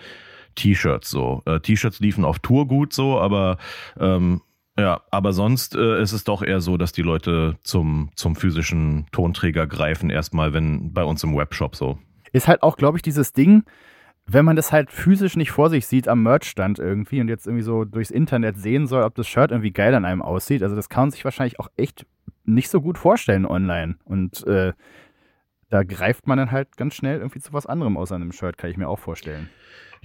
T-Shirts 0.55 1.09
so. 1.09 1.43
Äh, 1.45 1.59
T-Shirts 1.59 1.99
liefen 1.99 2.25
auf 2.25 2.39
Tour 2.39 2.67
gut 2.67 2.93
so, 2.93 3.19
aber 3.19 3.57
ähm, 3.99 4.41
ja, 4.77 5.01
aber 5.11 5.33
sonst 5.33 5.75
äh, 5.75 6.01
ist 6.01 6.13
es 6.13 6.23
doch 6.23 6.41
eher 6.41 6.59
so, 6.59 6.77
dass 6.77 6.91
die 6.91 7.03
Leute 7.03 7.57
zum, 7.63 8.09
zum 8.15 8.35
physischen 8.35 9.05
Tonträger 9.11 9.67
greifen, 9.67 10.09
erstmal, 10.09 10.53
wenn 10.53 10.93
bei 10.93 11.03
uns 11.03 11.23
im 11.23 11.35
Webshop 11.35 11.75
so. 11.75 11.99
Ist 12.31 12.47
halt 12.47 12.63
auch, 12.63 12.77
glaube 12.77 12.97
ich, 12.97 13.03
dieses 13.03 13.33
Ding, 13.33 13.63
wenn 14.25 14.45
man 14.45 14.55
das 14.55 14.71
halt 14.71 14.91
physisch 14.91 15.35
nicht 15.35 15.51
vor 15.51 15.69
sich 15.69 15.85
sieht 15.85 16.07
am 16.07 16.23
Merchstand 16.23 16.79
irgendwie 16.79 17.21
und 17.21 17.27
jetzt 17.27 17.45
irgendwie 17.45 17.63
so 17.63 17.83
durchs 17.83 18.09
Internet 18.09 18.57
sehen 18.57 18.87
soll, 18.87 19.03
ob 19.03 19.15
das 19.15 19.27
Shirt 19.27 19.51
irgendwie 19.51 19.71
geil 19.71 19.93
an 19.93 20.05
einem 20.05 20.21
aussieht. 20.21 20.63
Also 20.63 20.75
das 20.75 20.89
kann 20.89 21.03
man 21.03 21.11
sich 21.11 21.23
wahrscheinlich 21.23 21.59
auch 21.59 21.67
echt 21.77 22.05
nicht 22.45 22.69
so 22.69 22.81
gut 22.81 22.97
vorstellen 22.97 23.45
online. 23.45 23.97
Und 24.05 24.45
äh, 24.47 24.73
da 25.69 25.83
greift 25.83 26.25
man 26.27 26.37
dann 26.37 26.51
halt 26.51 26.77
ganz 26.77 26.95
schnell 26.95 27.17
irgendwie 27.17 27.39
zu 27.39 27.53
was 27.53 27.65
anderem 27.65 27.97
aus 27.97 28.11
einem 28.11 28.31
Shirt, 28.31 28.57
kann 28.57 28.69
ich 28.69 28.77
mir 28.77 28.87
auch 28.87 28.99
vorstellen. 28.99 29.49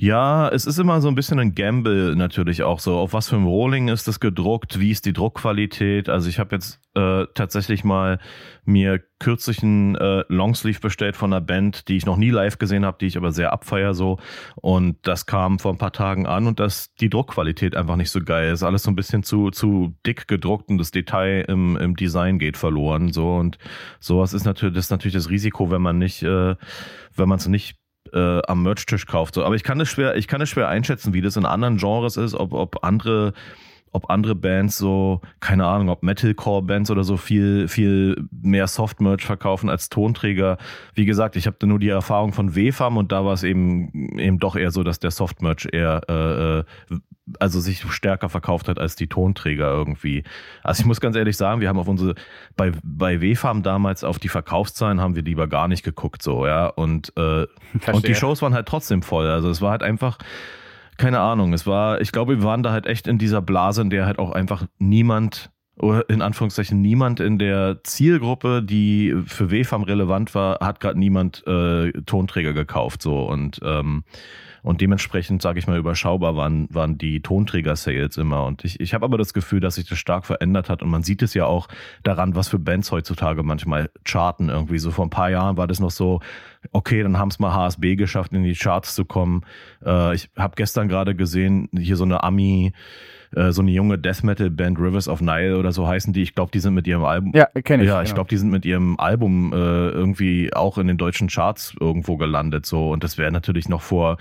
Ja, 0.00 0.48
es 0.48 0.64
ist 0.64 0.78
immer 0.78 1.00
so 1.00 1.08
ein 1.08 1.16
bisschen 1.16 1.40
ein 1.40 1.56
Gamble 1.56 2.14
natürlich 2.14 2.62
auch 2.62 2.78
so. 2.78 2.96
Auf 2.98 3.14
was 3.14 3.30
für 3.30 3.34
ein 3.34 3.44
Rolling 3.44 3.88
ist 3.88 4.06
das 4.06 4.20
gedruckt? 4.20 4.78
Wie 4.78 4.92
ist 4.92 5.06
die 5.06 5.12
Druckqualität? 5.12 6.08
Also 6.08 6.28
ich 6.28 6.38
habe 6.38 6.54
jetzt 6.54 6.80
äh, 6.94 7.26
tatsächlich 7.34 7.82
mal 7.82 8.20
mir 8.64 9.02
kürzlich 9.18 9.60
einen 9.60 9.96
äh, 9.96 10.22
Longsleeve 10.28 10.78
bestellt 10.78 11.16
von 11.16 11.32
einer 11.32 11.40
Band, 11.40 11.88
die 11.88 11.96
ich 11.96 12.06
noch 12.06 12.16
nie 12.16 12.30
live 12.30 12.58
gesehen 12.58 12.84
habe, 12.86 12.98
die 13.00 13.06
ich 13.06 13.16
aber 13.16 13.32
sehr 13.32 13.52
abfeier 13.52 13.92
so. 13.92 14.20
Und 14.54 14.98
das 15.02 15.26
kam 15.26 15.58
vor 15.58 15.72
ein 15.72 15.78
paar 15.78 15.92
Tagen 15.92 16.28
an 16.28 16.46
und 16.46 16.60
das 16.60 16.94
die 16.94 17.10
Druckqualität 17.10 17.76
einfach 17.76 17.96
nicht 17.96 18.12
so 18.12 18.20
geil 18.20 18.52
ist. 18.52 18.62
Alles 18.62 18.84
so 18.84 18.92
ein 18.92 18.96
bisschen 18.96 19.24
zu 19.24 19.50
zu 19.50 19.96
dick 20.06 20.28
gedruckt 20.28 20.68
und 20.68 20.78
das 20.78 20.92
Detail 20.92 21.44
im, 21.48 21.76
im 21.76 21.96
Design 21.96 22.38
geht 22.38 22.56
verloren 22.56 23.12
so. 23.12 23.34
Und 23.34 23.58
sowas 23.98 24.32
ist 24.32 24.44
natürlich 24.44 24.76
das 24.76 24.84
ist 24.84 24.90
natürlich 24.92 25.14
das 25.14 25.28
Risiko, 25.28 25.72
wenn 25.72 25.82
man 25.82 25.98
nicht 25.98 26.22
äh, 26.22 26.54
wenn 27.16 27.28
man 27.28 27.38
es 27.38 27.48
nicht 27.48 27.78
äh, 28.12 28.42
am 28.46 28.62
Merch-Tisch 28.62 29.06
kauft. 29.06 29.34
So. 29.34 29.44
Aber 29.44 29.54
ich 29.54 29.62
kann 29.62 29.80
es 29.80 29.88
schwer, 29.88 30.16
ich 30.16 30.28
kann 30.28 30.40
es 30.40 30.48
schwer 30.48 30.68
einschätzen, 30.68 31.14
wie 31.14 31.20
das 31.20 31.36
in 31.36 31.44
anderen 31.44 31.76
Genres 31.76 32.16
ist, 32.16 32.34
ob, 32.34 32.52
ob 32.52 32.84
andere 32.84 33.32
ob 33.92 34.10
andere 34.10 34.34
Bands 34.34 34.78
so, 34.78 35.20
keine 35.40 35.66
Ahnung, 35.66 35.88
ob 35.88 36.02
Metalcore-Bands 36.02 36.90
oder 36.90 37.04
so 37.04 37.16
viel, 37.16 37.68
viel 37.68 38.28
mehr 38.30 38.66
Soft-Merch 38.66 39.24
verkaufen 39.24 39.68
als 39.68 39.88
Tonträger. 39.88 40.58
Wie 40.94 41.04
gesagt, 41.04 41.36
ich 41.36 41.46
habe 41.46 41.56
da 41.58 41.66
nur 41.66 41.78
die 41.78 41.88
Erfahrung 41.88 42.32
von 42.32 42.54
WFAM 42.54 42.96
und 42.96 43.12
da 43.12 43.24
war 43.24 43.32
es 43.32 43.42
eben, 43.42 44.18
eben 44.18 44.38
doch 44.38 44.56
eher 44.56 44.70
so, 44.70 44.82
dass 44.82 44.98
der 44.98 45.10
Soft-Merch 45.10 45.68
eher, 45.72 46.00
äh, 46.08 46.58
äh, 46.58 46.64
also 47.38 47.60
sich 47.60 47.82
stärker 47.92 48.28
verkauft 48.28 48.68
hat 48.68 48.78
als 48.78 48.96
die 48.96 49.06
Tonträger 49.06 49.70
irgendwie. 49.70 50.24
Also 50.62 50.80
ich 50.80 50.86
muss 50.86 51.00
ganz 51.00 51.16
ehrlich 51.16 51.36
sagen, 51.36 51.60
wir 51.60 51.68
haben 51.68 51.78
auf 51.78 51.88
unsere, 51.88 52.14
bei, 52.56 52.72
bei 52.82 53.20
WFAM 53.20 53.62
damals 53.62 54.04
auf 54.04 54.18
die 54.18 54.28
Verkaufszahlen 54.28 55.00
haben 55.00 55.14
wir 55.14 55.22
lieber 55.22 55.46
gar 55.46 55.68
nicht 55.68 55.82
geguckt, 55.82 56.22
so, 56.22 56.46
ja, 56.46 56.66
und, 56.66 57.12
äh, 57.16 57.46
und 57.92 58.06
die 58.06 58.14
Shows 58.14 58.42
waren 58.42 58.54
halt 58.54 58.66
trotzdem 58.66 59.02
voll. 59.02 59.28
Also 59.28 59.50
es 59.50 59.60
war 59.60 59.72
halt 59.72 59.82
einfach, 59.82 60.18
keine 60.98 61.20
Ahnung, 61.20 61.54
es 61.54 61.66
war, 61.66 62.00
ich 62.00 62.12
glaube, 62.12 62.38
wir 62.38 62.44
waren 62.44 62.62
da 62.62 62.72
halt 62.72 62.86
echt 62.86 63.06
in 63.06 63.18
dieser 63.18 63.40
Blase, 63.40 63.80
in 63.80 63.90
der 63.90 64.04
halt 64.04 64.18
auch 64.18 64.32
einfach 64.32 64.66
niemand, 64.78 65.50
oder 65.76 66.08
in 66.10 66.20
Anführungszeichen 66.20 66.82
niemand 66.82 67.20
in 67.20 67.38
der 67.38 67.78
Zielgruppe, 67.84 68.62
die 68.62 69.14
für 69.26 69.50
WFAM 69.50 69.84
relevant 69.84 70.34
war, 70.34 70.58
hat 70.60 70.80
gerade 70.80 70.98
niemand 70.98 71.46
äh, 71.46 71.92
Tonträger 72.02 72.52
gekauft. 72.52 73.00
So 73.00 73.22
und 73.22 73.60
ähm, 73.62 74.02
und 74.62 74.80
dementsprechend, 74.80 75.42
sage 75.42 75.58
ich 75.58 75.66
mal, 75.66 75.78
überschaubar 75.78 76.36
waren, 76.36 76.68
waren 76.72 76.98
die 76.98 77.20
Tonträger-Sales 77.20 78.16
immer. 78.16 78.44
Und 78.44 78.64
ich, 78.64 78.80
ich 78.80 78.94
habe 78.94 79.04
aber 79.04 79.18
das 79.18 79.32
Gefühl, 79.32 79.60
dass 79.60 79.76
sich 79.76 79.88
das 79.88 79.98
stark 79.98 80.26
verändert 80.26 80.68
hat. 80.68 80.82
Und 80.82 80.90
man 80.90 81.02
sieht 81.02 81.22
es 81.22 81.34
ja 81.34 81.46
auch 81.46 81.68
daran, 82.02 82.34
was 82.34 82.48
für 82.48 82.58
Bands 82.58 82.90
heutzutage 82.90 83.42
manchmal 83.42 83.90
charten 84.04 84.48
irgendwie. 84.48 84.78
So 84.78 84.90
vor 84.90 85.06
ein 85.06 85.10
paar 85.10 85.30
Jahren 85.30 85.56
war 85.56 85.66
das 85.66 85.80
noch 85.80 85.90
so, 85.90 86.20
okay, 86.72 87.02
dann 87.02 87.18
haben 87.18 87.28
es 87.28 87.38
mal 87.38 87.54
HSB 87.54 87.96
geschafft, 87.96 88.32
in 88.32 88.42
die 88.42 88.54
Charts 88.54 88.94
zu 88.94 89.04
kommen. 89.04 89.42
Äh, 89.84 90.14
ich 90.14 90.30
habe 90.36 90.54
gestern 90.56 90.88
gerade 90.88 91.14
gesehen, 91.14 91.68
hier 91.76 91.96
so 91.96 92.04
eine 92.04 92.22
Ami- 92.22 92.72
äh, 93.34 93.52
so 93.52 93.62
eine 93.62 93.70
junge 93.70 93.98
Death 93.98 94.24
Metal 94.24 94.50
Band 94.50 94.78
Rivers 94.78 95.08
of 95.08 95.20
Nile 95.20 95.58
oder 95.58 95.72
so 95.72 95.86
heißen 95.86 96.12
die. 96.12 96.22
Ich 96.22 96.34
glaube, 96.34 96.50
die 96.52 96.60
sind 96.60 96.74
mit 96.74 96.86
ihrem 96.86 97.04
Album. 97.04 97.32
Ja, 97.34 97.46
kenne 97.46 97.82
ich. 97.82 97.88
Ja, 97.88 98.02
ich 98.02 98.08
genau. 98.08 98.16
glaube, 98.16 98.30
die 98.30 98.36
sind 98.36 98.50
mit 98.50 98.64
ihrem 98.64 98.98
Album 98.98 99.52
äh, 99.52 99.56
irgendwie 99.56 100.52
auch 100.54 100.78
in 100.78 100.86
den 100.86 100.96
deutschen 100.96 101.28
Charts 101.28 101.74
irgendwo 101.78 102.16
gelandet. 102.16 102.66
So 102.66 102.90
und 102.90 103.04
das 103.04 103.18
wäre 103.18 103.32
natürlich 103.32 103.68
noch 103.68 103.82
vor, 103.82 104.18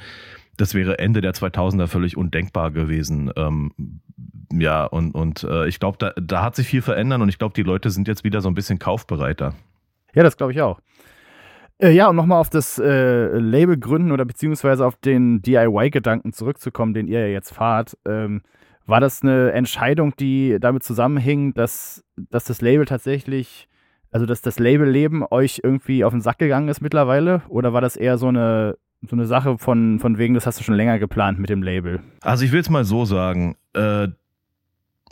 das 0.58 0.74
wäre 0.74 1.00
Ende 1.00 1.22
der 1.22 1.34
2000er 1.34 1.88
völlig 1.88 2.18
undenkbar 2.18 2.72
gewesen. 2.72 3.32
Ähm, 3.36 3.72
ja, 4.52 4.86
und, 4.86 5.14
und 5.14 5.44
äh, 5.44 5.68
ich 5.68 5.80
glaube, 5.80 5.98
da, 6.00 6.14
da 6.20 6.44
hat 6.44 6.56
sich 6.56 6.68
viel 6.68 6.82
verändert 6.82 7.22
und 7.22 7.30
ich 7.30 7.38
glaube, 7.38 7.54
die 7.54 7.64
Leute 7.64 7.90
sind 7.90 8.08
jetzt 8.08 8.24
wieder 8.24 8.42
so 8.42 8.50
ein 8.50 8.56
bisschen 8.56 8.80
kaufbereiter. 8.80 9.54
Ja, 10.14 10.24
das 10.24 10.38
glaube 10.38 10.52
ich 10.52 10.62
auch. 10.62 10.80
Äh, 11.80 11.92
ja, 11.92 12.10
um 12.10 12.16
nochmal 12.16 12.40
auf 12.40 12.50
das 12.50 12.80
äh, 12.80 13.38
Label 13.38 13.78
gründen 13.78 14.12
oder 14.12 14.26
beziehungsweise 14.26 14.86
auf 14.86 14.96
den 14.96 15.42
DIY-Gedanken 15.42 16.34
zurückzukommen, 16.34 16.94
den 16.94 17.08
ihr 17.08 17.20
ja 17.20 17.28
jetzt 17.28 17.52
fahrt. 17.54 17.98
Ähm, 18.08 18.42
war 18.88 19.02
das 19.02 19.22
eine 19.22 19.52
Entscheidung, 19.52 20.16
die 20.16 20.58
damit 20.60 20.84
zusammenhing, 20.84 21.54
dass, 21.54 22.04
dass 22.16 22.46
das 22.46 22.62
Label 22.62 22.86
tatsächlich, 22.86 23.68
also 24.12 24.26
dass 24.26 24.42
das 24.42 24.60
Label-Leben 24.60 25.24
euch 25.30 25.60
irgendwie 25.64 26.04
auf 26.04 26.14
den 26.14 26.22
Sack 26.22 26.40
gegangen 26.40 26.70
ist 26.70 26.82
mittlerweile? 26.82 27.42
Oder 27.50 27.74
war 27.74 27.82
das 27.82 27.98
eher 27.98 28.18
so 28.18 28.30
eine, 28.30 28.78
so 29.02 29.16
eine 29.16 29.26
Sache 29.26 29.58
von, 29.58 30.00
von 30.00 30.18
wegen, 30.18 30.34
das 30.34 30.48
hast 30.48 30.60
du 30.60 30.64
schon 30.64 30.76
länger 30.76 31.00
geplant 31.00 31.38
mit 31.38 31.50
dem 31.50 31.62
Label? 31.62 32.00
Also 32.22 32.46
ich 32.46 32.52
will 32.54 32.62
es 32.62 32.70
mal 32.70 32.86
so 32.86 33.04
sagen, 33.04 33.56
äh, 33.74 34.08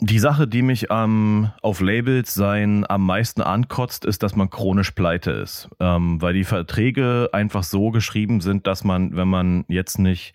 die 0.00 0.18
Sache, 0.18 0.46
die 0.46 0.62
mich 0.62 0.86
ähm, 0.90 1.50
auf 1.62 1.80
Labels 1.80 2.34
sein 2.34 2.84
am 2.88 3.04
meisten 3.06 3.40
ankotzt, 3.42 4.04
ist, 4.04 4.22
dass 4.22 4.36
man 4.36 4.50
chronisch 4.50 4.90
pleite 4.90 5.30
ist. 5.30 5.68
Ähm, 5.80 6.20
weil 6.20 6.34
die 6.34 6.44
Verträge 6.44 7.30
einfach 7.32 7.62
so 7.62 7.90
geschrieben 7.90 8.40
sind, 8.40 8.66
dass 8.66 8.84
man, 8.84 9.16
wenn 9.16 9.28
man 9.28 9.64
jetzt 9.68 9.98
nicht 9.98 10.34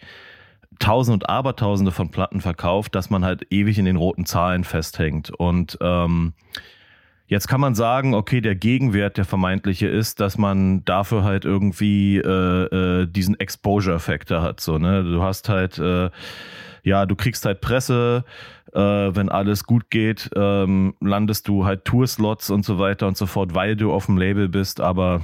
Tausende 0.82 1.13
und 1.13 1.30
Abertausende 1.30 1.91
von 1.91 2.10
Platten 2.10 2.41
verkauft, 2.41 2.96
dass 2.96 3.10
man 3.10 3.24
halt 3.24 3.48
ewig 3.52 3.78
in 3.78 3.86
den 3.86 3.96
roten 3.96 4.26
Zahlen 4.26 4.63
festhängt. 4.63 5.30
Und 5.30 5.78
ähm, 5.80 6.34
jetzt 7.28 7.48
kann 7.48 7.62
man 7.62 7.76
sagen, 7.76 8.13
okay, 8.15 8.41
der 8.41 8.56
Gegenwert, 8.56 9.17
der 9.17 9.26
vermeintliche 9.26 9.88
ist, 9.88 10.20
dass 10.20 10.38
man 10.38 10.84
dafür 10.84 11.24
halt 11.24 11.46
irgendwie 11.46 12.17
äh, 12.17 12.24
äh, 13.02 13.06
diesen 13.06 13.39
Exposure-Effekt 13.39 14.32
hat. 14.32 14.60
So, 14.60 14.80
ne? 14.80 15.04
Du 15.04 15.22
hast 15.22 15.48
halt, 15.50 15.78
äh, 15.78 16.10
ja, 16.84 17.06
du 17.06 17.15
kriegst 17.15 17.46
halt 17.46 17.62
Presse, 17.62 18.26
äh, 18.74 18.80
wenn 18.80 19.30
alles 19.30 19.65
gut 19.65 19.89
geht, 19.91 20.32
ähm, 20.36 20.96
landest 21.00 21.48
du 21.48 21.63
halt 21.63 21.86
Tourslots 21.86 22.50
und 22.50 22.65
so 22.65 22.80
weiter 22.80 23.08
und 23.08 23.17
so 23.17 23.28
fort, 23.28 23.54
weil 23.54 23.76
du 23.76 23.94
auf 23.94 24.08
dem 24.08 24.17
Label 24.17 24.50
bist, 24.50 24.82
aber 24.82 25.22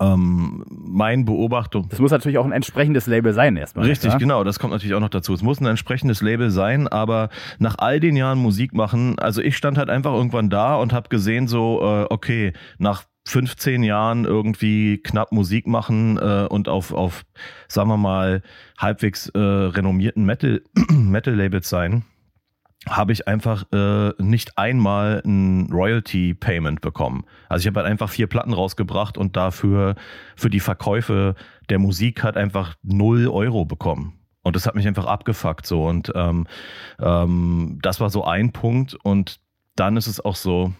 ähm, 0.00 0.64
mein 0.68 1.24
Beobachtung. 1.24 1.88
Das 1.88 1.98
muss 1.98 2.10
natürlich 2.10 2.38
auch 2.38 2.44
ein 2.44 2.52
entsprechendes 2.52 3.06
Label 3.06 3.32
sein 3.32 3.56
erstmal. 3.56 3.86
Richtig, 3.86 4.12
ja? 4.12 4.18
genau, 4.18 4.44
das 4.44 4.58
kommt 4.58 4.72
natürlich 4.72 4.94
auch 4.94 5.00
noch 5.00 5.08
dazu. 5.08 5.34
Es 5.34 5.42
muss 5.42 5.60
ein 5.60 5.66
entsprechendes 5.66 6.22
Label 6.22 6.50
sein, 6.50 6.88
aber 6.88 7.30
nach 7.58 7.76
all 7.78 8.00
den 8.00 8.16
Jahren 8.16 8.38
Musik 8.38 8.74
machen, 8.74 9.18
also 9.18 9.40
ich 9.42 9.56
stand 9.56 9.78
halt 9.78 9.90
einfach 9.90 10.12
irgendwann 10.12 10.50
da 10.50 10.76
und 10.76 10.92
habe 10.92 11.08
gesehen 11.08 11.48
so, 11.48 11.80
äh, 11.82 12.06
okay, 12.10 12.52
nach 12.78 13.04
15 13.26 13.82
Jahren 13.82 14.24
irgendwie 14.24 14.98
knapp 14.98 15.32
Musik 15.32 15.66
machen 15.66 16.18
äh, 16.18 16.46
und 16.48 16.68
auf, 16.68 16.92
auf, 16.92 17.24
sagen 17.68 17.90
wir 17.90 17.98
mal, 17.98 18.42
halbwegs 18.78 19.28
äh, 19.30 19.38
renommierten 19.38 20.24
Metal, 20.24 20.62
Metal-Labels 20.90 21.68
sein 21.68 22.04
habe 22.86 23.12
ich 23.12 23.26
einfach 23.26 23.64
äh, 23.72 24.12
nicht 24.18 24.56
einmal 24.56 25.20
ein 25.24 25.70
Royalty-Payment 25.72 26.80
bekommen. 26.80 27.24
Also 27.48 27.62
ich 27.62 27.66
habe 27.66 27.80
halt 27.80 27.90
einfach 27.90 28.08
vier 28.08 28.28
Platten 28.28 28.52
rausgebracht 28.52 29.18
und 29.18 29.36
dafür 29.36 29.96
für 30.36 30.48
die 30.48 30.60
Verkäufe 30.60 31.34
der 31.68 31.78
Musik 31.78 32.22
hat 32.22 32.36
einfach 32.36 32.76
null 32.82 33.28
Euro 33.28 33.64
bekommen. 33.64 34.18
Und 34.42 34.56
das 34.56 34.66
hat 34.66 34.74
mich 34.74 34.86
einfach 34.86 35.06
abgefuckt 35.06 35.66
so. 35.66 35.86
Und 35.86 36.12
ähm, 36.14 36.46
ähm, 37.00 37.78
das 37.82 38.00
war 38.00 38.10
so 38.10 38.24
ein 38.24 38.52
Punkt. 38.52 38.94
Und 38.94 39.40
dann 39.76 39.96
ist 39.96 40.06
es 40.06 40.24
auch 40.24 40.36
so, 40.36 40.72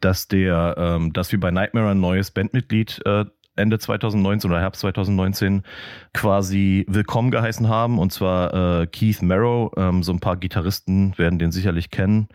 dass 0.00 0.28
der, 0.28 0.74
ähm, 0.76 1.12
dass 1.12 1.32
wir 1.32 1.40
bei 1.40 1.50
Nightmare 1.50 1.92
ein 1.92 2.00
neues 2.00 2.30
Bandmitglied 2.30 3.00
äh, 3.06 3.24
Ende 3.56 3.78
2019 3.78 4.50
oder 4.50 4.60
Herbst 4.60 4.80
2019 4.80 5.62
quasi 6.12 6.84
willkommen 6.88 7.30
geheißen 7.30 7.68
haben. 7.68 7.98
Und 7.98 8.12
zwar 8.12 8.82
äh, 8.82 8.86
Keith 8.86 9.22
Merrow. 9.22 9.72
Ähm, 9.76 10.02
so 10.02 10.12
ein 10.12 10.20
paar 10.20 10.36
Gitarristen 10.36 11.16
werden 11.18 11.38
den 11.38 11.52
sicherlich 11.52 11.90
kennen. 11.90 12.28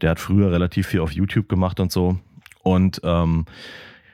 Der 0.00 0.10
hat 0.10 0.20
früher 0.20 0.52
relativ 0.52 0.88
viel 0.88 1.00
auf 1.00 1.12
YouTube 1.12 1.48
gemacht 1.48 1.80
und 1.80 1.90
so. 1.90 2.18
Und 2.62 3.00
ähm, 3.04 3.46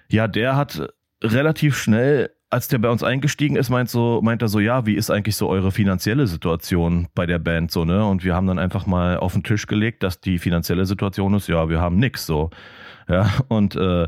ja, 0.09 0.29
der 0.29 0.57
hat 0.57 0.89
relativ 1.23 1.77
schnell 1.77 2.31
als 2.53 2.69
der 2.69 2.77
bei 2.79 2.91
uns 2.91 3.03
eingestiegen 3.03 3.57
ist, 3.57 3.71
meint 3.71 3.89
so, 3.89 4.21
meint 4.23 4.43
er 4.43 4.49
so, 4.49 4.61
ja, 4.61 4.85
wie 4.85 4.95
ist 4.95 5.11
eigentlich 5.11 5.37
so 5.37 5.49
eure 5.49 5.73
finanzielle 5.73 6.27
Situation 6.27 7.09
bei 7.15 7.25
der 7.25 7.39
Band 7.39 7.71
so, 7.71 7.87
ne? 7.87 8.05
Und 8.05 8.25
wir 8.25 8.35
haben 8.35 8.47
dann 8.47 8.59
einfach 8.59 8.85
mal 8.85 9.17
auf 9.17 9.33
den 9.33 9.43
Tisch 9.43 9.67
gelegt, 9.67 10.03
dass 10.03 10.21
die 10.21 10.39
finanzielle 10.39 10.85
Situation 10.85 11.33
ist, 11.33 11.49
ja, 11.49 11.71
wir 11.71 11.81
haben 11.81 11.97
nix 11.97 12.27
so. 12.27 12.51
Ja, 13.09 13.31
und 13.49 13.75
äh, 13.75 14.07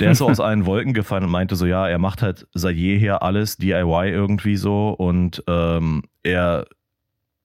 der 0.00 0.12
ist 0.12 0.18
so 0.18 0.28
aus 0.30 0.40
allen 0.40 0.66
Wolken 0.66 0.94
gefallen 0.94 1.24
und 1.24 1.30
meinte 1.30 1.56
so, 1.56 1.66
ja, 1.66 1.88
er 1.88 1.98
macht 1.98 2.22
halt 2.22 2.46
seit 2.54 2.76
jeher 2.76 3.22
alles 3.22 3.56
DIY 3.56 4.10
irgendwie 4.10 4.56
so 4.56 4.90
und 4.90 5.42
ähm, 5.46 6.02
er 6.22 6.66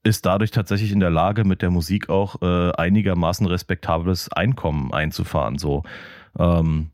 ist 0.04 0.26
dadurch 0.26 0.52
tatsächlich 0.52 0.92
in 0.92 1.00
der 1.00 1.10
Lage, 1.10 1.44
mit 1.44 1.62
der 1.62 1.72
Musik 1.72 2.10
auch 2.10 2.42
äh, 2.42 2.72
einigermaßen 2.72 3.46
respektables 3.46 4.32
Einkommen 4.32 4.94
einzufahren. 4.94 5.58
So, 5.58 5.84
ähm, 6.38 6.92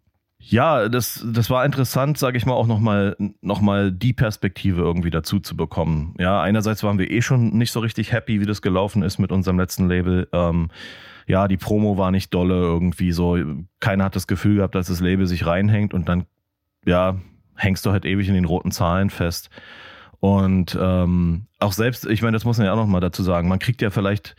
ja, 0.48 0.90
das, 0.90 1.26
das 1.26 1.50
war 1.50 1.66
interessant, 1.66 2.18
sage 2.18 2.38
ich 2.38 2.46
mal, 2.46 2.54
auch 2.54 2.68
nochmal 2.68 3.16
noch 3.42 3.62
mal 3.62 3.92
die 3.92 4.14
Perspektive 4.14 4.82
irgendwie 4.82 5.10
dazu 5.10 5.40
zu 5.40 5.58
bekommen. 5.58 6.14
Ja, 6.20 6.42
einerseits 6.42 6.84
waren 6.84 7.00
wir 7.00 7.10
eh 7.10 7.22
schon 7.22 7.58
nicht 7.58 7.72
so 7.72 7.80
richtig 7.80 8.12
happy, 8.12 8.42
wie 8.42 8.46
das 8.46 8.62
gelaufen 8.62 9.02
ist 9.02 9.18
mit 9.18 9.32
unserem 9.32 9.60
letzten 9.60 9.88
Label. 9.88 10.28
Ähm, 10.34 10.70
ja, 11.28 11.48
die 11.48 11.58
Promo 11.58 11.98
war 11.98 12.12
nicht 12.12 12.34
dolle 12.34 12.56
irgendwie 12.56 13.12
so. 13.12 13.38
Keiner 13.80 14.06
hat 14.06 14.16
das 14.16 14.28
Gefühl 14.28 14.58
gehabt, 14.58 14.76
dass 14.76 14.88
das 14.88 15.00
Label 15.00 15.26
sich 15.26 15.46
reinhängt 15.46 15.94
und 15.94 16.08
dann, 16.08 16.26
ja, 16.86 17.18
hängst 17.56 17.86
du 17.86 17.92
halt 17.92 18.06
ewig 18.06 18.28
in 18.28 18.36
den 18.36 18.46
roten 18.46 18.72
Zahlen 18.72 19.10
fest. 19.10 19.50
Und 20.20 20.78
ähm, 20.80 21.48
auch 21.60 21.74
selbst, 21.74 22.06
ich 22.06 22.22
meine, 22.22 22.36
das 22.36 22.46
muss 22.46 22.58
man 22.58 22.68
ja 22.68 22.74
auch 22.74 22.78
nochmal 22.78 23.02
dazu 23.02 23.24
sagen, 23.24 23.48
man 23.48 23.60
kriegt 23.60 23.82
ja 23.82 23.90
vielleicht 23.90 24.36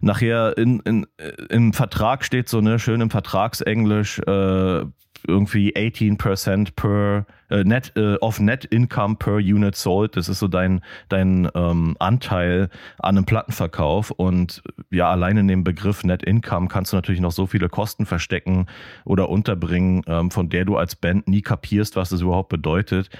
nachher 0.00 0.56
in, 0.58 0.80
in, 0.80 1.06
im 1.48 1.72
Vertrag 1.72 2.24
steht 2.24 2.48
so, 2.48 2.60
ne, 2.60 2.78
schön 2.78 3.00
im 3.00 3.10
Vertragsenglisch, 3.10 4.18
äh, 4.20 4.84
irgendwie 5.26 5.74
18% 5.74 6.74
per 6.74 7.26
äh, 7.48 7.64
net 7.64 7.92
äh, 7.96 8.16
of 8.16 8.40
net 8.40 8.64
income 8.64 9.16
per 9.16 9.34
unit 9.34 9.76
sold. 9.76 10.16
Das 10.16 10.28
ist 10.28 10.38
so 10.38 10.48
dein 10.48 10.80
dein 11.08 11.48
ähm, 11.54 11.96
Anteil 11.98 12.68
an 12.98 13.16
einem 13.16 13.26
Plattenverkauf 13.26 14.10
und 14.10 14.62
ja 14.90 15.10
allein 15.10 15.36
in 15.36 15.48
dem 15.48 15.64
Begriff 15.64 16.04
Net 16.04 16.22
Income 16.22 16.68
kannst 16.68 16.92
du 16.92 16.96
natürlich 16.96 17.20
noch 17.20 17.32
so 17.32 17.46
viele 17.46 17.68
Kosten 17.68 18.06
verstecken 18.06 18.66
oder 19.04 19.28
unterbringen, 19.28 20.02
ähm, 20.06 20.30
von 20.30 20.48
der 20.48 20.64
du 20.64 20.76
als 20.76 20.96
Band 20.96 21.28
nie 21.28 21.42
kapierst, 21.42 21.96
was 21.96 22.10
das 22.10 22.20
überhaupt 22.20 22.48
bedeutet. 22.48 23.10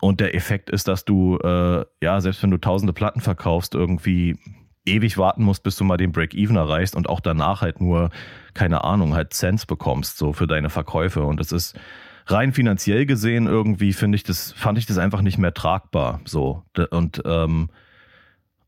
Und 0.00 0.20
der 0.20 0.34
Effekt 0.34 0.70
ist, 0.70 0.88
dass 0.88 1.04
du 1.04 1.38
äh, 1.38 1.84
ja 2.00 2.20
selbst 2.20 2.42
wenn 2.42 2.50
du 2.50 2.58
tausende 2.58 2.92
Platten 2.92 3.20
verkaufst 3.20 3.74
irgendwie 3.74 4.36
ewig 4.84 5.18
warten 5.18 5.44
musst, 5.44 5.62
bis 5.62 5.76
du 5.76 5.84
mal 5.84 5.96
den 5.96 6.12
Break-Even 6.12 6.56
erreichst 6.56 6.96
und 6.96 7.08
auch 7.08 7.20
danach 7.20 7.62
halt 7.62 7.80
nur, 7.80 8.10
keine 8.54 8.84
Ahnung, 8.84 9.14
halt 9.14 9.32
Cents 9.32 9.66
bekommst, 9.66 10.18
so 10.18 10.32
für 10.32 10.46
deine 10.46 10.70
Verkäufe. 10.70 11.22
Und 11.22 11.38
das 11.38 11.52
ist 11.52 11.78
rein 12.26 12.52
finanziell 12.52 13.06
gesehen 13.06 13.46
irgendwie, 13.46 13.92
finde 13.92 14.16
ich 14.16 14.24
das, 14.24 14.52
fand 14.52 14.78
ich 14.78 14.86
das 14.86 14.98
einfach 14.98 15.22
nicht 15.22 15.38
mehr 15.38 15.54
tragbar. 15.54 16.20
So. 16.24 16.64
Und 16.90 17.22
ähm, 17.24 17.70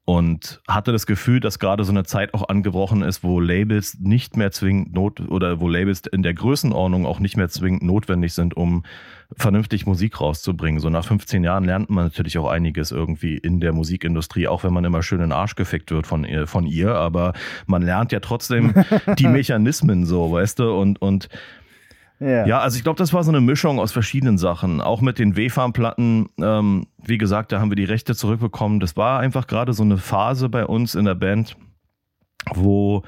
und 0.07 0.61
hatte 0.69 0.93
das 0.93 1.07
Gefühl, 1.07 1.41
dass 1.41 1.59
gerade 1.59 1.85
so 1.85 1.91
eine 1.91 2.05
Zeit 2.05 2.35
auch 2.35 2.49
angebrochen 2.49 3.03
ist, 3.03 3.25
wo 3.25 3.41
Labels 3.41 3.99
nicht 4.01 4.37
mehr 4.37 4.51
zwingend 4.51 4.93
not 4.93 5.21
oder 5.21 5.61
wo 5.61 5.69
Labels 5.69 6.03
in 6.07 6.23
der 6.23 6.35
Größenordnung 6.35 7.07
auch 7.07 7.21
nicht 7.21 7.39
mehr 7.39 7.49
zwingend 7.49 7.83
notwendig 7.83 8.35
sind, 8.35 8.55
um 8.55 8.85
vernünftig 9.35 9.87
Musik 9.87 10.21
rauszubringen. 10.21 10.79
So 10.79 10.91
nach 10.91 11.07
15 11.07 11.43
Jahren 11.43 11.65
lernt 11.65 11.89
man 11.89 12.05
natürlich 12.05 12.37
auch 12.37 12.49
einiges 12.49 12.93
irgendwie 12.93 13.39
in 13.39 13.61
der 13.61 13.73
Musikindustrie, 13.73 14.47
auch 14.47 14.63
wenn 14.63 14.75
man 14.75 14.85
immer 14.85 15.03
schön 15.03 15.21
in 15.21 15.27
den 15.27 15.33
Arsch 15.33 15.55
gefickt 15.55 15.91
wird 15.91 16.07
von 16.07 16.25
ihr, 16.25 16.47
von 16.47 16.67
ihr, 16.67 16.95
aber 16.95 17.33
man 17.67 17.81
lernt 17.81 18.13
ja 18.13 18.21
trotzdem 18.21 18.75
die 19.19 19.27
Mechanismen 19.27 20.05
so, 20.05 20.31
weißt 20.31 20.59
du, 20.59 20.79
und, 20.79 21.01
und 21.01 21.31
ja. 22.21 22.47
ja, 22.47 22.59
also 22.61 22.77
ich 22.77 22.85
glaube, 22.85 22.99
das 22.99 23.13
war 23.13 23.25
so 23.25 23.31
eine 23.31 23.41
Mischung 23.41 23.79
aus 23.79 23.93
verschiedenen 23.93 24.39
Sachen. 24.39 24.81
Auch 24.81 25.01
mit 25.01 25.19
den 25.19 25.37
W-Farm-Platten, 25.37 26.29
ähm, 26.39 26.87
wie 27.03 27.19
gesagt, 27.19 27.53
da 27.53 27.61
haben 27.61 27.71
wir 27.71 27.77
die 27.77 27.85
Rechte 27.85 28.15
zurückbekommen. 28.15 28.81
Das 28.81 28.97
war 28.97 29.21
einfach 29.21 29.47
gerade 29.47 29.73
so 29.73 29.83
eine 29.83 29.99
Phase 29.99 30.49
bei 30.49 30.65
uns 30.65 30.95
in 30.95 31.05
der 31.05 31.15
Band, 31.15 31.57
wo 32.55 33.03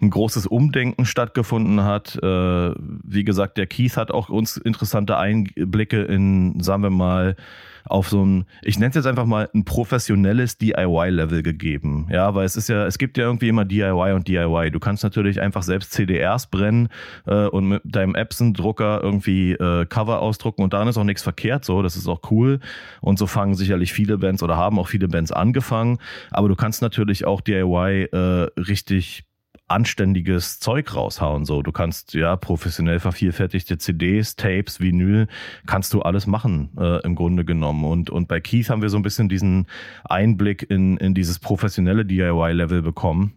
ein 0.00 0.10
großes 0.10 0.46
Umdenken 0.46 1.06
stattgefunden 1.06 1.82
hat. 1.82 2.16
Äh, 2.22 2.72
wie 2.76 3.24
gesagt, 3.24 3.56
der 3.58 3.66
Keith 3.66 3.96
hat 3.96 4.10
auch 4.10 4.28
uns 4.28 4.56
interessante 4.56 5.16
Einblicke 5.16 6.02
in, 6.02 6.60
sagen 6.60 6.82
wir 6.82 6.90
mal, 6.90 7.36
auf 7.86 8.08
so 8.08 8.24
ein, 8.24 8.44
ich 8.62 8.78
nenne 8.78 8.90
es 8.90 8.96
jetzt 8.96 9.06
einfach 9.06 9.26
mal 9.26 9.48
ein 9.54 9.64
professionelles 9.64 10.58
DIY-Level 10.58 11.42
gegeben. 11.42 12.08
Ja, 12.10 12.34
weil 12.34 12.44
es 12.44 12.56
ist 12.56 12.68
ja, 12.68 12.86
es 12.86 12.98
gibt 12.98 13.18
ja 13.18 13.24
irgendwie 13.24 13.48
immer 13.48 13.64
DIY 13.64 14.12
und 14.12 14.28
DIY. 14.28 14.70
Du 14.70 14.80
kannst 14.80 15.02
natürlich 15.02 15.40
einfach 15.40 15.62
selbst 15.62 15.92
CDRs 15.92 16.48
brennen 16.48 16.88
äh, 17.26 17.46
und 17.46 17.68
mit 17.68 17.82
deinem 17.84 18.14
Epson-Drucker 18.14 19.00
irgendwie 19.02 19.52
äh, 19.52 19.86
Cover 19.86 20.20
ausdrucken 20.20 20.62
und 20.62 20.72
daran 20.72 20.88
ist 20.88 20.98
auch 20.98 21.04
nichts 21.04 21.22
verkehrt 21.22 21.64
so. 21.64 21.82
Das 21.82 21.96
ist 21.96 22.08
auch 22.08 22.20
cool. 22.30 22.60
Und 23.00 23.18
so 23.18 23.26
fangen 23.26 23.54
sicherlich 23.54 23.92
viele 23.92 24.18
Bands 24.18 24.42
oder 24.42 24.56
haben 24.56 24.78
auch 24.78 24.88
viele 24.88 25.08
Bands 25.08 25.32
angefangen. 25.32 25.98
Aber 26.30 26.48
du 26.48 26.56
kannst 26.56 26.82
natürlich 26.82 27.24
auch 27.24 27.40
DIY 27.40 28.08
äh, 28.12 28.18
richtig 28.60 29.24
anständiges 29.68 30.60
Zeug 30.60 30.94
raushauen. 30.94 31.44
So, 31.44 31.62
du 31.62 31.72
kannst 31.72 32.14
ja 32.14 32.36
professionell 32.36 33.00
vervielfältigte 33.00 33.78
CDs, 33.78 34.36
Tapes, 34.36 34.80
Vinyl, 34.80 35.26
kannst 35.66 35.92
du 35.92 36.02
alles 36.02 36.26
machen 36.26 36.70
äh, 36.78 37.02
im 37.02 37.14
Grunde 37.14 37.44
genommen. 37.44 37.84
Und 37.84 38.10
und 38.10 38.28
bei 38.28 38.40
Keith 38.40 38.70
haben 38.70 38.82
wir 38.82 38.90
so 38.90 38.96
ein 38.96 39.02
bisschen 39.02 39.28
diesen 39.28 39.66
Einblick 40.04 40.68
in 40.68 40.96
in 40.98 41.14
dieses 41.14 41.38
professionelle 41.38 42.04
DIY-Level 42.04 42.82
bekommen. 42.82 43.32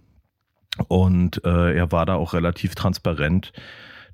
Und 0.88 1.44
äh, 1.44 1.76
er 1.76 1.92
war 1.92 2.06
da 2.06 2.16
auch 2.16 2.34
relativ 2.34 2.76
transparent 2.76 3.52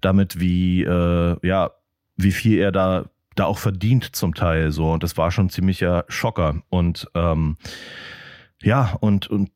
damit, 0.01 0.39
wie 0.39 0.83
äh, 0.83 1.37
ja 1.45 1.71
wie 2.15 2.31
viel 2.31 2.59
er 2.59 2.71
da 2.71 3.09
da 3.35 3.45
auch 3.45 3.57
verdient 3.57 4.15
zum 4.15 4.33
Teil 4.33 4.71
so. 4.71 4.93
Und 4.93 5.03
das 5.03 5.17
war 5.17 5.31
schon 5.31 5.49
ziemlicher 5.49 6.05
Schocker. 6.07 6.61
Und 6.69 7.09
ähm, 7.13 7.57
ja, 8.61 8.97
und, 8.99 9.27
und 9.27 9.51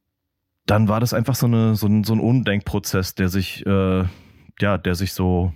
dann 0.70 0.88
war 0.88 1.00
das 1.00 1.16
einfach 1.16 1.34
so, 1.34 1.48
eine, 1.48 1.76
so, 1.76 1.88
ein, 1.88 2.04
so 2.04 2.14
ein 2.14 2.20
Undenkprozess, 2.20 3.16
der 3.16 3.30
sich, 3.30 3.66
äh, 3.66 4.04
ja, 4.60 4.78
der 4.78 4.94
sich 4.94 5.14
so 5.14 5.52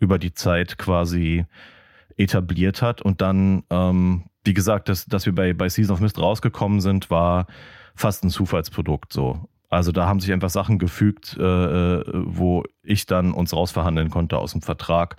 über 0.00 0.18
die 0.18 0.34
Zeit 0.34 0.78
quasi 0.78 1.44
etabliert 2.16 2.82
hat. 2.82 3.02
Und 3.02 3.20
dann, 3.20 3.62
ähm, 3.70 4.24
wie 4.44 4.54
gesagt, 4.54 4.88
dass, 4.88 5.06
dass 5.06 5.26
wir 5.26 5.34
bei, 5.34 5.52
bei 5.52 5.68
Season 5.68 5.94
of 5.94 6.00
Mist 6.00 6.18
rausgekommen 6.18 6.80
sind, 6.80 7.08
war 7.08 7.46
fast 7.94 8.24
ein 8.24 8.30
Zufallsprodukt 8.30 9.12
so. 9.12 9.48
Also 9.68 9.92
da 9.92 10.06
haben 10.08 10.18
sich 10.18 10.32
einfach 10.32 10.50
Sachen 10.50 10.78
gefügt, 10.80 11.36
äh, 11.38 11.42
äh 11.42 12.04
wo 12.12 12.64
ich 12.82 13.06
dann 13.06 13.32
uns 13.32 13.52
rausverhandeln 13.52 14.10
konnte 14.10 14.38
aus 14.38 14.52
dem 14.52 14.62
Vertrag, 14.62 15.16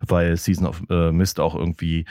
weil 0.00 0.36
Season 0.36 0.66
of 0.66 0.82
äh, 0.90 1.12
Mist 1.12 1.40
auch 1.40 1.54
irgendwie 1.54 2.04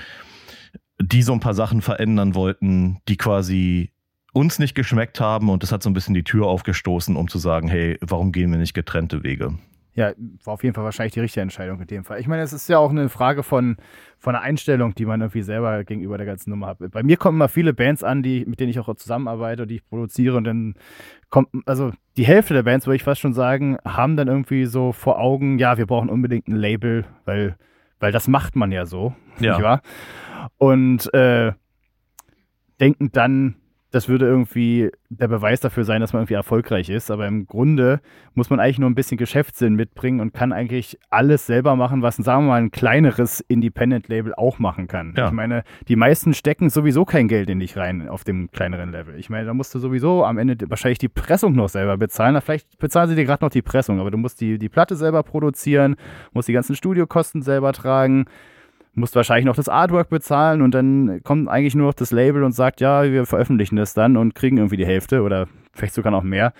die 1.01 1.21
so 1.21 1.31
ein 1.31 1.39
paar 1.39 1.53
Sachen 1.53 1.81
verändern 1.81 2.35
wollten, 2.35 2.99
die 3.07 3.15
quasi 3.15 3.93
uns 4.39 4.57
nicht 4.57 4.73
geschmeckt 4.73 5.19
haben 5.19 5.49
und 5.49 5.63
das 5.63 5.71
hat 5.71 5.83
so 5.83 5.89
ein 5.89 5.93
bisschen 5.93 6.13
die 6.13 6.23
Tür 6.23 6.47
aufgestoßen, 6.47 7.17
um 7.17 7.27
zu 7.27 7.37
sagen, 7.37 7.67
hey, 7.67 7.97
warum 8.01 8.31
gehen 8.31 8.49
wir 8.51 8.57
nicht 8.57 8.73
getrennte 8.73 9.21
Wege? 9.23 9.57
Ja, 9.95 10.13
war 10.45 10.53
auf 10.53 10.63
jeden 10.63 10.73
Fall 10.73 10.85
wahrscheinlich 10.85 11.13
die 11.13 11.19
richtige 11.19 11.41
Entscheidung 11.41 11.81
in 11.81 11.87
dem 11.87 12.05
Fall. 12.05 12.21
Ich 12.21 12.27
meine, 12.27 12.41
es 12.41 12.53
ist 12.53 12.69
ja 12.69 12.77
auch 12.77 12.89
eine 12.89 13.09
Frage 13.09 13.43
von, 13.43 13.75
von 14.17 14.33
einer 14.33 14.45
Einstellung, 14.45 14.95
die 14.95 15.05
man 15.05 15.19
irgendwie 15.19 15.41
selber 15.41 15.83
gegenüber 15.83 16.17
der 16.17 16.25
ganzen 16.25 16.51
Nummer 16.51 16.67
hat. 16.67 16.77
Bei 16.91 17.03
mir 17.03 17.17
kommen 17.17 17.37
immer 17.37 17.49
viele 17.49 17.73
Bands 17.73 18.01
an, 18.01 18.23
die, 18.23 18.45
mit 18.45 18.61
denen 18.61 18.69
ich 18.69 18.79
auch 18.79 18.95
zusammenarbeite 18.95 19.63
und 19.63 19.67
die 19.67 19.75
ich 19.75 19.85
produziere 19.89 20.37
und 20.37 20.45
dann 20.45 20.75
kommt, 21.29 21.49
also 21.65 21.91
die 22.15 22.25
Hälfte 22.25 22.53
der 22.53 22.63
Bands, 22.63 22.87
würde 22.87 22.95
ich 22.95 23.03
fast 23.03 23.19
schon 23.19 23.33
sagen, 23.33 23.77
haben 23.83 24.15
dann 24.15 24.29
irgendwie 24.29 24.67
so 24.67 24.93
vor 24.93 25.19
Augen, 25.19 25.59
ja, 25.59 25.77
wir 25.77 25.85
brauchen 25.85 26.09
unbedingt 26.09 26.47
ein 26.47 26.55
Label, 26.55 27.03
weil, 27.25 27.57
weil 27.99 28.13
das 28.13 28.29
macht 28.29 28.55
man 28.55 28.71
ja 28.71 28.85
so, 28.85 29.13
ja. 29.39 29.51
nicht 29.51 29.63
wahr? 29.63 29.81
Und 30.57 31.13
äh, 31.13 31.51
denken 32.79 33.11
dann, 33.11 33.55
das 33.91 34.07
würde 34.07 34.25
irgendwie 34.25 34.91
der 35.09 35.27
Beweis 35.27 35.61
dafür 35.61 35.83
sein, 35.83 36.01
dass 36.01 36.13
man 36.13 36.21
irgendwie 36.21 36.35
erfolgreich 36.35 36.89
ist. 36.89 37.09
Aber 37.09 37.27
im 37.27 37.47
Grunde 37.47 38.01
muss 38.35 38.49
man 38.49 38.59
eigentlich 38.59 38.77
nur 38.77 38.89
ein 38.89 38.95
bisschen 38.95 39.17
Geschäftssinn 39.17 39.75
mitbringen 39.75 40.19
und 40.19 40.33
kann 40.33 40.53
eigentlich 40.53 40.99
alles 41.09 41.47
selber 41.47 41.75
machen, 41.75 42.03
was, 42.03 42.17
sagen 42.17 42.45
wir 42.45 42.49
mal, 42.49 42.61
ein 42.61 42.71
kleineres 42.71 43.39
Independent-Label 43.47 44.35
auch 44.35 44.59
machen 44.59 44.87
kann. 44.87 45.15
Ja. 45.17 45.27
Ich 45.27 45.31
meine, 45.31 45.63
die 45.87 45.95
meisten 45.95 46.33
stecken 46.33 46.69
sowieso 46.69 47.03
kein 47.03 47.27
Geld 47.27 47.49
in 47.49 47.59
dich 47.59 47.77
rein 47.77 48.07
auf 48.07 48.23
dem 48.23 48.51
kleineren 48.51 48.91
Level. 48.91 49.17
Ich 49.17 49.29
meine, 49.29 49.47
da 49.47 49.53
musst 49.53 49.73
du 49.73 49.79
sowieso 49.79 50.23
am 50.23 50.37
Ende 50.37 50.55
wahrscheinlich 50.69 50.99
die 50.99 51.09
Pressung 51.09 51.53
noch 51.53 51.69
selber 51.69 51.97
bezahlen. 51.97 52.35
Na, 52.35 52.41
vielleicht 52.41 52.77
bezahlen 52.77 53.09
sie 53.09 53.15
dir 53.15 53.25
gerade 53.25 53.43
noch 53.43 53.51
die 53.51 53.63
Pressung, 53.63 53.99
aber 53.99 54.11
du 54.11 54.17
musst 54.17 54.39
die, 54.39 54.59
die 54.59 54.69
Platte 54.69 54.95
selber 54.95 55.23
produzieren, 55.23 55.95
musst 56.31 56.47
die 56.47 56.53
ganzen 56.53 56.75
Studiokosten 56.75 57.41
selber 57.41 57.73
tragen 57.73 58.25
musst 58.93 59.15
wahrscheinlich 59.15 59.45
noch 59.45 59.55
das 59.55 59.69
Artwork 59.69 60.09
bezahlen 60.09 60.61
und 60.61 60.73
dann 60.73 61.21
kommt 61.23 61.47
eigentlich 61.47 61.75
nur 61.75 61.87
noch 61.87 61.93
das 61.93 62.11
Label 62.11 62.43
und 62.43 62.51
sagt, 62.51 62.81
ja, 62.81 63.03
wir 63.03 63.25
veröffentlichen 63.25 63.75
das 63.75 63.93
dann 63.93 64.17
und 64.17 64.35
kriegen 64.35 64.57
irgendwie 64.57 64.77
die 64.77 64.85
Hälfte 64.85 65.21
oder 65.21 65.47
vielleicht 65.73 65.93
sogar 65.93 66.11
noch 66.11 66.23
mehr. 66.23 66.53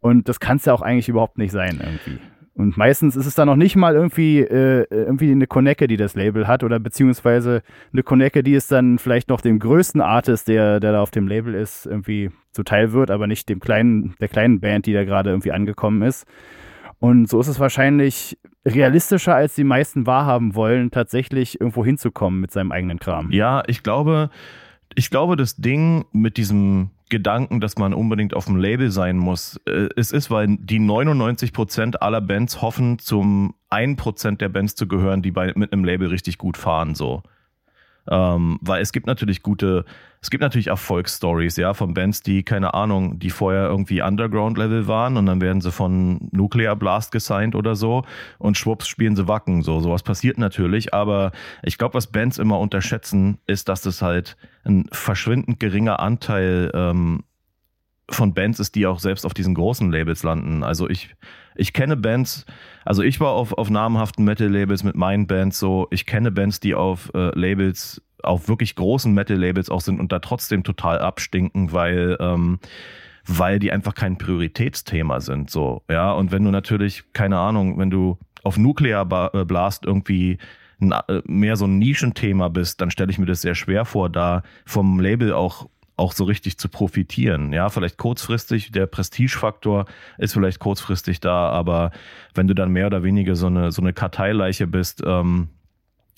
Und 0.00 0.28
das 0.28 0.40
kann 0.40 0.56
es 0.56 0.64
ja 0.64 0.72
auch 0.72 0.82
eigentlich 0.82 1.08
überhaupt 1.08 1.38
nicht 1.38 1.52
sein 1.52 1.80
irgendwie. 1.82 2.18
Und 2.56 2.76
meistens 2.76 3.16
ist 3.16 3.26
es 3.26 3.34
dann 3.34 3.48
noch 3.48 3.56
nicht 3.56 3.74
mal 3.74 3.94
irgendwie, 3.94 4.38
äh, 4.38 4.86
irgendwie 4.88 5.32
eine 5.32 5.48
Konecke, 5.48 5.88
die 5.88 5.96
das 5.96 6.14
Label 6.14 6.46
hat, 6.46 6.62
oder 6.62 6.78
beziehungsweise 6.78 7.62
eine 7.92 8.04
Konecke, 8.04 8.44
die 8.44 8.54
es 8.54 8.68
dann 8.68 8.98
vielleicht 8.98 9.28
noch 9.28 9.40
dem 9.40 9.58
größten 9.58 10.00
Artist, 10.00 10.46
der, 10.46 10.78
der 10.78 10.92
da 10.92 11.02
auf 11.02 11.10
dem 11.10 11.26
Label 11.26 11.54
ist, 11.54 11.84
irgendwie 11.84 12.30
zuteil 12.52 12.92
wird, 12.92 13.10
aber 13.10 13.26
nicht 13.26 13.48
dem 13.48 13.58
kleinen, 13.58 14.14
der 14.20 14.28
kleinen 14.28 14.60
Band, 14.60 14.86
die 14.86 14.92
da 14.92 15.04
gerade 15.04 15.30
irgendwie 15.30 15.50
angekommen 15.50 16.02
ist. 16.02 16.26
Und 17.04 17.28
so 17.28 17.38
ist 17.38 17.48
es 17.48 17.60
wahrscheinlich 17.60 18.38
realistischer, 18.64 19.34
als 19.34 19.54
die 19.54 19.62
meisten 19.62 20.06
wahrhaben 20.06 20.54
wollen, 20.54 20.90
tatsächlich 20.90 21.60
irgendwo 21.60 21.84
hinzukommen 21.84 22.40
mit 22.40 22.50
seinem 22.50 22.72
eigenen 22.72 22.98
Kram. 22.98 23.30
Ja, 23.30 23.62
ich 23.66 23.82
glaube, 23.82 24.30
ich 24.94 25.10
glaube, 25.10 25.36
das 25.36 25.56
Ding 25.56 26.06
mit 26.12 26.38
diesem 26.38 26.88
Gedanken, 27.10 27.60
dass 27.60 27.76
man 27.76 27.92
unbedingt 27.92 28.32
auf 28.32 28.46
dem 28.46 28.56
Label 28.56 28.90
sein 28.90 29.18
muss, 29.18 29.60
äh, 29.66 29.90
es 29.96 30.12
ist, 30.12 30.30
weil 30.30 30.56
die 30.58 30.78
99 30.78 31.52
Prozent 31.52 32.00
aller 32.00 32.22
Bands 32.22 32.62
hoffen, 32.62 32.98
zum 32.98 33.54
1 33.68 34.00
Prozent 34.00 34.40
der 34.40 34.48
Bands 34.48 34.74
zu 34.74 34.88
gehören, 34.88 35.20
die 35.20 35.30
bei, 35.30 35.52
mit 35.54 35.74
einem 35.74 35.84
Label 35.84 36.08
richtig 36.08 36.38
gut 36.38 36.56
fahren, 36.56 36.94
so. 36.94 37.22
Ähm, 38.10 38.58
weil 38.60 38.82
es 38.82 38.92
gibt 38.92 39.06
natürlich 39.06 39.42
gute, 39.42 39.84
es 40.20 40.30
gibt 40.30 40.42
natürlich 40.42 40.68
Erfolgsstories, 40.68 41.56
ja, 41.56 41.74
von 41.74 41.94
Bands, 41.94 42.22
die, 42.22 42.42
keine 42.42 42.74
Ahnung, 42.74 43.18
die 43.18 43.30
vorher 43.30 43.66
irgendwie 43.66 44.02
Underground-Level 44.02 44.86
waren 44.86 45.16
und 45.16 45.26
dann 45.26 45.40
werden 45.40 45.60
sie 45.60 45.72
von 45.72 46.28
Nuclear 46.32 46.76
Blast 46.76 47.12
gesigned 47.12 47.54
oder 47.54 47.76
so 47.76 48.04
und 48.38 48.56
schwupps 48.56 48.88
spielen 48.88 49.16
sie 49.16 49.28
Wacken. 49.28 49.62
So, 49.62 49.80
sowas 49.80 50.02
passiert 50.02 50.38
natürlich, 50.38 50.92
aber 50.92 51.32
ich 51.62 51.78
glaube, 51.78 51.94
was 51.94 52.06
Bands 52.06 52.38
immer 52.38 52.58
unterschätzen, 52.58 53.38
ist, 53.46 53.68
dass 53.68 53.82
das 53.82 54.02
halt 54.02 54.36
ein 54.64 54.86
verschwindend 54.92 55.60
geringer 55.60 56.00
Anteil 56.00 56.70
ähm, 56.74 57.24
von 58.10 58.34
Bands 58.34 58.60
ist, 58.60 58.74
die 58.74 58.86
auch 58.86 58.98
selbst 58.98 59.24
auf 59.24 59.34
diesen 59.34 59.54
großen 59.54 59.90
Labels 59.90 60.22
landen. 60.22 60.62
Also 60.62 60.88
ich, 60.88 61.16
ich 61.54 61.72
kenne 61.72 61.96
Bands, 61.96 62.46
also 62.84 63.02
ich 63.02 63.20
war 63.20 63.32
auf, 63.32 63.52
auf 63.52 63.70
namhaften 63.70 64.24
Metal-Labels 64.24 64.84
mit 64.84 64.96
meinen 64.96 65.26
Bands 65.26 65.58
so, 65.58 65.86
ich 65.90 66.06
kenne 66.06 66.30
Bands, 66.30 66.60
die 66.60 66.74
auf 66.74 67.10
äh, 67.14 67.38
Labels, 67.38 68.02
auf 68.22 68.48
wirklich 68.48 68.74
großen 68.74 69.12
Metal-Labels 69.12 69.70
auch 69.70 69.80
sind 69.80 70.00
und 70.00 70.12
da 70.12 70.18
trotzdem 70.18 70.64
total 70.64 70.98
abstinken, 70.98 71.72
weil, 71.72 72.16
ähm, 72.20 72.58
weil 73.26 73.58
die 73.58 73.72
einfach 73.72 73.94
kein 73.94 74.18
Prioritätsthema 74.18 75.20
sind, 75.20 75.50
so, 75.50 75.82
ja. 75.90 76.12
Und 76.12 76.32
wenn 76.32 76.44
du 76.44 76.50
natürlich, 76.50 77.04
keine 77.12 77.38
Ahnung, 77.38 77.78
wenn 77.78 77.90
du 77.90 78.18
auf 78.42 78.58
Nuclear 78.58 79.34
äh, 79.34 79.44
Blast 79.44 79.84
irgendwie 79.84 80.38
äh, 80.80 81.22
mehr 81.24 81.56
so 81.56 81.66
ein 81.66 81.78
Nischenthema 81.78 82.48
bist, 82.48 82.80
dann 82.80 82.90
stelle 82.90 83.10
ich 83.10 83.18
mir 83.18 83.26
das 83.26 83.42
sehr 83.42 83.54
schwer 83.54 83.84
vor, 83.84 84.10
da 84.10 84.42
vom 84.66 85.00
Label 85.00 85.32
auch 85.32 85.68
auch 85.96 86.12
so 86.12 86.24
richtig 86.24 86.58
zu 86.58 86.68
profitieren. 86.68 87.52
Ja, 87.52 87.68
vielleicht 87.68 87.98
kurzfristig, 87.98 88.72
der 88.72 88.86
Prestigefaktor 88.86 89.86
ist 90.18 90.34
vielleicht 90.34 90.58
kurzfristig 90.58 91.20
da, 91.20 91.50
aber 91.50 91.92
wenn 92.34 92.48
du 92.48 92.54
dann 92.54 92.70
mehr 92.70 92.86
oder 92.86 93.02
weniger 93.02 93.36
so 93.36 93.46
eine, 93.46 93.70
so 93.70 93.80
eine 93.80 93.92
Karteileiche 93.92 94.66
bist, 94.66 95.02
ähm, 95.06 95.48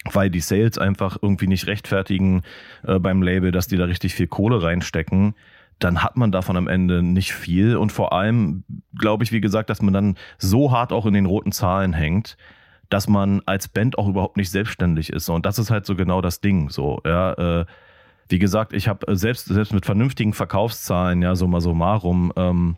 weil 0.05 0.31
die 0.31 0.41
Sales 0.41 0.79
einfach 0.79 1.19
irgendwie 1.21 1.47
nicht 1.47 1.67
rechtfertigen 1.67 2.43
äh, 2.85 2.99
beim 2.99 3.23
Label, 3.23 3.51
dass 3.51 3.67
die 3.67 3.77
da 3.77 3.85
richtig 3.85 4.15
viel 4.15 4.29
Kohle 4.29 4.63
reinstecken, 4.63 5.35
dann 5.79 6.03
hat 6.03 6.17
man 6.17 6.33
davon 6.33 6.57
am 6.57 6.69
Ende 6.69 7.03
nicht 7.03 7.35
viel. 7.35 7.77
Und 7.77 7.93
vor 7.93 8.13
allem 8.13 8.65
glaube 8.99 9.25
ich, 9.25 9.33
wie 9.33 9.41
gesagt, 9.41 9.69
dass 9.69 9.83
man 9.83 9.93
dann 9.93 10.17
so 10.39 10.73
hart 10.73 10.93
auch 10.93 11.07
in 11.07 11.13
den 11.13 11.27
roten 11.27 11.53
Zahlen 11.53 11.93
hängt, 11.93 12.37
dass 12.89 13.09
man 13.09 13.43
als 13.47 13.69
Band 13.69 13.99
auch 13.99 14.09
überhaupt 14.09 14.37
nicht 14.37 14.51
selbstständig 14.51 15.13
ist. 15.13 15.29
Und 15.29 15.45
das 15.45 15.59
ist 15.59 15.71
halt 15.71 15.85
so 15.85 15.97
genau 15.97 16.23
das 16.23 16.41
Ding. 16.41 16.71
So, 16.71 17.01
ja, 17.05 17.33
äh, 17.61 17.67
wie 18.29 18.39
gesagt, 18.39 18.73
ich 18.73 18.89
habe 18.89 19.07
äh, 19.09 19.17
selbst, 19.17 19.47
selbst 19.47 19.73
mit 19.73 19.87
vernünftigen 19.87 20.33
Verkaufszahlen, 20.33 21.23
ja, 21.23 21.35
so 21.35 21.47
mal 21.47 21.61
so 21.61 21.75
marum, 21.75 22.33
ähm, 22.37 22.77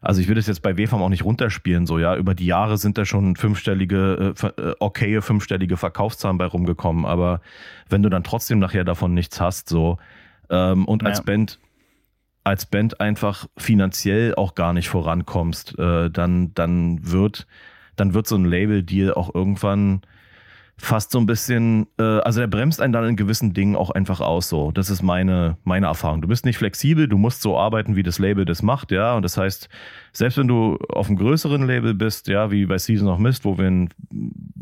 also 0.00 0.20
ich 0.20 0.28
würde 0.28 0.38
es 0.38 0.46
jetzt 0.46 0.62
bei 0.62 0.76
WFAM 0.76 1.02
auch 1.02 1.08
nicht 1.08 1.24
runterspielen, 1.24 1.86
so, 1.86 1.98
ja, 1.98 2.16
über 2.16 2.34
die 2.34 2.46
Jahre 2.46 2.78
sind 2.78 2.98
da 2.98 3.04
schon 3.04 3.34
fünfstellige, 3.34 4.34
äh, 4.40 4.46
äh, 4.60 4.74
okaye 4.78 5.22
fünfstellige 5.22 5.76
Verkaufszahlen 5.76 6.38
bei 6.38 6.46
rumgekommen, 6.46 7.04
aber 7.04 7.40
wenn 7.88 8.02
du 8.02 8.08
dann 8.08 8.22
trotzdem 8.22 8.58
nachher 8.58 8.84
davon 8.84 9.14
nichts 9.14 9.40
hast, 9.40 9.68
so, 9.68 9.98
ähm, 10.50 10.84
und 10.84 11.04
als 11.04 11.18
ja. 11.18 11.24
Band 11.24 11.58
als 12.44 12.64
Band 12.64 13.00
einfach 13.00 13.48
finanziell 13.56 14.36
auch 14.36 14.54
gar 14.54 14.72
nicht 14.72 14.88
vorankommst, 14.88 15.76
äh, 15.80 16.08
dann, 16.10 16.54
dann 16.54 17.00
wird, 17.10 17.48
dann 17.96 18.14
wird 18.14 18.28
so 18.28 18.36
ein 18.36 18.44
Label-Deal 18.44 19.12
auch 19.12 19.34
irgendwann 19.34 20.02
fast 20.78 21.10
so 21.10 21.18
ein 21.18 21.24
bisschen, 21.24 21.86
äh, 21.98 22.02
also 22.02 22.40
der 22.40 22.48
bremst 22.48 22.82
einen 22.82 22.92
dann 22.92 23.08
in 23.08 23.16
gewissen 23.16 23.54
Dingen 23.54 23.76
auch 23.76 23.90
einfach 23.90 24.20
aus 24.20 24.50
so. 24.50 24.72
Das 24.72 24.90
ist 24.90 25.02
meine, 25.02 25.56
meine 25.64 25.86
Erfahrung. 25.86 26.20
Du 26.20 26.28
bist 26.28 26.44
nicht 26.44 26.58
flexibel, 26.58 27.08
du 27.08 27.16
musst 27.16 27.40
so 27.40 27.58
arbeiten, 27.58 27.96
wie 27.96 28.02
das 28.02 28.18
Label 28.18 28.44
das 28.44 28.62
macht, 28.62 28.92
ja. 28.92 29.14
Und 29.16 29.22
das 29.22 29.38
heißt, 29.38 29.70
selbst 30.12 30.36
wenn 30.36 30.48
du 30.48 30.76
auf 30.90 31.08
einem 31.08 31.16
größeren 31.16 31.66
Label 31.66 31.94
bist, 31.94 32.28
ja, 32.28 32.50
wie 32.50 32.66
bei 32.66 32.76
Season 32.76 33.08
of 33.08 33.18
Mist, 33.18 33.46
wo 33.46 33.56
wir 33.56 33.66
ein, 33.66 33.88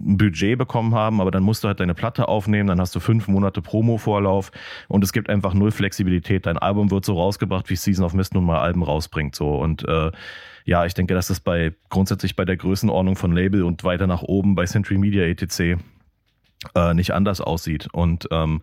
Budget 0.07 0.59
bekommen 0.59 0.94
haben, 0.94 1.20
aber 1.20 1.31
dann 1.31 1.42
musst 1.42 1.64
du 1.64 1.68
halt 1.68 1.81
deine 1.81 1.94
Platte 1.94 2.29
aufnehmen, 2.29 2.68
dann 2.68 2.81
hast 2.81 2.94
du 2.94 3.00
fünf 3.00 3.27
Monate 3.27 3.62
Promo-Vorlauf 3.62 4.53
und 4.88 5.03
es 5.03 5.12
gibt 5.12 5.31
einfach 5.31 5.55
null 5.55 5.72
Flexibilität. 5.72 6.46
Dein 6.46 6.59
Album 6.59 6.90
wird 6.90 7.05
so 7.05 7.14
rausgebracht, 7.14 7.70
wie 7.70 7.77
Season 7.77 8.05
of 8.05 8.12
Mist 8.12 8.35
nun 8.35 8.44
mal 8.44 8.61
Alben 8.61 8.83
rausbringt, 8.83 9.35
so. 9.35 9.57
Und 9.57 9.88
äh, 9.88 10.12
ja, 10.66 10.85
ich 10.87 10.94
denke, 10.94 11.14
dass 11.14 11.29
das 11.29 11.40
bei 11.40 11.72
grundsätzlich 11.88 12.37
bei 12.37 12.44
der 12.44 12.57
Größenordnung 12.57 13.16
von 13.16 13.33
Label 13.33 13.64
und 13.64 13.83
weiter 13.83 14.07
nach 14.07 14.22
oben 14.22 14.55
bei 14.55 14.66
Century 14.66 14.98
Media 14.98 15.24
etc 15.24 15.79
äh, 16.74 16.94
nicht 16.94 17.12
anders 17.12 17.40
aussieht. 17.40 17.88
Und 17.92 18.29
ähm, 18.31 18.62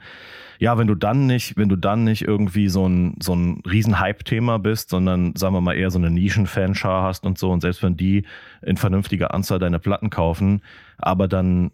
ja, 0.60 0.78
wenn 0.78 0.88
du 0.88 0.94
dann 0.94 1.26
nicht, 1.26 1.58
wenn 1.58 1.70
du 1.70 1.76
dann 1.76 2.04
nicht 2.04 2.22
irgendwie 2.22 2.70
so 2.70 2.88
ein, 2.88 3.16
so 3.20 3.34
ein 3.34 3.64
riesen 3.70 4.00
Hype-Thema 4.00 4.60
bist, 4.60 4.92
sondern 4.92 5.36
sagen 5.36 5.56
wir 5.56 5.62
mal 5.62 5.76
eher 5.76 5.90
so 5.90 5.98
eine 5.98 6.12
Nischen-Fanschar 6.12 7.04
hast 7.04 7.26
und 7.26 7.40
so, 7.40 7.50
und 7.52 7.62
selbst 7.62 7.82
wenn 7.82 7.98
die 7.98 8.26
in 8.62 8.78
vernünftiger 8.78 9.34
Anzahl 9.34 9.58
deine 9.58 9.80
Platten 9.80 10.12
kaufen, 10.12 10.62
aber 11.00 11.28
dann 11.28 11.72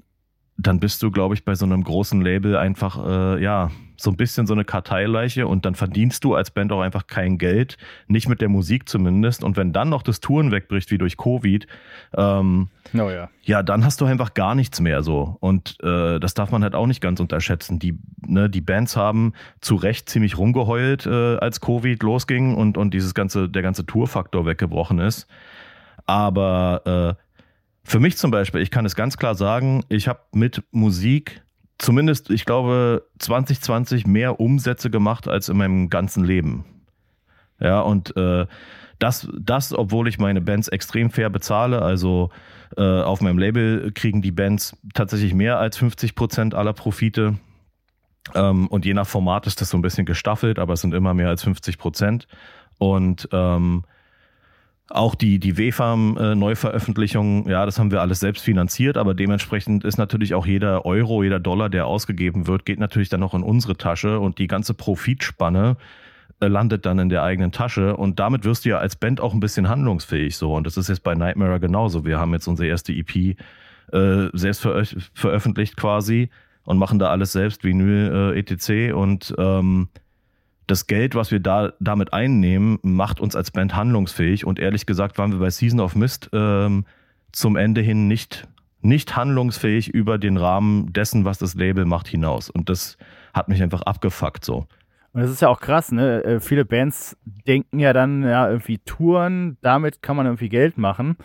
dann 0.58 0.80
bist 0.80 1.04
du, 1.04 1.12
glaube 1.12 1.36
ich, 1.36 1.46
bei 1.46 1.56
so 1.56 1.65
einem 1.65 1.84
großen 1.84 2.20
Label 2.22 2.58
einfach, 2.58 2.98
äh, 3.06 3.43
ja, 3.43 3.70
so 3.96 4.12
ein 4.12 4.17
bisschen 4.17 4.46
so 4.46 4.54
eine 4.54 4.63
Karteileiche 4.63 5.48
und 5.48 5.65
dann 5.65 5.76
verdienst 5.76 6.24
du 6.24 6.36
als 6.36 6.52
Band 6.52 6.72
auch 6.72 6.82
einfach 6.82 7.08
kein 7.08 7.38
Geld, 7.38 7.78
nicht 8.08 8.30
mit 8.30 8.41
der 8.41 8.50
Musik 8.50 8.88
zumindest. 8.88 9.43
Und 9.43 9.58
wenn 9.58 9.74
dann 9.74 9.89
noch 9.89 10.04
das 10.04 10.20
Touren 10.20 10.52
wegbricht, 10.52 10.91
wie 10.91 11.00
durch 11.00 11.17
Covid, 11.17 11.67
ähm, 12.15 12.70
oh 12.93 13.10
ja. 13.10 13.30
ja, 13.41 13.63
dann 13.63 13.84
hast 13.84 14.02
du 14.02 14.06
einfach 14.06 14.36
gar 14.36 14.54
nichts 14.54 14.80
mehr 14.80 15.02
so. 15.02 15.38
Und 15.39 15.78
äh, 15.84 16.20
das 16.20 16.36
darf 16.36 16.52
man 16.52 16.63
halt 16.63 16.76
auch 16.76 16.86
nicht 16.86 17.02
ganz 17.02 17.20
unterschätzen. 17.20 17.80
Die, 17.80 17.98
ne, 18.26 18.50
die 18.50 18.62
Bands 18.62 18.96
haben 18.96 19.34
zu 19.62 19.76
Recht 19.76 20.10
ziemlich 20.10 20.38
rumgeheult, 20.38 21.08
äh, 21.08 21.38
als 21.38 21.60
Covid 21.60 22.02
losging 22.04 22.56
und, 22.56 22.78
und 22.78 22.93
dieses 22.93 23.15
ganze, 23.15 23.50
der 23.50 23.63
ganze 23.63 23.86
Tourfaktor 23.86 24.46
weggebrochen 24.46 25.00
ist. 25.00 25.28
Aber 26.06 27.17
äh, 27.17 27.27
für 27.88 28.02
mich 28.02 28.17
zum 28.17 28.32
Beispiel, 28.32 28.62
ich 28.62 28.69
kann 28.69 28.86
es 28.86 28.95
ganz 28.95 29.15
klar 29.15 29.34
sagen, 29.34 29.86
ich 29.88 30.10
habe 30.10 30.19
mit 30.34 30.62
Musik 30.71 31.41
zumindest, 31.78 32.30
ich 32.30 32.45
glaube, 32.45 33.08
2020 33.19 34.06
mehr 34.06 34.41
Umsätze 34.41 34.89
gemacht 34.89 35.30
als 35.30 35.47
in 35.47 35.56
meinem 35.56 35.89
ganzen 35.89 36.26
Leben. 36.26 36.65
Ja, 37.62 37.80
und 37.80 38.15
äh, 38.17 38.45
das, 39.00 39.30
das, 39.39 39.73
obwohl 39.73 40.10
ich 40.10 40.19
meine 40.19 40.41
Bands 40.41 40.67
extrem 40.67 41.12
fair 41.12 41.30
bezahle, 41.30 41.82
also 41.82 42.30
äh, 42.76 42.82
auf 42.82 43.21
meinem 43.21 43.38
Label 43.38 43.91
kriegen 43.93 44.21
die 44.21 44.32
Bands 44.32 44.76
tatsächlich 44.93 45.34
mehr 45.34 45.58
als 45.58 45.78
50 45.78 46.13
Prozent 46.13 46.56
aller 46.56 46.73
Profite. 46.73 47.38
Ähm, 48.36 48.67
und 48.67 48.86
je 48.86 48.95
nach 48.95 49.08
Format 49.08 49.47
ist 49.47 49.62
das 49.62 49.69
so 49.69 49.78
ein 49.78 49.82
bisschen 49.82 50.06
gestaffelt, 50.06 50.60
aber 50.60 50.73
es 50.73 50.82
sind 50.82 50.93
immer 50.93 51.13
mehr 51.13 51.30
als 51.30 51.43
50 51.43 51.78
Prozent. 51.78 52.28
Und 52.80 53.30
ähm, 53.32 53.86
auch 54.89 55.15
die, 55.15 55.39
die 55.39 55.58
WFAM-Neuveröffentlichung, 55.58 57.50
ja, 57.50 57.65
das 57.65 57.78
haben 57.78 57.91
wir 57.91 58.02
alles 58.02 58.19
selbst 58.19 58.43
finanziert, 58.43 58.97
aber 58.97 59.13
dementsprechend 59.13 59.84
ist 59.84 59.97
natürlich 59.97 60.34
auch 60.34 60.45
jeder 60.45 60.86
Euro, 60.86 61.23
jeder 61.23 61.39
Dollar, 61.39 61.69
der 61.69 61.88
ausgegeben 61.88 62.47
wird, 62.47 62.65
geht 62.65 62.80
natürlich 62.80 63.10
dann 63.10 63.19
noch 63.19 63.34
in 63.34 63.43
unsere 63.43 63.76
Tasche 63.76 64.19
und 64.19 64.39
die 64.39 64.47
ganze 64.47 64.73
Profitspanne 64.73 65.76
äh, 66.39 66.47
landet 66.47 66.86
dann 66.86 67.00
in 67.00 67.10
der 67.10 67.23
eigenen 67.23 67.52
Tasche 67.52 67.97
und 67.97 68.19
damit 68.19 68.45
wirst 68.45 68.63
du 68.63 68.69
ja 68.69 68.78
als 68.78 68.95
Band 68.95 69.19
auch 69.19 69.34
ein 69.34 69.39
bisschen 69.39 69.67
handlungsfähig 69.67 70.38
so 70.38 70.54
und 70.54 70.65
das 70.65 70.78
ist 70.78 70.88
jetzt 70.88 71.04
bei 71.04 71.15
Nightmare 71.15 71.60
genauso. 71.60 72.06
Wir 72.06 72.19
haben 72.19 72.34
jetzt 72.34 72.47
unsere 72.47 72.69
erste 72.69 72.93
EP 72.93 73.38
äh, 73.91 74.30
selbst 74.34 74.62
verö 74.62 74.84
veröffentlicht 75.13 75.76
quasi 75.76 76.30
und 76.63 76.78
machen 76.78 77.00
da 77.00 77.10
alles 77.10 77.32
selbst, 77.32 77.63
Vinyl, 77.63 78.34
äh, 78.36 78.39
etc. 78.39 78.93
und 78.93 79.34
ähm, 79.38 79.89
das 80.68 80.88
Geld, 80.88 81.16
was 81.16 81.32
wir 81.32 81.40
da 81.40 81.74
damit 81.80 82.14
einnehmen, 82.14 82.78
macht 82.84 83.20
uns 83.20 83.36
als 83.36 83.52
Band 83.52 83.76
handlungsfähig. 83.76 84.46
Und 84.46 84.60
ehrlich 84.60 84.86
gesagt 84.86 85.18
waren 85.18 85.32
wir 85.32 85.40
bei 85.40 85.50
Season 85.50 85.80
of 85.80 85.96
Mist 85.96 86.30
ähm, 86.34 86.86
zum 87.32 87.56
Ende 87.56 87.82
hin 87.82 88.08
nicht, 88.08 88.48
nicht 88.82 89.16
handlungsfähig 89.16 89.88
über 89.90 90.18
den 90.18 90.38
Rahmen 90.38 90.92
dessen, 90.92 91.26
was 91.26 91.38
das 91.38 91.56
Label 91.56 91.86
macht, 91.86 92.08
hinaus. 92.08 92.50
Und 92.50 92.70
das 92.70 92.98
hat 93.34 93.48
mich 93.48 93.64
einfach 93.64 93.82
abgefuckt 93.82 94.44
so. 94.44 94.68
Und 95.14 95.22
das 95.22 95.32
ist 95.32 95.42
ja 95.42 95.48
auch 95.48 95.62
krass, 95.62 95.92
ne? 95.92 96.24
Äh, 96.24 96.40
viele 96.42 96.66
Bands 96.66 97.18
denken 97.48 97.80
ja 97.80 97.94
dann, 97.94 98.24
ja, 98.24 98.50
irgendwie 98.50 98.78
Touren, 98.80 99.58
damit 99.62 100.02
kann 100.02 100.16
man 100.18 100.26
irgendwie 100.26 100.50
Geld 100.50 100.78
machen. 100.78 101.16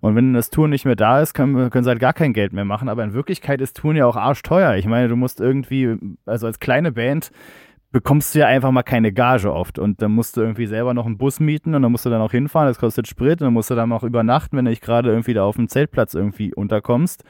Und 0.00 0.16
wenn 0.16 0.34
das 0.34 0.50
Touren 0.50 0.70
nicht 0.70 0.84
mehr 0.84 0.96
da 0.96 1.20
ist, 1.20 1.34
können, 1.34 1.70
können 1.70 1.84
sie 1.84 1.90
halt 1.90 2.00
gar 2.00 2.14
kein 2.14 2.32
Geld 2.32 2.52
mehr 2.52 2.64
machen. 2.64 2.88
Aber 2.88 3.04
in 3.04 3.12
Wirklichkeit 3.12 3.60
ist 3.60 3.76
Touren 3.76 3.96
ja 3.96 4.06
auch 4.06 4.16
arschteuer. 4.16 4.74
Ich 4.76 4.86
meine, 4.86 5.08
du 5.08 5.16
musst 5.16 5.40
irgendwie, 5.40 5.96
also 6.26 6.46
als 6.46 6.58
kleine 6.58 6.92
Band, 6.92 7.30
bekommst 7.90 8.34
du 8.34 8.40
ja 8.40 8.46
einfach 8.46 8.70
mal 8.70 8.82
keine 8.82 9.12
Gage 9.12 9.52
oft. 9.52 9.78
Und 9.78 10.02
dann 10.02 10.12
musst 10.12 10.36
du 10.36 10.40
irgendwie 10.42 10.66
selber 10.66 10.94
noch 10.94 11.06
einen 11.06 11.18
Bus 11.18 11.40
mieten 11.40 11.74
und 11.74 11.82
dann 11.82 11.92
musst 11.92 12.06
du 12.06 12.10
dann 12.10 12.20
auch 12.20 12.30
hinfahren, 12.30 12.68
das 12.68 12.78
kostet 12.78 13.08
Sprit 13.08 13.40
und 13.40 13.46
dann 13.46 13.54
musst 13.54 13.70
du 13.70 13.74
dann 13.74 13.92
auch 13.92 14.02
übernachten, 14.02 14.56
wenn 14.56 14.64
du 14.64 14.70
nicht 14.70 14.82
gerade 14.82 15.10
irgendwie 15.10 15.34
da 15.34 15.44
auf 15.44 15.56
dem 15.56 15.68
Zeltplatz 15.68 16.14
irgendwie 16.14 16.54
unterkommst. 16.54 17.24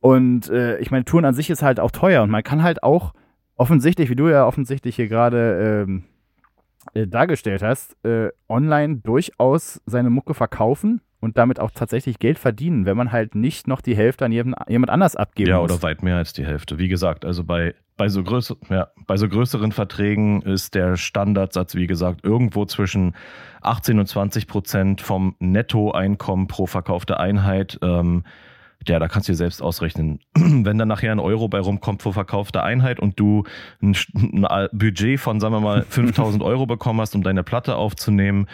Und 0.00 0.48
äh, 0.50 0.78
ich 0.78 0.90
meine, 0.90 1.04
Touren 1.04 1.24
an 1.24 1.34
sich 1.34 1.50
ist 1.50 1.62
halt 1.62 1.80
auch 1.80 1.90
teuer 1.90 2.22
und 2.22 2.30
man 2.30 2.44
kann 2.44 2.62
halt 2.62 2.82
auch 2.82 3.12
offensichtlich, 3.56 4.10
wie 4.10 4.16
du 4.16 4.28
ja 4.28 4.46
offensichtlich 4.46 4.96
hier 4.96 5.08
gerade 5.08 5.84
ähm, 5.88 6.04
äh, 6.94 7.06
dargestellt 7.06 7.62
hast, 7.62 7.96
äh, 8.04 8.30
online 8.48 8.98
durchaus 8.98 9.80
seine 9.86 10.10
Mucke 10.10 10.34
verkaufen 10.34 11.00
und 11.22 11.38
damit 11.38 11.60
auch 11.60 11.70
tatsächlich 11.70 12.18
Geld 12.18 12.38
verdienen, 12.38 12.84
wenn 12.84 12.96
man 12.96 13.12
halt 13.12 13.36
nicht 13.36 13.68
noch 13.68 13.80
die 13.80 13.96
Hälfte 13.96 14.24
an 14.24 14.32
jemand, 14.32 14.56
jemand 14.68 14.90
anders 14.90 15.14
abgeben 15.14 15.50
ja, 15.50 15.60
muss. 15.60 15.70
Ja, 15.70 15.76
oder 15.76 15.82
weit 15.84 16.02
mehr 16.02 16.16
als 16.16 16.32
die 16.32 16.44
Hälfte. 16.44 16.80
Wie 16.80 16.88
gesagt, 16.88 17.24
also 17.24 17.44
bei, 17.44 17.76
bei, 17.96 18.08
so 18.08 18.24
größer, 18.24 18.56
ja, 18.70 18.88
bei 19.06 19.16
so 19.16 19.28
größeren 19.28 19.70
Verträgen 19.70 20.42
ist 20.42 20.74
der 20.74 20.96
Standardsatz, 20.96 21.76
wie 21.76 21.86
gesagt, 21.86 22.24
irgendwo 22.24 22.64
zwischen 22.64 23.14
18 23.60 24.00
und 24.00 24.06
20 24.06 24.48
Prozent 24.48 25.00
vom 25.00 25.36
Nettoeinkommen 25.38 26.48
pro 26.48 26.66
verkaufte 26.66 27.20
Einheit. 27.20 27.78
Ähm, 27.82 28.24
ja, 28.86 28.98
da 28.98 29.08
kannst 29.08 29.28
du 29.28 29.32
dir 29.32 29.36
selbst 29.36 29.62
ausrechnen. 29.62 30.20
Wenn 30.34 30.78
dann 30.78 30.88
nachher 30.88 31.12
ein 31.12 31.20
Euro 31.20 31.48
bei 31.48 31.60
rumkommt 31.60 32.02
pro 32.02 32.12
verkaufte 32.12 32.62
Einheit 32.62 33.00
und 33.00 33.18
du 33.18 33.44
ein, 33.80 33.96
ein 34.44 34.68
Budget 34.72 35.20
von, 35.20 35.40
sagen 35.40 35.54
wir 35.54 35.60
mal, 35.60 35.82
5000 35.88 36.42
Euro 36.42 36.66
bekommen 36.66 37.00
hast, 37.00 37.14
um 37.14 37.22
deine 37.22 37.42
Platte 37.42 37.76
aufzunehmen, 37.76 38.46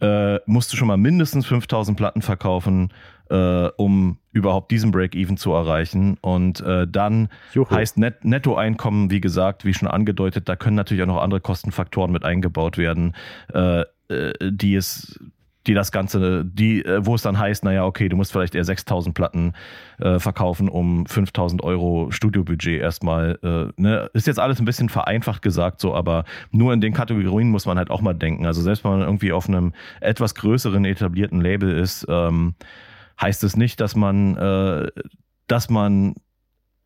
äh, 0.00 0.38
musst 0.46 0.72
du 0.72 0.76
schon 0.76 0.88
mal 0.88 0.96
mindestens 0.96 1.46
5000 1.46 1.96
Platten 1.96 2.22
verkaufen, 2.22 2.92
äh, 3.30 3.68
um 3.76 4.18
überhaupt 4.32 4.70
diesen 4.70 4.90
Break-Even 4.90 5.36
zu 5.36 5.52
erreichen. 5.52 6.16
Und 6.20 6.60
äh, 6.60 6.86
dann 6.88 7.28
Juhu. 7.52 7.70
heißt 7.70 7.98
Net 7.98 8.24
Nettoeinkommen, 8.24 9.10
wie 9.10 9.20
gesagt, 9.20 9.64
wie 9.64 9.74
schon 9.74 9.88
angedeutet, 9.88 10.48
da 10.48 10.56
können 10.56 10.76
natürlich 10.76 11.02
auch 11.02 11.08
noch 11.08 11.22
andere 11.22 11.40
Kostenfaktoren 11.40 12.12
mit 12.12 12.24
eingebaut 12.24 12.78
werden, 12.78 13.14
äh, 13.52 13.82
äh 14.08 14.32
die 14.40 14.76
es 14.76 15.18
die 15.66 15.74
das 15.74 15.92
Ganze, 15.92 16.44
die, 16.44 16.84
äh, 16.84 17.04
wo 17.04 17.14
es 17.14 17.22
dann 17.22 17.38
heißt, 17.38 17.64
naja, 17.64 17.84
okay, 17.84 18.08
du 18.08 18.16
musst 18.16 18.32
vielleicht 18.32 18.54
eher 18.54 18.64
6000 18.64 19.14
Platten 19.14 19.52
äh, 19.98 20.18
verkaufen, 20.18 20.68
um 20.68 21.06
5000 21.06 21.62
Euro 21.62 22.10
Studiobudget 22.10 22.80
erstmal, 22.80 23.38
äh, 23.42 23.80
ne, 23.80 24.10
ist 24.12 24.26
jetzt 24.26 24.38
alles 24.38 24.58
ein 24.58 24.64
bisschen 24.64 24.88
vereinfacht 24.88 25.42
gesagt 25.42 25.80
so, 25.80 25.94
aber 25.94 26.24
nur 26.50 26.72
in 26.72 26.80
den 26.80 26.92
Kategorien 26.92 27.50
muss 27.50 27.66
man 27.66 27.78
halt 27.78 27.90
auch 27.90 28.00
mal 28.00 28.14
denken. 28.14 28.46
Also 28.46 28.62
selbst 28.62 28.84
wenn 28.84 28.92
man 28.92 29.00
irgendwie 29.02 29.32
auf 29.32 29.48
einem 29.48 29.72
etwas 30.00 30.34
größeren 30.34 30.84
etablierten 30.84 31.40
Label 31.40 31.70
ist, 31.70 32.06
ähm, 32.08 32.54
heißt 33.20 33.44
es 33.44 33.56
nicht, 33.56 33.80
dass 33.80 33.96
man, 33.96 34.36
äh, 34.36 34.88
dass 35.46 35.70
man 35.70 36.14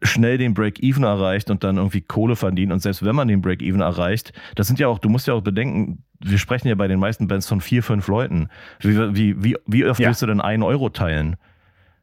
schnell 0.03 0.39
den 0.39 0.55
Break-Even 0.55 1.05
erreicht 1.05 1.51
und 1.51 1.63
dann 1.63 1.77
irgendwie 1.77 2.01
Kohle 2.01 2.37
verdient. 2.37 2.73
Und 2.73 2.81
selbst 2.81 3.05
wenn 3.05 3.15
man 3.15 3.29
den 3.29 3.43
Break-Even 3.43 3.81
erreicht, 3.81 4.33
das 4.55 4.67
sind 4.67 4.79
ja 4.79 4.89
auch, 4.89 4.99
du 4.99 5.09
musst 5.09 5.27
ja 5.27 5.35
auch 5.35 5.43
bedenken, 5.43 6.05
wir 6.21 6.39
sprechen 6.39 6.69
ja 6.69 6.75
bei 6.75 6.89
den 6.89 7.01
meisten 7.01 7.29
Bands 7.29 7.49
von 7.49 7.61
vier, 7.61 7.83
fünf 7.83 8.07
Leuten. 8.09 8.49
Wie, 8.81 9.15
wie, 9.15 9.43
wie, 9.43 9.57
wie 9.67 9.87
oft 9.87 10.01
ja. 10.01 10.09
willst 10.09 10.23
du 10.23 10.27
denn 10.27 10.41
einen 10.41 10.63
Euro 10.63 10.91
teilen? 10.91 11.37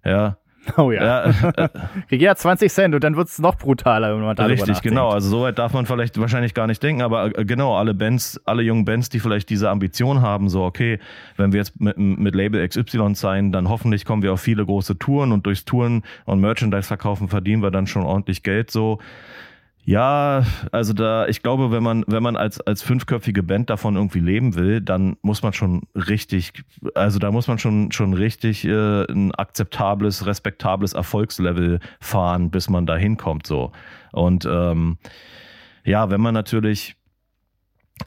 Ja. 0.04 0.38
Oh 0.76 0.92
ja. 0.92 1.26
ja 1.26 1.52
äh, 1.52 1.70
Krieg 2.10 2.22
ja 2.22 2.36
20 2.36 2.72
Cent 2.72 2.94
und 2.94 3.04
dann 3.04 3.16
wird 3.16 3.30
es 3.30 3.40
noch 3.40 3.56
brutaler, 3.56 4.14
wenn 4.14 4.22
man 4.22 4.36
darüber 4.36 4.54
Richtig, 4.54 4.82
genau. 4.82 5.10
Also 5.10 5.30
so 5.30 5.42
weit 5.44 5.58
darf 5.60 5.72
man 5.72 5.86
vielleicht 5.86 6.20
wahrscheinlich 6.20 6.54
gar 6.54 6.68
nicht 6.68 6.84
denken, 6.84 7.02
aber 7.02 7.38
äh, 7.38 7.46
genau, 7.46 7.78
alle 7.78 7.94
Bands, 7.94 8.42
alle 8.46 8.64
jungen 8.64 8.84
Bands, 8.84 9.08
die 9.10 9.20
vielleicht 9.20 9.50
diese 9.50 9.70
Ambition 9.70 10.22
haben, 10.22 10.50
so 10.50 10.64
okay, 10.64 11.00
wenn 11.38 11.54
wir 11.54 11.60
jetzt 11.60 11.80
mit, 11.80 11.98
mit 11.98 12.36
Label 12.36 12.68
XY 12.68 13.16
sein, 13.16 13.52
dann 13.52 13.70
hoffentlich 13.70 14.04
kommen 14.04 14.24
wir 14.24 14.34
auf 14.34 14.42
viele 14.42 14.66
große 14.66 14.98
Touren 14.98 15.32
und 15.32 15.46
durchs 15.46 15.64
Touren 15.64 16.04
und 16.26 16.42
Merchandise 16.42 16.88
verkaufen 16.88 17.30
verdienen 17.30 17.62
wir 17.64 17.72
dann 17.72 17.88
schon 17.88 18.04
ordentlich 18.04 18.44
Geld 18.44 18.70
so 18.70 19.00
Ja, 19.88 20.44
also 20.74 20.92
da, 20.92 21.30
ich 21.30 21.42
glaube, 21.44 21.72
wenn 21.72 21.82
man, 21.82 22.04
wenn 22.08 22.22
man 22.22 22.36
als, 22.36 22.60
als 22.60 22.82
fünfköpfige 22.82 23.42
Band 23.42 23.70
davon 23.70 23.96
irgendwie 23.96 24.20
leben 24.20 24.56
will, 24.56 24.82
dann 24.82 25.16
muss 25.22 25.44
man 25.44 25.54
schon 25.54 25.84
richtig, 25.96 26.52
also 26.94 27.20
da 27.20 27.32
muss 27.32 27.48
man 27.48 27.58
schon, 27.58 27.94
schon 27.94 28.14
richtig 28.14 28.66
äh, 28.66 29.04
ein 29.10 29.34
akzeptables, 29.34 30.26
respektables 30.26 30.92
Erfolgslevel 30.92 31.80
fahren, 32.02 32.52
bis 32.52 32.70
man 32.70 32.86
da 32.86 32.98
hinkommt, 32.98 33.48
so. 33.48 33.72
Und 34.12 34.46
ähm, 34.46 34.98
ja, 35.86 36.10
wenn 36.10 36.20
man 36.20 36.34
natürlich, 36.34 36.98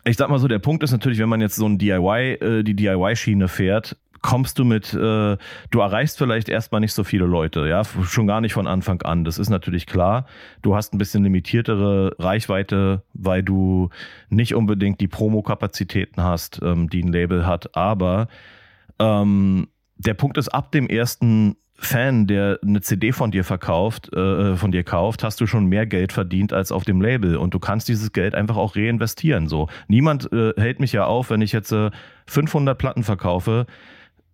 ich 0.04 0.18
sag 0.18 0.28
mal 0.28 0.38
so, 0.38 0.48
der 0.48 0.58
Punkt 0.58 0.82
ist 0.82 0.92
natürlich, 0.92 1.18
wenn 1.18 1.30
man 1.30 1.40
jetzt 1.40 1.56
so 1.56 1.64
ein 1.64 1.78
DIY, 1.78 2.32
äh, 2.42 2.62
die 2.62 2.76
DIY-Schiene 2.76 3.48
fährt, 3.48 3.96
kommst 4.22 4.58
du 4.58 4.64
mit, 4.64 4.92
äh, 4.92 5.36
du 5.70 5.80
erreichst 5.80 6.18
vielleicht 6.18 6.48
erstmal 6.48 6.80
nicht 6.80 6.92
so 6.92 7.04
viele 7.04 7.24
Leute, 7.24 7.66
ja, 7.66 7.82
schon 7.84 8.26
gar 8.26 8.40
nicht 8.40 8.52
von 8.52 8.66
Anfang 8.66 9.02
an. 9.02 9.24
Das 9.24 9.38
ist 9.38 9.48
natürlich 9.48 9.86
klar. 9.86 10.26
Du 10.62 10.74
hast 10.74 10.92
ein 10.92 10.98
bisschen 10.98 11.24
limitiertere 11.24 12.14
Reichweite, 12.18 13.02
weil 13.14 13.42
du 13.42 13.90
nicht 14.28 14.54
unbedingt 14.54 15.00
die 15.00 15.08
Promo-Kapazitäten 15.08 16.22
hast, 16.22 16.60
ähm, 16.62 16.88
die 16.90 17.02
ein 17.02 17.12
Label 17.12 17.46
hat. 17.46 17.74
Aber 17.76 18.28
ähm, 18.98 19.68
der 19.96 20.14
Punkt 20.14 20.36
ist, 20.36 20.48
ab 20.48 20.72
dem 20.72 20.88
ersten 20.88 21.56
Fan, 21.82 22.26
der 22.26 22.58
eine 22.62 22.82
CD 22.82 23.10
von 23.12 23.30
dir 23.30 23.42
verkauft, 23.42 24.12
äh, 24.12 24.54
von 24.56 24.70
dir 24.70 24.84
kauft, 24.84 25.24
hast 25.24 25.40
du 25.40 25.46
schon 25.46 25.64
mehr 25.64 25.86
Geld 25.86 26.12
verdient 26.12 26.52
als 26.52 26.72
auf 26.72 26.84
dem 26.84 27.00
Label 27.00 27.36
und 27.36 27.54
du 27.54 27.58
kannst 27.58 27.88
dieses 27.88 28.12
Geld 28.12 28.34
einfach 28.34 28.58
auch 28.58 28.76
reinvestieren. 28.76 29.48
So, 29.48 29.68
niemand 29.88 30.30
äh, 30.30 30.52
hält 30.58 30.78
mich 30.78 30.92
ja 30.92 31.06
auf, 31.06 31.30
wenn 31.30 31.40
ich 31.40 31.52
jetzt 31.52 31.72
äh, 31.72 31.90
500 32.26 32.76
Platten 32.76 33.02
verkaufe 33.02 33.66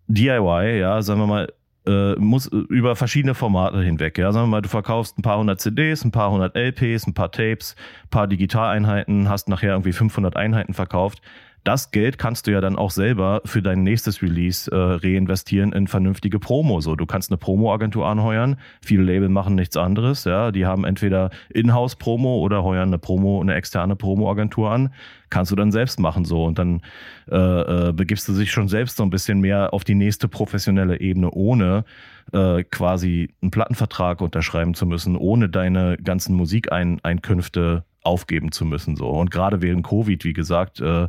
DIY, 0.09 0.79
ja, 0.79 1.03
sagen 1.03 1.21
wir 1.21 1.27
mal, 1.27 1.53
äh, 1.87 2.15
muss 2.17 2.47
äh, 2.49 2.57
über 2.57 2.97
verschiedene 2.97 3.35
Formate 3.35 3.83
hinweg. 3.83 4.19
Ja, 4.19 4.33
sagen 4.33 4.47
wir 4.47 4.51
mal, 4.51 4.63
du 4.63 4.69
verkaufst 4.69 5.19
ein 5.19 5.23
paar 5.23 5.39
hundert 5.39 5.61
CDs, 5.61 6.05
ein 6.05 6.11
paar 6.11 6.31
hundert 6.31 6.57
LPs, 6.57 7.07
ein 7.07 7.15
paar 7.15 7.31
Tapes, 7.31 7.77
ein 8.05 8.11
paar 8.11 8.27
Digitaleinheiten, 8.27 9.29
hast 9.29 9.49
nachher 9.49 9.71
irgendwie 9.71 9.93
500 9.93 10.37
Einheiten 10.37 10.75
verkauft 10.75 11.23
das 11.67 11.91
Geld 11.91 12.17
kannst 12.17 12.47
du 12.47 12.53
ja 12.53 12.61
dann 12.61 12.77
auch 12.77 12.93
selber 12.93 13.43
für 13.45 13.61
dein 13.61 13.83
nächstes 13.83 14.23
Release 14.23 14.71
äh, 14.71 14.77
reinvestieren 14.77 15.73
in 15.73 15.89
vernünftige 15.89 16.39
Promo. 16.39 16.81
So, 16.81 16.95
du 16.95 17.07
kannst 17.07 17.33
eine 17.33 17.39
Promo-Agentur 17.39 18.07
anheuern. 18.07 18.57
Viele 18.81 19.03
Label 19.03 19.29
machen 19.29 19.57
nichts 19.57 19.77
anderes. 19.77 20.23
Ja, 20.25 20.53
die 20.53 20.64
haben 20.64 20.85
entweder 20.85 21.31
Inhouse-Promo 21.53 22.39
oder 22.39 22.62
heuern 22.62 22.91
eine 22.91 22.99
Promo, 22.99 23.41
eine 23.41 23.57
externe 23.57 23.97
Promo-Agentur 23.97 24.71
an. 24.71 24.95
Kannst 25.29 25.51
du 25.51 25.57
dann 25.57 25.73
selbst 25.73 25.99
machen 25.99 26.25
so 26.25 26.45
und 26.45 26.57
dann 26.61 26.83
äh, 27.29 27.89
äh, 27.89 27.93
begibst 27.93 28.29
du 28.29 28.35
dich 28.35 28.53
schon 28.53 28.69
selbst 28.69 28.97
so 28.97 29.03
ein 29.03 29.11
bisschen 29.11 29.41
mehr 29.41 29.75
auf 29.75 29.83
die 29.83 29.97
nächste 29.97 30.29
professionelle 30.29 31.01
Ebene, 31.01 31.33
ohne 31.33 31.85
äh, 32.33 32.62
quasi 32.62 33.35
einen 33.43 33.51
Plattenvertrag 33.51 34.21
unterschreiben 34.21 34.75
zu 34.75 34.87
müssen, 34.87 35.17
ohne 35.17 35.49
deine 35.49 35.97
ganzen 35.97 36.37
Musikeinkünfte 36.37 37.83
aufgeben 38.05 38.53
zu 38.53 38.64
müssen. 38.64 38.95
So 38.95 39.09
und 39.09 39.33
gerade 39.33 39.62
während 39.62 39.85
Covid, 39.85 40.23
wie 40.23 40.33
gesagt. 40.33 40.81
Äh, 40.81 41.09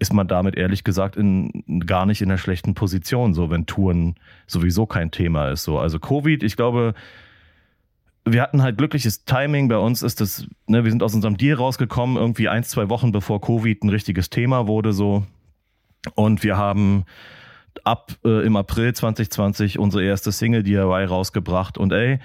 ist 0.00 0.12
man 0.12 0.26
damit 0.26 0.56
ehrlich 0.56 0.82
gesagt 0.82 1.16
in, 1.16 1.84
gar 1.86 2.06
nicht 2.06 2.22
in 2.22 2.30
einer 2.30 2.38
schlechten 2.38 2.74
Position, 2.74 3.34
so 3.34 3.50
wenn 3.50 3.66
Touren 3.66 4.16
sowieso 4.46 4.86
kein 4.86 5.10
Thema 5.10 5.50
ist. 5.50 5.62
So. 5.62 5.78
Also 5.78 6.00
Covid, 6.00 6.42
ich 6.42 6.56
glaube, 6.56 6.94
wir 8.24 8.42
hatten 8.42 8.62
halt 8.62 8.78
glückliches 8.78 9.24
Timing. 9.26 9.68
Bei 9.68 9.76
uns 9.76 10.02
ist 10.02 10.20
das, 10.20 10.46
ne, 10.66 10.84
wir 10.84 10.90
sind 10.90 11.02
aus 11.02 11.14
unserem 11.14 11.36
Deal 11.36 11.56
rausgekommen, 11.56 12.16
irgendwie 12.16 12.48
ein, 12.48 12.64
zwei 12.64 12.88
Wochen 12.88 13.12
bevor 13.12 13.42
Covid 13.42 13.84
ein 13.84 13.90
richtiges 13.90 14.30
Thema 14.30 14.66
wurde, 14.66 14.92
so. 14.94 15.26
Und 16.14 16.42
wir 16.42 16.56
haben 16.56 17.04
ab 17.84 18.12
äh, 18.24 18.44
im 18.44 18.56
April 18.56 18.94
2020 18.94 19.78
unsere 19.78 20.02
erste 20.02 20.32
Single 20.32 20.62
DIY 20.62 21.04
rausgebracht 21.04 21.76
und 21.76 21.92
ey, 21.92 22.20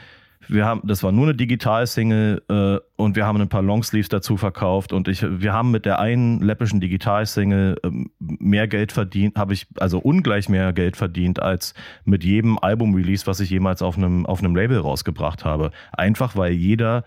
wir 0.48 0.66
haben, 0.66 0.82
das 0.86 1.04
war 1.04 1.12
nur 1.12 1.26
eine 1.26 1.36
Digital-Single 1.36 2.44
äh, 2.50 3.02
und 3.02 3.16
wir 3.16 3.26
haben 3.26 3.42
ein 3.42 3.50
paar 3.50 3.62
Longsleeves 3.62 4.10
dazu 4.10 4.38
verkauft 4.38 4.94
und 4.94 5.08
ich, 5.08 5.24
wir 5.24 5.54
haben 5.54 5.72
mit 5.72 5.86
der 5.86 6.00
einen 6.00 6.42
läppischen 6.42 6.80
Digital-Single 6.80 7.78
äh, 7.84 7.90
mehr 8.20 8.68
Geld 8.68 8.92
verdient, 8.92 9.38
habe 9.38 9.54
ich 9.54 9.68
also 9.80 10.00
ungleich 10.00 10.50
mehr 10.50 10.74
Geld 10.74 10.98
verdient 10.98 11.42
als 11.42 11.74
mit 12.04 12.24
jedem 12.24 12.58
Album-Release, 12.60 13.28
was 13.28 13.40
ich 13.40 13.50
jemals 13.50 13.82
auf 13.82 13.98
einem 13.98 14.26
auf 14.26 14.40
einem 14.40 14.56
Label 14.56 14.80
rausgebracht 14.80 15.46
habe. 15.46 15.72
Einfach 15.92 16.36
weil 16.36 16.52
jeder 16.54 17.04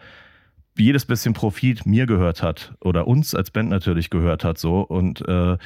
jedes 0.77 1.05
bisschen 1.05 1.35
Profit 1.35 1.87
mir 1.87 2.07
gehört 2.07 2.43
hat 2.43 2.75
oder 2.81 3.07
uns 3.09 3.35
als 3.35 3.51
Band 3.51 3.69
natürlich 3.69 4.11
gehört 4.11 4.45
hat 4.45 4.59
so 4.59 4.81
und 4.81 5.27
äh, 5.27 5.59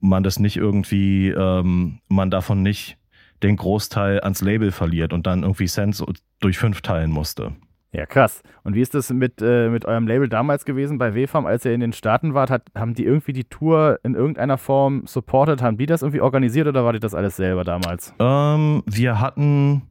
man 0.00 0.22
das 0.22 0.38
nicht 0.38 0.56
irgendwie, 0.56 1.28
ähm, 1.28 2.00
man 2.08 2.30
davon 2.30 2.62
nicht 2.62 2.96
den 3.42 3.56
Großteil 3.56 4.20
ans 4.20 4.40
Label 4.40 4.72
verliert 4.72 5.12
und 5.12 5.26
dann 5.26 5.42
irgendwie 5.42 5.66
Cents 5.66 6.04
durch 6.40 6.58
fünf 6.58 6.80
teilen 6.80 7.10
musste. 7.10 7.52
Ja, 7.94 8.06
krass. 8.06 8.42
Und 8.64 8.74
wie 8.74 8.80
ist 8.80 8.94
das 8.94 9.10
mit, 9.10 9.42
äh, 9.42 9.68
mit 9.68 9.84
eurem 9.84 10.06
Label 10.06 10.26
damals 10.26 10.64
gewesen 10.64 10.96
bei 10.96 11.14
WFAM, 11.14 11.44
als 11.44 11.66
ihr 11.66 11.74
in 11.74 11.80
den 11.80 11.92
Staaten 11.92 12.32
wart? 12.32 12.48
Hat, 12.48 12.62
haben 12.74 12.94
die 12.94 13.04
irgendwie 13.04 13.34
die 13.34 13.44
Tour 13.44 14.00
in 14.02 14.14
irgendeiner 14.14 14.56
Form 14.56 15.02
supported? 15.06 15.60
Haben 15.60 15.76
die 15.76 15.84
das 15.84 16.00
irgendwie 16.00 16.22
organisiert 16.22 16.66
oder 16.66 16.86
war 16.86 16.94
das 16.94 17.14
alles 17.14 17.36
selber 17.36 17.64
damals? 17.64 18.14
Ähm, 18.18 18.82
wir 18.86 19.20
hatten, 19.20 19.82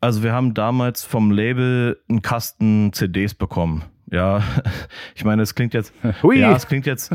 also 0.00 0.24
wir 0.24 0.32
haben 0.32 0.52
damals 0.54 1.04
vom 1.04 1.30
Label 1.30 2.02
einen 2.08 2.22
Kasten 2.22 2.92
CDs 2.92 3.34
bekommen. 3.34 3.84
Ja, 4.10 4.42
ich 5.14 5.24
meine, 5.24 5.42
es 5.42 5.54
klingt 5.54 5.74
jetzt, 5.74 5.92
Hui. 6.22 6.38
ja, 6.38 6.54
es 6.54 6.68
klingt 6.68 6.86
jetzt, 6.86 7.12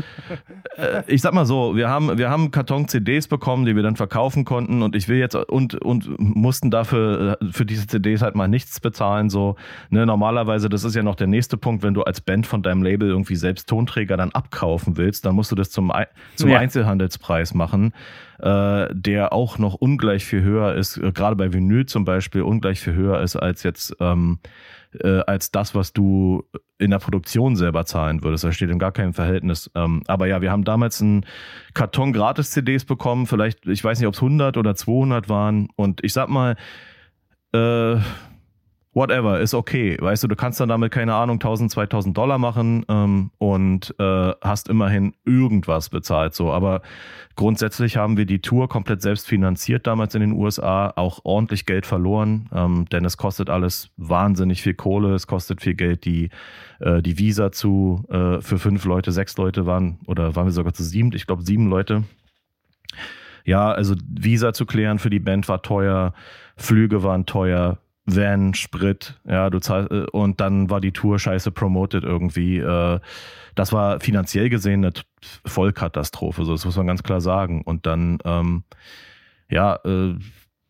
äh, 0.76 1.02
ich 1.06 1.22
sag 1.22 1.32
mal 1.32 1.46
so, 1.46 1.74
wir 1.74 1.88
haben, 1.88 2.18
wir 2.18 2.28
haben 2.28 2.50
Karton 2.50 2.86
CDs 2.86 3.28
bekommen, 3.28 3.64
die 3.64 3.74
wir 3.74 3.82
dann 3.82 3.96
verkaufen 3.96 4.44
konnten 4.44 4.82
und 4.82 4.94
ich 4.94 5.08
will 5.08 5.18
jetzt 5.18 5.34
und 5.34 5.74
und 5.76 6.18
mussten 6.18 6.70
dafür 6.70 7.38
äh, 7.40 7.46
für 7.50 7.64
diese 7.64 7.86
CDs 7.86 8.20
halt 8.20 8.34
mal 8.34 8.48
nichts 8.48 8.78
bezahlen 8.80 9.30
so. 9.30 9.56
Ne, 9.88 10.04
normalerweise, 10.04 10.68
das 10.68 10.84
ist 10.84 10.94
ja 10.94 11.02
noch 11.02 11.14
der 11.14 11.28
nächste 11.28 11.56
Punkt, 11.56 11.82
wenn 11.82 11.94
du 11.94 12.02
als 12.02 12.20
Band 12.20 12.46
von 12.46 12.62
deinem 12.62 12.82
Label 12.82 13.08
irgendwie 13.08 13.36
selbst 13.36 13.68
Tonträger 13.68 14.18
dann 14.18 14.32
abkaufen 14.32 14.98
willst, 14.98 15.24
dann 15.24 15.34
musst 15.34 15.50
du 15.50 15.56
das 15.56 15.70
zum 15.70 15.92
zum 16.36 16.50
ja. 16.50 16.58
Einzelhandelspreis 16.58 17.54
machen, 17.54 17.94
äh, 18.38 18.88
der 18.92 19.32
auch 19.32 19.58
noch 19.58 19.74
ungleich 19.74 20.24
viel 20.24 20.42
höher 20.42 20.74
ist, 20.74 20.98
äh, 20.98 21.12
gerade 21.12 21.36
bei 21.36 21.52
Vinyl 21.52 21.86
zum 21.86 22.04
Beispiel 22.04 22.42
ungleich 22.42 22.80
viel 22.80 22.94
höher 22.94 23.20
ist 23.20 23.36
als 23.36 23.62
jetzt 23.62 23.96
ähm, 24.00 24.38
äh, 25.00 25.20
als 25.26 25.50
das, 25.50 25.74
was 25.74 25.92
du 25.92 26.44
in 26.78 26.90
der 26.90 26.98
Produktion 26.98 27.56
selber 27.56 27.84
zahlen 27.84 28.22
würdest. 28.22 28.44
Das 28.44 28.54
steht 28.54 28.70
in 28.70 28.78
gar 28.78 28.92
keinem 28.92 29.14
Verhältnis. 29.14 29.70
Ähm, 29.74 30.02
aber 30.06 30.26
ja, 30.26 30.40
wir 30.40 30.50
haben 30.50 30.64
damals 30.64 31.00
einen 31.00 31.24
Karton 31.74 32.12
Gratis-CDs 32.12 32.84
bekommen. 32.84 33.26
Vielleicht, 33.26 33.66
ich 33.66 33.82
weiß 33.82 33.98
nicht, 33.98 34.08
ob 34.08 34.14
es 34.14 34.20
100 34.20 34.56
oder 34.56 34.74
200 34.74 35.28
waren. 35.28 35.68
Und 35.76 36.02
ich 36.04 36.12
sag 36.12 36.28
mal, 36.28 36.56
äh, 37.52 37.96
whatever, 38.94 39.40
ist 39.40 39.54
okay. 39.54 39.96
Weißt 39.98 40.22
du, 40.22 40.28
du 40.28 40.36
kannst 40.36 40.60
dann 40.60 40.68
damit, 40.68 40.92
keine 40.92 41.14
Ahnung, 41.14 41.36
1000, 41.36 41.70
2000 41.70 42.16
Dollar 42.16 42.38
machen 42.38 42.84
ähm, 42.88 43.30
und 43.38 43.94
äh, 43.98 44.32
hast 44.42 44.68
immerhin 44.68 45.14
irgendwas 45.24 45.88
bezahlt. 45.88 46.34
So, 46.34 46.52
aber 46.52 46.82
grundsätzlich 47.34 47.96
haben 47.96 48.16
wir 48.16 48.26
die 48.26 48.40
Tour 48.40 48.68
komplett 48.68 49.00
selbst 49.00 49.26
finanziert 49.26 49.86
damals 49.86 50.14
in 50.14 50.20
den 50.20 50.32
USA, 50.32 50.92
auch 50.96 51.20
ordentlich 51.24 51.64
Geld 51.64 51.86
verloren, 51.86 52.48
ähm, 52.52 52.86
denn 52.92 53.04
es 53.04 53.16
kostet 53.16 53.48
alles 53.48 53.90
wahnsinnig 53.96 54.62
viel 54.62 54.74
Kohle, 54.74 55.14
es 55.14 55.26
kostet 55.26 55.62
viel 55.62 55.74
Geld, 55.74 56.04
die, 56.04 56.28
äh, 56.80 57.00
die 57.00 57.18
Visa 57.18 57.50
zu 57.50 58.04
äh, 58.10 58.40
für 58.40 58.58
fünf 58.58 58.84
Leute, 58.84 59.12
sechs 59.12 59.36
Leute 59.38 59.64
waren, 59.64 60.00
oder 60.06 60.36
waren 60.36 60.46
wir 60.46 60.52
sogar 60.52 60.74
zu 60.74 60.84
sieben, 60.84 61.12
ich 61.14 61.26
glaube 61.26 61.42
sieben 61.42 61.68
Leute. 61.68 62.04
Ja, 63.44 63.72
also 63.72 63.96
Visa 64.08 64.52
zu 64.52 64.66
klären 64.66 64.98
für 64.98 65.10
die 65.10 65.18
Band 65.18 65.48
war 65.48 65.62
teuer, 65.62 66.12
Flüge 66.56 67.02
waren 67.02 67.26
teuer, 67.26 67.78
Van, 68.04 68.54
Sprit, 68.54 69.20
ja, 69.24 69.48
du 69.48 69.60
zahlst, 69.60 69.92
äh, 69.92 70.06
und 70.10 70.40
dann 70.40 70.70
war 70.70 70.80
die 70.80 70.92
Tour 70.92 71.18
scheiße 71.18 71.52
promoted 71.52 72.04
irgendwie. 72.04 72.58
Äh, 72.58 73.00
das 73.54 73.72
war 73.72 74.00
finanziell 74.00 74.48
gesehen 74.48 74.84
eine 74.84 74.92
Vollkatastrophe, 75.44 76.44
so 76.44 76.52
das 76.52 76.64
muss 76.64 76.76
man 76.76 76.86
ganz 76.86 77.02
klar 77.02 77.20
sagen. 77.20 77.62
Und 77.62 77.86
dann, 77.86 78.18
ähm, 78.24 78.64
ja, 79.48 79.76
äh, 79.84 80.14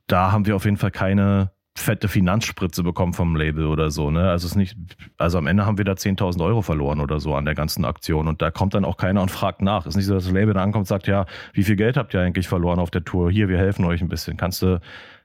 da 0.08 0.32
haben 0.32 0.46
wir 0.46 0.56
auf 0.56 0.64
jeden 0.64 0.76
Fall 0.76 0.90
keine 0.90 1.52
fette 1.74 2.08
Finanzspritze 2.08 2.82
bekommen 2.82 3.14
vom 3.14 3.34
Label 3.34 3.66
oder 3.66 3.90
so, 3.90 4.10
ne? 4.10 4.30
Also 4.30 4.44
es 4.44 4.52
ist 4.52 4.56
nicht, 4.56 4.76
also 5.16 5.38
am 5.38 5.46
Ende 5.46 5.64
haben 5.64 5.78
wir 5.78 5.86
da 5.86 5.92
10.000 5.92 6.44
Euro 6.44 6.60
verloren 6.60 7.00
oder 7.00 7.18
so 7.18 7.34
an 7.34 7.46
der 7.46 7.54
ganzen 7.54 7.86
Aktion 7.86 8.28
und 8.28 8.42
da 8.42 8.50
kommt 8.50 8.74
dann 8.74 8.84
auch 8.84 8.98
keiner 8.98 9.22
und 9.22 9.30
fragt 9.30 9.62
nach. 9.62 9.86
Ist 9.86 9.96
nicht 9.96 10.04
so, 10.04 10.14
dass 10.14 10.24
das 10.24 10.32
Label 10.34 10.52
da 10.52 10.62
ankommt 10.62 10.82
und 10.82 10.88
sagt, 10.88 11.06
ja, 11.06 11.24
wie 11.54 11.62
viel 11.62 11.76
Geld 11.76 11.96
habt 11.96 12.12
ihr 12.12 12.20
eigentlich 12.20 12.46
verloren 12.46 12.78
auf 12.78 12.90
der 12.90 13.04
Tour? 13.04 13.30
Hier, 13.30 13.48
wir 13.48 13.56
helfen 13.56 13.86
euch 13.86 14.02
ein 14.02 14.08
bisschen. 14.08 14.36
Kannst 14.36 14.60
du, 14.60 14.80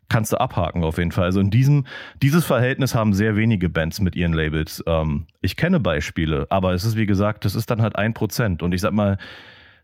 kannst 0.09 0.33
du 0.33 0.39
abhaken 0.39 0.83
auf 0.83 0.97
jeden 0.97 1.11
Fall. 1.11 1.25
Also 1.25 1.39
in 1.39 1.49
diesem, 1.49 1.85
dieses 2.21 2.45
Verhältnis 2.45 2.95
haben 2.95 3.13
sehr 3.13 3.35
wenige 3.35 3.69
Bands 3.69 3.99
mit 3.99 4.15
ihren 4.15 4.33
Labels. 4.33 4.83
Ähm, 4.87 5.25
ich 5.41 5.55
kenne 5.55 5.79
Beispiele, 5.79 6.47
aber 6.49 6.73
es 6.73 6.83
ist 6.83 6.95
wie 6.95 7.05
gesagt, 7.05 7.45
das 7.45 7.55
ist 7.55 7.69
dann 7.69 7.81
halt 7.81 7.95
ein 7.95 8.13
Prozent. 8.13 8.63
Und 8.63 8.73
ich 8.73 8.81
sag 8.81 8.93
mal, 8.93 9.17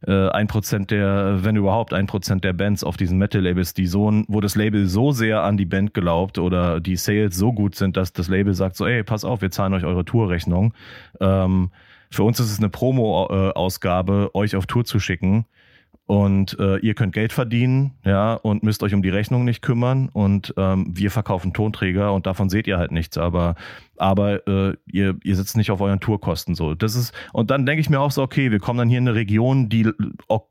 äh, 0.07 0.29
ein 0.29 0.47
Prozent 0.47 0.91
der, 0.91 1.43
wenn 1.43 1.55
überhaupt 1.55 1.93
ein 1.93 2.07
Prozent 2.07 2.43
der 2.43 2.53
Bands 2.53 2.83
auf 2.83 2.97
diesen 2.97 3.17
Metal-Labels, 3.17 3.73
die 3.73 3.87
so, 3.87 4.11
wo 4.27 4.41
das 4.41 4.55
Label 4.55 4.87
so 4.87 5.11
sehr 5.11 5.43
an 5.43 5.57
die 5.57 5.65
Band 5.65 5.93
glaubt 5.93 6.37
oder 6.39 6.79
die 6.79 6.95
Sales 6.95 7.35
so 7.35 7.53
gut 7.53 7.75
sind, 7.75 7.97
dass 7.97 8.13
das 8.13 8.27
Label 8.27 8.53
sagt 8.53 8.75
so, 8.75 8.85
ey, 8.85 9.03
pass 9.03 9.25
auf, 9.25 9.41
wir 9.41 9.51
zahlen 9.51 9.73
euch 9.73 9.85
eure 9.85 10.05
Tourrechnung. 10.05 10.73
Ähm, 11.19 11.71
für 12.09 12.23
uns 12.23 12.39
ist 12.39 12.51
es 12.51 12.59
eine 12.59 12.69
Promo-Ausgabe, 12.69 14.31
euch 14.35 14.55
auf 14.55 14.67
Tour 14.67 14.85
zu 14.85 14.99
schicken 14.99 15.45
und 16.05 16.59
äh, 16.59 16.77
ihr 16.77 16.95
könnt 16.95 17.13
Geld 17.13 17.31
verdienen, 17.31 17.93
ja, 18.03 18.33
und 18.33 18.63
müsst 18.63 18.83
euch 18.83 18.93
um 18.93 19.01
die 19.01 19.09
Rechnung 19.09 19.45
nicht 19.45 19.61
kümmern 19.61 20.09
und 20.09 20.53
ähm, 20.57 20.91
wir 20.91 21.11
verkaufen 21.11 21.53
Tonträger 21.53 22.13
und 22.13 22.25
davon 22.25 22.49
seht 22.49 22.67
ihr 22.67 22.77
halt 22.77 22.91
nichts, 22.91 23.17
aber 23.17 23.55
aber 23.97 24.45
äh, 24.47 24.75
ihr, 24.85 25.17
ihr 25.23 25.35
sitzt 25.35 25.55
nicht 25.55 25.71
auf 25.71 25.79
euren 25.79 25.99
Tourkosten 25.99 26.55
so. 26.55 26.73
Das 26.73 26.95
ist 26.95 27.13
und 27.31 27.51
dann 27.51 27.65
denke 27.65 27.79
ich 27.79 27.89
mir 27.89 28.01
auch 28.01 28.11
so, 28.11 28.21
okay, 28.21 28.51
wir 28.51 28.59
kommen 28.59 28.79
dann 28.79 28.89
hier 28.89 28.97
in 28.97 29.07
eine 29.07 29.15
Region, 29.15 29.69
die 29.69 29.89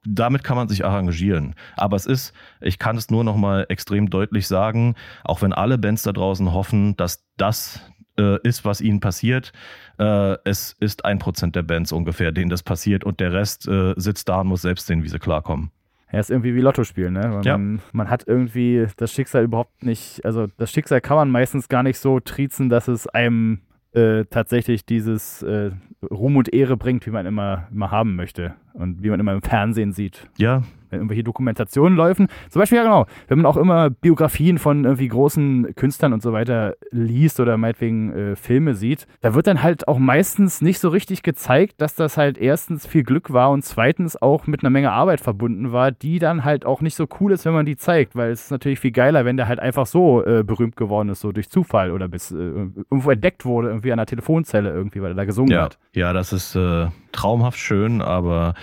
damit 0.06 0.42
kann 0.42 0.56
man 0.56 0.68
sich 0.68 0.84
arrangieren. 0.84 1.54
Aber 1.76 1.96
es 1.96 2.06
ist, 2.06 2.32
ich 2.60 2.78
kann 2.78 2.96
es 2.96 3.10
nur 3.10 3.24
noch 3.24 3.36
mal 3.36 3.66
extrem 3.68 4.08
deutlich 4.08 4.46
sagen, 4.46 4.94
auch 5.24 5.42
wenn 5.42 5.52
alle 5.52 5.76
Bands 5.76 6.02
da 6.02 6.12
draußen 6.12 6.52
hoffen, 6.52 6.96
dass 6.96 7.24
das 7.36 7.80
äh, 8.22 8.38
ist, 8.48 8.64
was 8.64 8.80
ihnen 8.80 9.00
passiert. 9.00 9.52
Äh, 9.98 10.36
es 10.44 10.76
ist 10.80 11.04
ein 11.04 11.18
Prozent 11.18 11.56
der 11.56 11.62
Bands 11.62 11.92
ungefähr, 11.92 12.32
denen 12.32 12.50
das 12.50 12.62
passiert 12.62 13.04
und 13.04 13.20
der 13.20 13.32
Rest 13.32 13.68
äh, 13.68 13.94
sitzt 13.96 14.28
da 14.28 14.40
und 14.40 14.48
muss 14.48 14.62
selbst 14.62 14.86
sehen, 14.86 15.02
wie 15.02 15.08
sie 15.08 15.18
klarkommen. 15.18 15.70
Ja, 16.12 16.20
ist 16.20 16.30
irgendwie 16.30 16.54
wie 16.54 16.60
Lotto 16.60 16.84
spielen, 16.84 17.14
ne? 17.14 17.40
Ja. 17.42 17.56
man, 17.56 17.80
man 17.92 18.10
hat 18.10 18.24
irgendwie 18.26 18.86
das 18.98 19.12
Schicksal 19.12 19.44
überhaupt 19.44 19.82
nicht, 19.82 20.24
also 20.24 20.46
das 20.58 20.70
Schicksal 20.70 21.00
kann 21.00 21.16
man 21.16 21.30
meistens 21.30 21.68
gar 21.68 21.82
nicht 21.82 21.98
so 21.98 22.20
triezen, 22.20 22.68
dass 22.68 22.86
es 22.86 23.06
einem 23.06 23.60
äh, 23.92 24.24
tatsächlich 24.26 24.84
dieses 24.84 25.42
äh, 25.42 25.70
Ruhm 26.10 26.36
und 26.36 26.52
Ehre 26.52 26.76
bringt, 26.76 27.06
wie 27.06 27.10
man 27.10 27.24
immer, 27.24 27.68
immer 27.70 27.90
haben 27.90 28.14
möchte 28.14 28.54
und 28.74 29.02
wie 29.02 29.10
man 29.10 29.20
immer 29.20 29.32
im 29.32 29.42
Fernsehen 29.42 29.92
sieht. 29.92 30.28
Ja, 30.36 30.62
wenn 30.92 31.00
irgendwelche 31.00 31.24
Dokumentationen 31.24 31.96
laufen. 31.96 32.28
Zum 32.50 32.60
Beispiel, 32.60 32.76
ja 32.76 32.84
genau, 32.84 33.06
wenn 33.26 33.38
man 33.38 33.46
auch 33.46 33.56
immer 33.56 33.90
Biografien 33.90 34.58
von 34.58 34.84
irgendwie 34.84 35.08
großen 35.08 35.74
Künstlern 35.74 36.12
und 36.12 36.22
so 36.22 36.32
weiter 36.32 36.76
liest 36.90 37.40
oder 37.40 37.56
meinetwegen 37.56 38.12
äh, 38.12 38.36
Filme 38.36 38.74
sieht, 38.74 39.06
da 39.22 39.34
wird 39.34 39.46
dann 39.46 39.62
halt 39.62 39.88
auch 39.88 39.98
meistens 39.98 40.60
nicht 40.60 40.78
so 40.78 40.90
richtig 40.90 41.22
gezeigt, 41.22 41.80
dass 41.80 41.94
das 41.94 42.16
halt 42.16 42.38
erstens 42.38 42.86
viel 42.86 43.02
Glück 43.02 43.32
war 43.32 43.50
und 43.50 43.64
zweitens 43.64 44.20
auch 44.20 44.46
mit 44.46 44.62
einer 44.62 44.70
Menge 44.70 44.92
Arbeit 44.92 45.20
verbunden 45.20 45.72
war, 45.72 45.90
die 45.90 46.18
dann 46.18 46.44
halt 46.44 46.66
auch 46.66 46.82
nicht 46.82 46.94
so 46.94 47.08
cool 47.20 47.32
ist, 47.32 47.44
wenn 47.44 47.54
man 47.54 47.66
die 47.66 47.76
zeigt, 47.76 48.14
weil 48.14 48.30
es 48.30 48.44
ist 48.44 48.50
natürlich 48.50 48.78
viel 48.78 48.92
geiler, 48.92 49.24
wenn 49.24 49.36
der 49.36 49.48
halt 49.48 49.60
einfach 49.60 49.86
so 49.86 50.24
äh, 50.24 50.44
berühmt 50.44 50.76
geworden 50.76 51.08
ist, 51.08 51.20
so 51.20 51.32
durch 51.32 51.48
Zufall 51.48 51.90
oder 51.90 52.08
bis 52.08 52.30
äh, 52.30 52.36
irgendwo 52.36 53.10
entdeckt 53.10 53.44
wurde, 53.44 53.68
irgendwie 53.68 53.92
an 53.92 53.98
einer 53.98 54.06
Telefonzelle 54.06 54.70
irgendwie, 54.70 55.00
weil 55.00 55.12
er 55.12 55.14
da 55.14 55.24
gesungen 55.24 55.52
ja, 55.52 55.62
hat. 55.62 55.78
ja, 55.94 56.12
das 56.12 56.32
ist 56.32 56.54
äh, 56.54 56.88
traumhaft 57.12 57.58
schön, 57.58 58.02
aber 58.02 58.54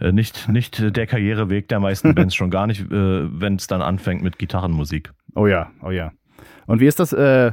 nicht, 0.00 0.48
nicht 0.48 0.96
der 0.96 1.06
Karriereweg 1.06 1.68
der 1.68 1.80
meisten 1.80 2.14
Bands, 2.14 2.34
schon 2.34 2.50
gar 2.50 2.66
nicht, 2.66 2.80
äh, 2.80 3.40
wenn 3.40 3.56
es 3.56 3.66
dann 3.66 3.82
anfängt 3.82 4.22
mit 4.22 4.38
Gitarrenmusik. 4.38 5.10
Oh 5.34 5.46
ja, 5.46 5.70
oh 5.82 5.90
ja. 5.90 6.12
Und 6.66 6.80
wie 6.80 6.86
ist 6.86 7.00
das? 7.00 7.12
Äh, 7.12 7.52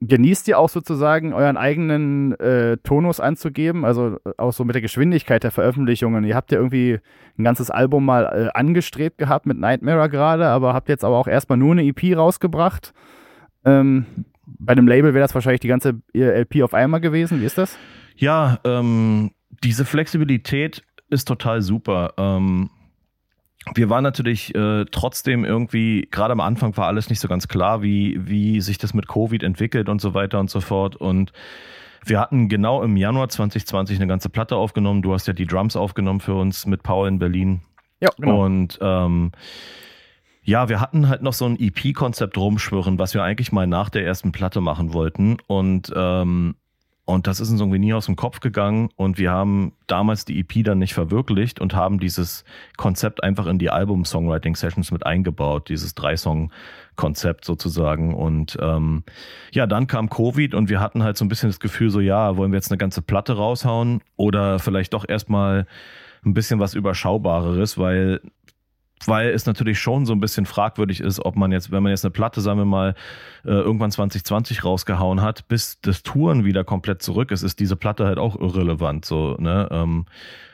genießt 0.00 0.46
ihr 0.48 0.58
auch 0.58 0.68
sozusagen 0.68 1.32
euren 1.32 1.56
eigenen 1.56 2.32
äh, 2.38 2.76
Tonus 2.78 3.20
anzugeben? 3.20 3.84
Also 3.84 4.18
äh, 4.24 4.32
auch 4.36 4.52
so 4.52 4.64
mit 4.64 4.74
der 4.74 4.82
Geschwindigkeit 4.82 5.42
der 5.42 5.50
Veröffentlichungen. 5.50 6.24
Ihr 6.24 6.36
habt 6.36 6.52
ja 6.52 6.58
irgendwie 6.58 7.00
ein 7.36 7.44
ganzes 7.44 7.70
Album 7.70 8.04
mal 8.04 8.24
äh, 8.24 8.58
angestrebt 8.58 9.18
gehabt 9.18 9.46
mit 9.46 9.58
Nightmare 9.58 10.08
gerade, 10.08 10.46
aber 10.46 10.74
habt 10.74 10.88
jetzt 10.88 11.04
aber 11.04 11.16
auch 11.16 11.28
erstmal 11.28 11.58
nur 11.58 11.72
eine 11.72 11.84
EP 11.84 12.16
rausgebracht. 12.16 12.92
Ähm, 13.64 14.06
bei 14.46 14.74
dem 14.74 14.86
Label 14.86 15.14
wäre 15.14 15.24
das 15.24 15.34
wahrscheinlich 15.34 15.60
die 15.60 15.68
ganze 15.68 16.00
äh, 16.14 16.40
LP 16.40 16.62
auf 16.62 16.74
einmal 16.74 17.00
gewesen. 17.00 17.40
Wie 17.40 17.44
ist 17.44 17.58
das? 17.58 17.76
Ja, 18.16 18.58
ähm, 18.64 19.30
diese 19.64 19.84
Flexibilität 19.84 20.82
ist 21.10 21.26
total 21.26 21.62
super. 21.62 22.14
Ähm, 22.16 22.70
wir 23.74 23.90
waren 23.90 24.02
natürlich 24.02 24.54
äh, 24.54 24.84
trotzdem 24.90 25.44
irgendwie, 25.44 26.08
gerade 26.10 26.32
am 26.32 26.40
Anfang 26.40 26.76
war 26.76 26.86
alles 26.86 27.10
nicht 27.10 27.20
so 27.20 27.28
ganz 27.28 27.48
klar, 27.48 27.82
wie, 27.82 28.18
wie 28.20 28.60
sich 28.60 28.78
das 28.78 28.94
mit 28.94 29.08
Covid 29.08 29.42
entwickelt 29.42 29.88
und 29.88 30.00
so 30.00 30.14
weiter 30.14 30.40
und 30.40 30.50
so 30.50 30.60
fort. 30.60 30.96
Und 30.96 31.32
wir 32.04 32.20
hatten 32.20 32.48
genau 32.48 32.82
im 32.82 32.96
Januar 32.96 33.28
2020 33.28 33.98
eine 33.98 34.06
ganze 34.06 34.30
Platte 34.30 34.56
aufgenommen. 34.56 35.02
Du 35.02 35.12
hast 35.12 35.26
ja 35.26 35.32
die 35.32 35.46
Drums 35.46 35.76
aufgenommen 35.76 36.20
für 36.20 36.34
uns 36.34 36.66
mit 36.66 36.82
Paul 36.82 37.08
in 37.08 37.18
Berlin. 37.18 37.62
Ja, 38.00 38.10
Und 38.24 38.78
ähm, 38.80 39.32
ja, 40.42 40.68
wir 40.68 40.80
hatten 40.80 41.08
halt 41.08 41.22
noch 41.22 41.32
so 41.32 41.44
ein 41.44 41.58
EP-Konzept 41.58 42.38
rumschwirren, 42.38 42.98
was 42.98 43.12
wir 43.12 43.22
eigentlich 43.22 43.52
mal 43.52 43.66
nach 43.66 43.90
der 43.90 44.06
ersten 44.06 44.32
Platte 44.32 44.60
machen 44.60 44.94
wollten. 44.94 45.36
Und, 45.46 45.92
ähm, 45.94 46.54
und 47.08 47.26
das 47.26 47.40
ist 47.40 47.48
uns 47.48 47.58
irgendwie 47.58 47.78
nie 47.78 47.94
aus 47.94 48.04
dem 48.04 48.16
Kopf 48.16 48.40
gegangen. 48.40 48.90
Und 48.96 49.16
wir 49.16 49.30
haben 49.30 49.72
damals 49.86 50.26
die 50.26 50.38
EP 50.40 50.62
dann 50.62 50.78
nicht 50.78 50.92
verwirklicht 50.92 51.58
und 51.58 51.74
haben 51.74 52.00
dieses 52.00 52.44
Konzept 52.76 53.24
einfach 53.24 53.46
in 53.46 53.58
die 53.58 53.70
Album-Songwriting-Sessions 53.70 54.90
mit 54.90 55.06
eingebaut, 55.06 55.70
dieses 55.70 55.94
Drei-Song-Konzept 55.94 57.46
sozusagen. 57.46 58.14
Und 58.14 58.58
ähm, 58.60 59.04
ja, 59.54 59.66
dann 59.66 59.86
kam 59.86 60.10
Covid 60.10 60.52
und 60.52 60.68
wir 60.68 60.80
hatten 60.80 61.02
halt 61.02 61.16
so 61.16 61.24
ein 61.24 61.28
bisschen 61.28 61.48
das 61.48 61.60
Gefühl, 61.60 61.88
so 61.88 62.00
ja, 62.00 62.36
wollen 62.36 62.52
wir 62.52 62.58
jetzt 62.58 62.70
eine 62.70 62.76
ganze 62.76 63.00
Platte 63.00 63.38
raushauen 63.38 64.02
oder 64.16 64.58
vielleicht 64.58 64.92
doch 64.92 65.08
erstmal 65.08 65.66
ein 66.26 66.34
bisschen 66.34 66.60
was 66.60 66.74
Überschaubareres, 66.74 67.78
weil 67.78 68.20
weil 69.06 69.30
es 69.30 69.46
natürlich 69.46 69.78
schon 69.78 70.06
so 70.06 70.12
ein 70.12 70.20
bisschen 70.20 70.46
fragwürdig 70.46 71.00
ist, 71.00 71.24
ob 71.24 71.36
man 71.36 71.52
jetzt, 71.52 71.70
wenn 71.70 71.82
man 71.82 71.90
jetzt 71.90 72.04
eine 72.04 72.10
Platte, 72.10 72.40
sagen 72.40 72.58
wir 72.58 72.64
mal, 72.64 72.94
äh, 73.44 73.50
irgendwann 73.50 73.90
2020 73.90 74.64
rausgehauen 74.64 75.22
hat, 75.22 75.48
bis 75.48 75.80
das 75.80 76.02
Touren 76.02 76.44
wieder 76.44 76.64
komplett 76.64 77.02
zurück 77.02 77.30
ist, 77.30 77.42
ist 77.42 77.60
diese 77.60 77.76
Platte 77.76 78.06
halt 78.06 78.18
auch 78.18 78.38
irrelevant, 78.38 79.04
so, 79.04 79.36
ne, 79.38 79.68
ähm, 79.70 80.06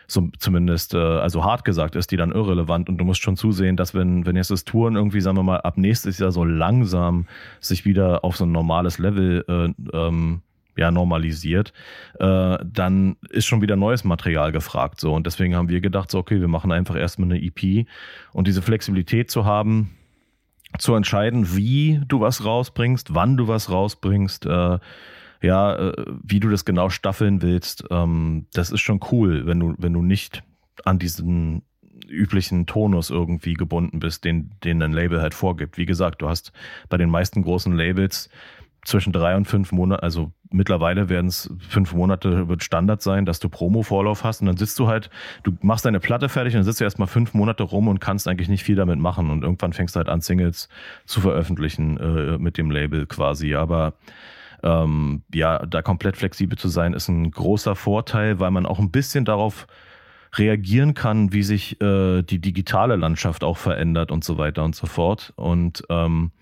so 0.07 0.28
zumindest, 0.38 0.95
äh, 0.95 0.99
also 0.99 1.45
hart 1.45 1.64
gesagt, 1.64 1.97
ist 1.97 2.11
die 2.11 2.16
dann 2.16 2.32
irrelevant 2.32 2.88
und 2.88 2.99
du 2.99 3.05
musst 3.05 3.22
schon 3.22 3.36
zusehen, 3.36 3.76
dass 3.76 3.95
wenn, 3.95 4.26
wenn 4.26 4.36
jetzt 4.36 4.51
das 4.51 4.64
Touren 4.64 4.97
irgendwie, 4.97 5.20
sagen 5.20 5.36
wir 5.36 5.42
mal, 5.42 5.61
ab 5.61 5.78
nächstes 5.78 6.18
Jahr 6.18 6.32
so 6.32 6.45
langsam 6.45 7.26
sich 7.61 7.84
wieder 7.84 8.24
auf 8.24 8.36
so 8.36 8.45
ein 8.45 8.53
normales 8.53 8.99
Level 8.99 9.45
äh, 9.49 9.97
ähm, 9.97 10.42
ja, 10.77 10.91
normalisiert, 10.91 11.72
äh, 12.18 12.59
dann 12.64 13.16
ist 13.31 13.47
schon 13.47 13.62
wieder 13.62 13.77
neues 13.77 14.05
Material 14.05 14.53
gefragt. 14.53 15.01
So. 15.01 15.14
Und 15.14 15.27
deswegen 15.27 15.55
haben 15.55 15.68
wir 15.68 15.81
gedacht, 15.81 16.11
so, 16.11 16.18
okay, 16.18 16.41
wir 16.41 16.49
machen 16.49 16.72
einfach 16.72 16.97
erstmal 16.97 17.31
eine 17.31 17.43
EP 17.43 17.87
und 18.33 18.47
diese 18.47 18.62
Flexibilität 18.62 19.31
zu 19.31 19.45
haben, 19.45 19.91
zu 20.79 20.95
entscheiden, 20.95 21.57
wie 21.57 22.01
du 22.09 22.20
was 22.20 22.45
rausbringst, 22.45 23.14
wann 23.14 23.37
du 23.37 23.49
was 23.49 23.70
rausbringst, 23.70 24.47
äh, 24.47 24.79
ja, 25.43 25.77
äh, 25.77 26.05
wie 26.22 26.41
du 26.41 26.49
das 26.49 26.64
genau 26.64 26.89
staffeln 26.89 27.43
willst, 27.43 27.85
ähm, 27.91 28.47
das 28.53 28.70
ist 28.70 28.81
schon 28.81 29.01
cool, 29.12 29.47
wenn 29.47 29.61
du, 29.61 29.75
wenn 29.79 29.93
du 29.93 30.03
nicht 30.03 30.43
an 30.85 30.99
diesen 30.99 31.62
üblichen 32.09 32.66
Tonus 32.66 33.11
irgendwie 33.11 33.55
gebunden 33.55 34.01
bist, 34.01 34.25
den, 34.25 34.51
den 34.64 34.83
ein 34.83 34.93
Label 34.93 35.20
halt 35.20 35.35
vorgibt. 35.35 35.79
Wie 35.79 35.87
gesagt, 35.87 36.22
du 36.22 36.29
hast 36.29 36.53
bei 36.89 36.97
den 36.97 37.11
meisten 37.11 37.43
großen 37.43 37.75
Labels 37.75 38.29
zwischen 38.85 39.12
drei 39.12 39.37
und 39.37 39.47
fünf 39.47 39.72
Monate, 39.72 40.03
also 40.03 40.33
mittlerweile 40.55 41.09
werden 41.09 41.26
es 41.26 41.50
fünf 41.68 41.92
Monate, 41.92 42.48
wird 42.48 42.62
Standard 42.62 43.02
sein, 43.02 43.26
dass 43.26 43.40
du 43.40 43.48
Promo-Vorlauf 43.48 44.24
hast. 44.24 44.40
Und 44.40 44.46
dann 44.46 44.57
sitzt 44.57 44.78
du 44.78 44.88
halt, 44.88 45.11
du 45.42 45.52
machst 45.61 45.84
deine 45.84 46.00
Platte 46.00 46.28
fertig 46.28 46.55
und 46.55 46.59
dann 46.59 46.64
sitzt 46.64 46.80
du 46.80 46.84
erstmal 46.84 47.09
fünf 47.09 47.34
Monate 47.34 47.62
rum 47.62 47.88
und 47.88 48.00
kannst 48.00 48.28
eigentlich 48.28 48.48
nicht 48.48 48.64
viel 48.64 48.76
damit 48.76 48.98
machen. 48.98 49.30
Und 49.30 49.42
irgendwann 49.42 49.72
fängst 49.72 49.94
du 49.94 49.98
halt 49.98 50.09
an, 50.09 50.20
Singles 50.20 50.68
zu 51.05 51.20
veröffentlichen 51.20 51.98
äh, 51.98 52.38
mit 52.38 52.57
dem 52.57 52.70
Label 52.70 53.07
quasi, 53.07 53.55
aber 53.55 53.94
ähm, 54.62 55.22
ja, 55.32 55.64
da 55.66 55.82
komplett 55.82 56.16
flexibel 56.16 56.57
zu 56.57 56.68
sein, 56.68 56.94
ist 56.94 57.09
ein 57.09 57.30
großer 57.30 57.76
Vorteil, 57.76 58.40
weil 58.40 58.50
man 58.50 58.64
auch 58.64 58.78
ein 58.78 58.90
bisschen 58.90 59.24
darauf 59.24 59.66
reagieren 60.38 60.94
kann, 60.94 61.32
wie 61.32 61.42
sich 61.42 61.80
äh, 61.80 62.22
die 62.22 62.40
digitale 62.40 62.96
Landschaft 62.96 63.44
auch 63.44 63.57
verändert 63.57 64.11
und 64.11 64.24
so 64.24 64.38
weiter 64.38 64.64
und 64.64 64.74
so 64.74 64.86
fort. 64.86 65.32
Und 65.36 65.84
ähm, 65.90 66.32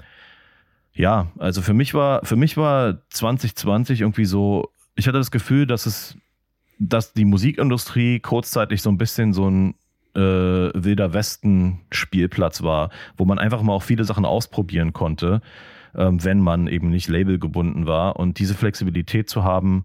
ja, 0.94 1.28
also 1.38 1.62
für 1.62 1.74
mich 1.74 1.94
war, 1.94 2.24
für 2.24 2.36
mich 2.36 2.56
war 2.56 2.98
2020 3.10 4.02
irgendwie 4.02 4.24
so, 4.24 4.70
ich 4.94 5.06
hatte 5.06 5.18
das 5.18 5.30
Gefühl, 5.30 5.66
dass 5.66 5.86
es, 5.86 6.16
dass 6.78 7.12
die 7.12 7.24
Musikindustrie 7.24 8.20
kurzzeitig 8.20 8.82
so 8.82 8.90
ein 8.90 8.98
bisschen 8.98 9.32
so 9.32 9.48
ein 9.48 9.74
äh, 10.14 10.20
wilder 10.20 11.14
Westen 11.14 11.80
Spielplatz 11.90 12.62
war, 12.62 12.90
wo 13.16 13.24
man 13.24 13.38
einfach 13.38 13.62
mal 13.62 13.72
auch 13.72 13.82
viele 13.82 14.04
Sachen 14.04 14.26
ausprobieren 14.26 14.92
konnte, 14.92 15.40
ähm, 15.94 16.22
wenn 16.22 16.40
man 16.40 16.66
eben 16.66 16.90
nicht 16.90 17.08
labelgebunden 17.08 17.86
war. 17.86 18.16
Und 18.16 18.38
diese 18.38 18.54
Flexibilität 18.54 19.30
zu 19.30 19.44
haben, 19.44 19.84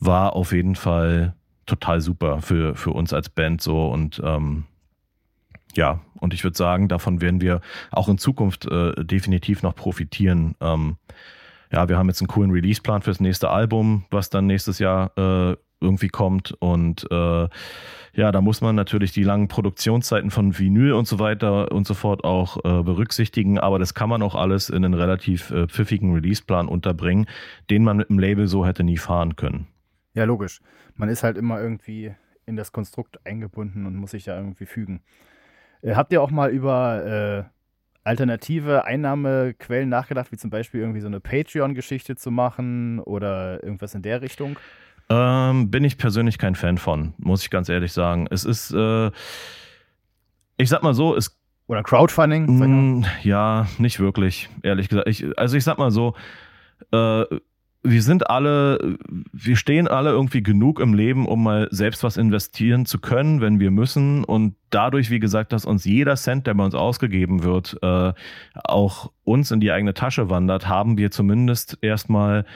war 0.00 0.34
auf 0.34 0.52
jeden 0.52 0.74
Fall 0.74 1.34
total 1.66 2.00
super 2.00 2.42
für, 2.42 2.74
für 2.74 2.90
uns 2.90 3.12
als 3.12 3.28
Band 3.28 3.62
so 3.62 3.88
und 3.88 4.20
ähm, 4.24 4.64
ja, 5.74 6.00
und 6.20 6.34
ich 6.34 6.44
würde 6.44 6.56
sagen, 6.56 6.88
davon 6.88 7.20
werden 7.20 7.40
wir 7.40 7.60
auch 7.90 8.08
in 8.08 8.18
Zukunft 8.18 8.66
äh, 8.66 8.92
definitiv 9.04 9.62
noch 9.62 9.74
profitieren. 9.74 10.54
Ähm, 10.60 10.96
ja, 11.70 11.88
wir 11.88 11.98
haben 11.98 12.08
jetzt 12.08 12.20
einen 12.20 12.28
coolen 12.28 12.50
Releaseplan 12.50 13.02
fürs 13.02 13.20
nächste 13.20 13.50
Album, 13.50 14.04
was 14.10 14.30
dann 14.30 14.46
nächstes 14.46 14.78
Jahr 14.78 15.10
äh, 15.18 15.56
irgendwie 15.80 16.08
kommt. 16.08 16.52
Und 16.52 17.06
äh, 17.10 17.48
ja, 18.14 18.32
da 18.32 18.40
muss 18.40 18.60
man 18.60 18.76
natürlich 18.76 19.12
die 19.12 19.24
langen 19.24 19.48
Produktionszeiten 19.48 20.30
von 20.30 20.58
Vinyl 20.58 20.92
und 20.92 21.08
so 21.08 21.18
weiter 21.18 21.72
und 21.72 21.86
so 21.86 21.94
fort 21.94 22.24
auch 22.24 22.58
äh, 22.58 22.82
berücksichtigen. 22.82 23.58
Aber 23.58 23.78
das 23.78 23.94
kann 23.94 24.08
man 24.08 24.22
auch 24.22 24.34
alles 24.34 24.70
in 24.70 24.84
einen 24.84 24.94
relativ 24.94 25.50
äh, 25.50 25.66
pfiffigen 25.66 26.14
Releaseplan 26.14 26.68
unterbringen, 26.68 27.26
den 27.70 27.84
man 27.84 27.98
mit 27.98 28.08
dem 28.08 28.18
Label 28.18 28.46
so 28.46 28.64
hätte 28.64 28.84
nie 28.84 28.98
fahren 28.98 29.36
können. 29.36 29.66
Ja, 30.14 30.24
logisch. 30.24 30.60
Man 30.96 31.08
ist 31.08 31.24
halt 31.24 31.36
immer 31.36 31.60
irgendwie 31.60 32.14
in 32.46 32.56
das 32.56 32.72
Konstrukt 32.72 33.26
eingebunden 33.26 33.86
und 33.86 33.96
muss 33.96 34.12
sich 34.12 34.24
da 34.24 34.36
irgendwie 34.36 34.66
fügen. 34.66 35.00
Äh, 35.84 35.94
habt 35.94 36.12
ihr 36.12 36.22
auch 36.22 36.30
mal 36.30 36.50
über 36.50 37.04
äh, 37.04 37.44
alternative 38.02 38.84
Einnahmequellen 38.84 39.88
nachgedacht, 39.88 40.32
wie 40.32 40.36
zum 40.36 40.50
Beispiel 40.50 40.80
irgendwie 40.80 41.00
so 41.00 41.06
eine 41.06 41.20
Patreon-Geschichte 41.20 42.16
zu 42.16 42.30
machen 42.30 43.00
oder 43.00 43.62
irgendwas 43.62 43.94
in 43.94 44.02
der 44.02 44.22
Richtung? 44.22 44.58
Ähm, 45.10 45.70
bin 45.70 45.84
ich 45.84 45.98
persönlich 45.98 46.38
kein 46.38 46.54
Fan 46.54 46.78
von, 46.78 47.14
muss 47.18 47.42
ich 47.42 47.50
ganz 47.50 47.68
ehrlich 47.68 47.92
sagen. 47.92 48.26
Es 48.30 48.44
ist, 48.44 48.72
äh, 48.72 49.10
ich 50.56 50.68
sag 50.68 50.82
mal 50.82 50.94
so, 50.94 51.14
es 51.14 51.38
oder 51.66 51.82
Crowdfunding? 51.82 52.98
Mm, 52.98 53.06
ja, 53.22 53.66
nicht 53.78 53.98
wirklich, 53.98 54.50
ehrlich 54.62 54.88
gesagt. 54.88 55.08
Ich, 55.08 55.26
also 55.38 55.56
ich 55.56 55.64
sag 55.64 55.78
mal 55.78 55.90
so, 55.90 56.14
äh, 56.92 57.24
wir 57.84 58.02
sind 58.02 58.30
alle, 58.30 58.96
wir 59.08 59.56
stehen 59.56 59.86
alle 59.88 60.10
irgendwie 60.10 60.42
genug 60.42 60.80
im 60.80 60.94
Leben, 60.94 61.26
um 61.26 61.42
mal 61.42 61.68
selbst 61.70 62.02
was 62.02 62.16
investieren 62.16 62.86
zu 62.86 62.98
können, 62.98 63.42
wenn 63.42 63.60
wir 63.60 63.70
müssen. 63.70 64.24
Und 64.24 64.56
dadurch, 64.70 65.10
wie 65.10 65.20
gesagt, 65.20 65.52
dass 65.52 65.66
uns 65.66 65.84
jeder 65.84 66.16
Cent, 66.16 66.46
der 66.46 66.54
bei 66.54 66.64
uns 66.64 66.74
ausgegeben 66.74 67.42
wird, 67.42 67.76
äh, 67.82 68.14
auch 68.64 69.12
uns 69.22 69.50
in 69.50 69.60
die 69.60 69.70
eigene 69.70 69.92
Tasche 69.92 70.30
wandert, 70.30 70.66
haben 70.66 70.96
wir 70.96 71.10
zumindest 71.10 71.76
erstmal 71.82 72.46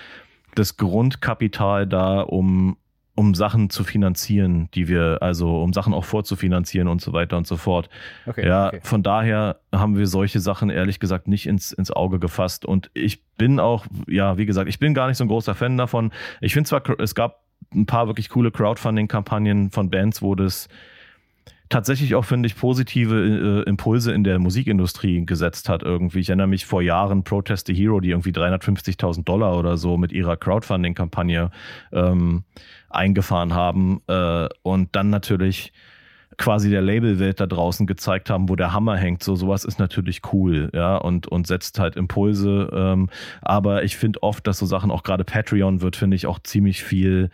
das 0.55 0.79
Grundkapital 0.79 1.87
da, 1.87 2.22
um 2.22 2.79
um 3.19 3.35
Sachen 3.35 3.69
zu 3.69 3.83
finanzieren, 3.83 4.69
die 4.75 4.87
wir, 4.87 5.19
also 5.23 5.61
um 5.61 5.73
Sachen 5.73 5.93
auch 5.93 6.05
vorzufinanzieren 6.05 6.87
und 6.87 7.01
so 7.01 7.12
weiter 7.12 7.37
und 7.37 7.49
so 7.49 7.57
fort. 7.57 7.91
Okay, 8.27 8.47
ja, 8.47 8.69
okay. 8.69 8.79
von 8.85 9.03
daher 9.03 9.57
haben 9.75 9.99
wir 9.99 10.07
solche 10.07 10.39
Sachen 10.39 10.71
ehrlich 10.71 11.01
gesagt 11.01 11.27
nicht 11.27 11.49
ins, 11.49 11.73
ins 11.73 11.91
Auge 11.91 12.21
gefasst. 12.21 12.64
Und 12.64 12.93
ich 12.95 13.25
bin 13.37 13.59
auch, 13.59 13.87
ja, 14.07 14.39
wie 14.39 14.47
gesagt, 14.47 14.69
ich 14.69 14.79
bin 14.79 14.95
gar 14.95 15.09
nicht 15.09 15.16
so 15.16 15.25
ein 15.25 15.29
großer 15.29 15.57
Fan 15.57 15.77
davon. 15.77 16.12
Ich 16.41 16.53
finde 16.53 16.69
zwar, 16.69 16.89
es 17.01 17.16
gab 17.16 17.43
ein 17.75 17.87
paar 17.87 18.07
wirklich 18.07 18.29
coole 18.29 18.53
Crowdfunding-Kampagnen 18.53 19.73
von 19.73 19.91
Bands, 19.91 20.23
wo 20.23 20.37
das 20.37 20.69
tatsächlich 21.69 22.14
auch, 22.14 22.25
finde 22.25 22.47
ich, 22.47 22.57
positive 22.57 23.64
äh, 23.66 23.69
Impulse 23.69 24.12
in 24.12 24.25
der 24.25 24.39
Musikindustrie 24.39 25.27
gesetzt 25.27 25.69
hat 25.69 25.83
irgendwie. 25.83 26.21
Ich 26.21 26.29
erinnere 26.29 26.47
mich 26.47 26.66
vor 26.66 26.83
Jahren 26.83 27.25
Protest 27.25 27.66
the 27.66 27.75
Hero, 27.75 27.99
die 27.99 28.11
irgendwie 28.11 28.31
350.000 28.31 29.25
Dollar 29.25 29.59
oder 29.59 29.77
so 29.77 29.97
mit 29.97 30.12
ihrer 30.12 30.37
Crowdfunding-Kampagne 30.37 31.51
ähm, 31.93 32.45
eingefahren 32.91 33.55
haben 33.55 34.01
äh, 34.07 34.49
und 34.62 34.95
dann 34.97 35.11
natürlich 35.11 35.72
quasi 36.36 36.70
der 36.70 36.82
Labelwelt 36.82 37.41
da 37.41 37.47
draußen 37.47 37.86
gezeigt 37.86 38.30
haben, 38.30 38.49
wo 38.49 38.55
der 38.55 38.72
Hammer 38.72 38.97
hängt. 38.97 39.22
So 39.22 39.34
sowas 39.34 39.64
ist 39.64 39.78
natürlich 39.78 40.20
cool, 40.32 40.70
ja, 40.72 40.97
und, 40.97 41.26
und 41.26 41.47
setzt 41.47 41.78
halt 41.80 41.97
Impulse. 41.97 42.70
Ähm, 42.72 43.09
aber 43.43 43.82
ich 43.82 43.97
finde 43.97 44.22
oft, 44.22 44.47
dass 44.47 44.59
so 44.59 44.66
Sachen, 44.66 44.91
auch 44.91 45.03
gerade 45.03 45.24
Patreon 45.24 45.82
wird, 45.82 45.97
finde 45.97 46.16
ich, 46.16 46.26
auch 46.26 46.39
ziemlich 46.39 46.84
viel 46.84 47.30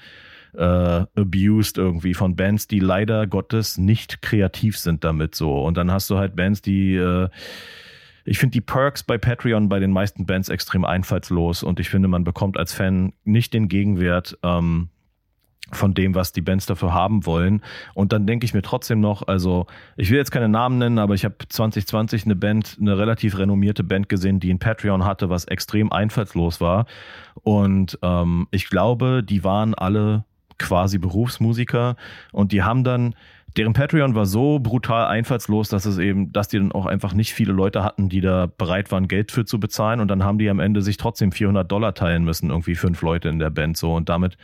äh, 0.54 1.04
abused 1.16 1.76
irgendwie 1.76 2.14
von 2.14 2.34
Bands, 2.34 2.66
die 2.66 2.78
leider 2.80 3.26
Gottes 3.26 3.76
nicht 3.76 4.22
kreativ 4.22 4.78
sind 4.78 5.04
damit 5.04 5.34
so. 5.34 5.62
Und 5.62 5.76
dann 5.76 5.90
hast 5.90 6.08
du 6.10 6.16
halt 6.16 6.34
Bands, 6.34 6.62
die 6.62 6.94
äh, 6.94 7.28
ich 8.24 8.38
finde 8.38 8.52
die 8.52 8.62
Perks 8.62 9.02
bei 9.02 9.18
Patreon 9.18 9.68
bei 9.68 9.80
den 9.80 9.90
meisten 9.90 10.24
Bands 10.24 10.48
extrem 10.48 10.86
einfallslos 10.86 11.62
und 11.62 11.78
ich 11.78 11.90
finde, 11.90 12.08
man 12.08 12.24
bekommt 12.24 12.56
als 12.56 12.72
Fan 12.72 13.12
nicht 13.24 13.52
den 13.52 13.68
Gegenwert, 13.68 14.38
ähm, 14.42 14.88
von 15.72 15.94
dem, 15.94 16.14
was 16.14 16.32
die 16.32 16.42
Bands 16.42 16.66
dafür 16.66 16.92
haben 16.92 17.26
wollen. 17.26 17.62
Und 17.94 18.12
dann 18.12 18.26
denke 18.26 18.44
ich 18.44 18.54
mir 18.54 18.62
trotzdem 18.62 19.00
noch, 19.00 19.26
also 19.26 19.66
ich 19.96 20.10
will 20.10 20.18
jetzt 20.18 20.30
keine 20.30 20.48
Namen 20.48 20.78
nennen, 20.78 20.98
aber 20.98 21.14
ich 21.14 21.24
habe 21.24 21.36
2020 21.48 22.24
eine 22.24 22.36
Band, 22.36 22.76
eine 22.80 22.98
relativ 22.98 23.38
renommierte 23.38 23.82
Band 23.82 24.08
gesehen, 24.08 24.40
die 24.40 24.52
ein 24.52 24.58
Patreon 24.58 25.04
hatte, 25.04 25.30
was 25.30 25.46
extrem 25.46 25.90
einfallslos 25.90 26.60
war. 26.60 26.86
Und 27.42 27.98
ähm, 28.02 28.46
ich 28.50 28.68
glaube, 28.68 29.22
die 29.24 29.42
waren 29.42 29.74
alle 29.74 30.24
quasi 30.58 30.98
Berufsmusiker 30.98 31.96
und 32.32 32.52
die 32.52 32.62
haben 32.62 32.84
dann 32.84 33.14
deren 33.56 33.72
Patreon 33.72 34.14
war 34.14 34.26
so 34.26 34.58
brutal 34.58 35.06
einfallslos, 35.06 35.68
dass 35.68 35.84
es 35.84 35.98
eben, 35.98 36.32
dass 36.32 36.48
die 36.48 36.58
dann 36.58 36.72
auch 36.72 36.86
einfach 36.86 37.14
nicht 37.14 37.32
viele 37.32 37.52
Leute 37.52 37.84
hatten, 37.84 38.08
die 38.08 38.20
da 38.20 38.46
bereit 38.46 38.90
waren, 38.90 39.06
Geld 39.06 39.30
für 39.30 39.44
zu 39.44 39.60
bezahlen. 39.60 40.00
Und 40.00 40.08
dann 40.08 40.24
haben 40.24 40.38
die 40.38 40.50
am 40.50 40.58
Ende 40.58 40.82
sich 40.82 40.96
trotzdem 40.96 41.30
400 41.30 41.70
Dollar 41.70 41.94
teilen 41.94 42.24
müssen, 42.24 42.50
irgendwie 42.50 42.74
fünf 42.74 43.00
Leute 43.02 43.28
in 43.28 43.38
der 43.38 43.50
Band 43.50 43.76
so. 43.76 43.94
Und 43.94 44.08
damit 44.08 44.36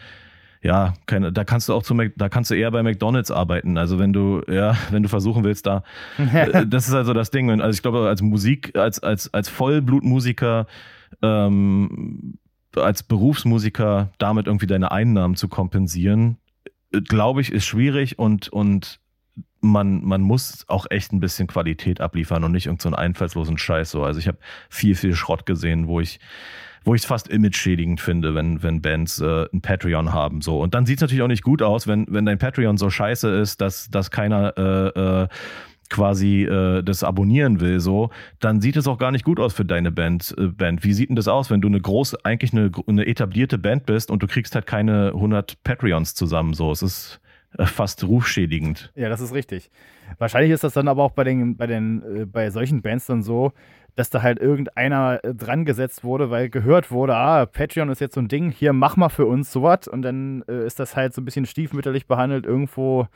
ja, 0.62 0.94
keine, 1.06 1.32
da 1.32 1.44
kannst 1.44 1.68
du 1.68 1.74
auch 1.74 1.82
zu 1.82 1.94
da 2.16 2.28
kannst 2.28 2.50
du 2.50 2.54
eher 2.54 2.70
bei 2.70 2.82
McDonalds 2.82 3.30
arbeiten. 3.30 3.78
Also 3.78 3.98
wenn 3.98 4.12
du, 4.12 4.42
ja, 4.48 4.76
wenn 4.90 5.02
du 5.02 5.08
versuchen 5.08 5.44
willst, 5.44 5.66
da, 5.66 5.82
äh, 6.18 6.66
das 6.66 6.88
ist 6.88 6.94
also 6.94 7.14
das 7.14 7.30
Ding. 7.30 7.50
Also 7.60 7.74
ich 7.74 7.82
glaube, 7.82 8.06
als 8.08 8.20
Musik, 8.22 8.76
als, 8.76 9.02
als, 9.02 9.32
als 9.32 9.48
Vollblutmusiker, 9.48 10.66
ähm, 11.22 12.38
als 12.76 13.02
Berufsmusiker 13.02 14.12
damit 14.18 14.46
irgendwie 14.46 14.66
deine 14.66 14.92
Einnahmen 14.92 15.34
zu 15.34 15.48
kompensieren, 15.48 16.36
glaube 17.08 17.40
ich, 17.40 17.52
ist 17.52 17.64
schwierig 17.64 18.18
und, 18.18 18.48
und 18.48 19.00
man, 19.60 20.04
man 20.04 20.20
muss 20.20 20.64
auch 20.68 20.86
echt 20.90 21.12
ein 21.12 21.20
bisschen 21.20 21.46
Qualität 21.46 22.00
abliefern 22.00 22.44
und 22.44 22.52
nicht 22.52 22.66
irgendeinen 22.66 22.94
so 22.94 22.98
einfallslosen 22.98 23.58
Scheiß 23.58 23.90
so. 23.90 24.04
Also 24.04 24.20
ich 24.20 24.28
habe 24.28 24.38
viel, 24.68 24.94
viel 24.94 25.14
Schrott 25.14 25.46
gesehen, 25.46 25.86
wo 25.86 26.00
ich 26.00 26.20
wo 26.84 26.94
ich 26.94 27.02
es 27.02 27.06
fast 27.06 27.28
image-schädigend 27.28 28.00
finde, 28.00 28.34
wenn, 28.34 28.62
wenn 28.62 28.80
Bands 28.80 29.20
äh, 29.20 29.46
ein 29.52 29.60
Patreon 29.60 30.12
haben. 30.12 30.40
So. 30.40 30.60
Und 30.60 30.74
dann 30.74 30.86
sieht 30.86 30.98
es 30.98 31.02
natürlich 31.02 31.22
auch 31.22 31.28
nicht 31.28 31.42
gut 31.42 31.62
aus, 31.62 31.86
wenn, 31.86 32.06
wenn 32.08 32.24
dein 32.24 32.38
Patreon 32.38 32.76
so 32.76 32.90
scheiße 32.90 33.28
ist, 33.28 33.60
dass, 33.60 33.90
dass 33.90 34.10
keiner 34.10 34.56
äh, 34.56 35.22
äh, 35.22 35.28
quasi 35.90 36.44
äh, 36.44 36.82
das 36.82 37.04
abonnieren 37.04 37.60
will, 37.60 37.80
so, 37.80 38.10
dann 38.38 38.60
sieht 38.60 38.76
es 38.76 38.86
auch 38.86 38.96
gar 38.96 39.10
nicht 39.10 39.24
gut 39.24 39.40
aus 39.40 39.52
für 39.52 39.64
deine 39.64 39.90
Band. 39.90 40.34
Äh, 40.38 40.46
Band. 40.46 40.84
Wie 40.84 40.92
sieht 40.94 41.10
denn 41.10 41.16
das 41.16 41.28
aus, 41.28 41.50
wenn 41.50 41.60
du 41.60 41.68
eine 41.68 41.80
große, 41.80 42.18
eigentlich 42.24 42.52
eine, 42.52 42.70
eine 42.86 43.06
etablierte 43.06 43.58
Band 43.58 43.86
bist 43.86 44.10
und 44.10 44.22
du 44.22 44.26
kriegst 44.26 44.54
halt 44.54 44.66
keine 44.66 45.08
100 45.08 45.62
Patreons 45.64 46.14
zusammen? 46.14 46.54
So, 46.54 46.70
es 46.70 46.82
ist 46.82 47.20
äh, 47.58 47.66
fast 47.66 48.04
rufschädigend. 48.04 48.92
Ja, 48.94 49.08
das 49.08 49.20
ist 49.20 49.34
richtig. 49.34 49.70
Wahrscheinlich 50.18 50.52
ist 50.52 50.64
das 50.64 50.72
dann 50.72 50.88
aber 50.88 51.02
auch 51.02 51.12
bei 51.12 51.24
den, 51.24 51.56
bei 51.56 51.66
den, 51.66 52.02
äh, 52.02 52.24
bei 52.24 52.50
solchen 52.50 52.82
Bands 52.82 53.06
dann 53.06 53.22
so, 53.22 53.52
dass 54.00 54.08
da 54.08 54.22
halt 54.22 54.38
irgendeiner 54.38 55.20
äh, 55.22 55.34
dran 55.34 55.66
gesetzt 55.66 56.04
wurde, 56.04 56.30
weil 56.30 56.48
gehört 56.48 56.90
wurde, 56.90 57.14
ah, 57.14 57.44
Patreon 57.44 57.90
ist 57.90 58.00
jetzt 58.00 58.14
so 58.14 58.20
ein 58.22 58.28
Ding, 58.28 58.50
hier 58.50 58.72
mach 58.72 58.96
mal 58.96 59.10
für 59.10 59.26
uns 59.26 59.52
sowas 59.52 59.88
und 59.88 60.00
dann 60.00 60.42
äh, 60.48 60.64
ist 60.64 60.80
das 60.80 60.96
halt 60.96 61.12
so 61.12 61.20
ein 61.20 61.26
bisschen 61.26 61.44
stiefmütterlich 61.44 62.06
behandelt 62.06 62.46
irgendwo 62.46 63.08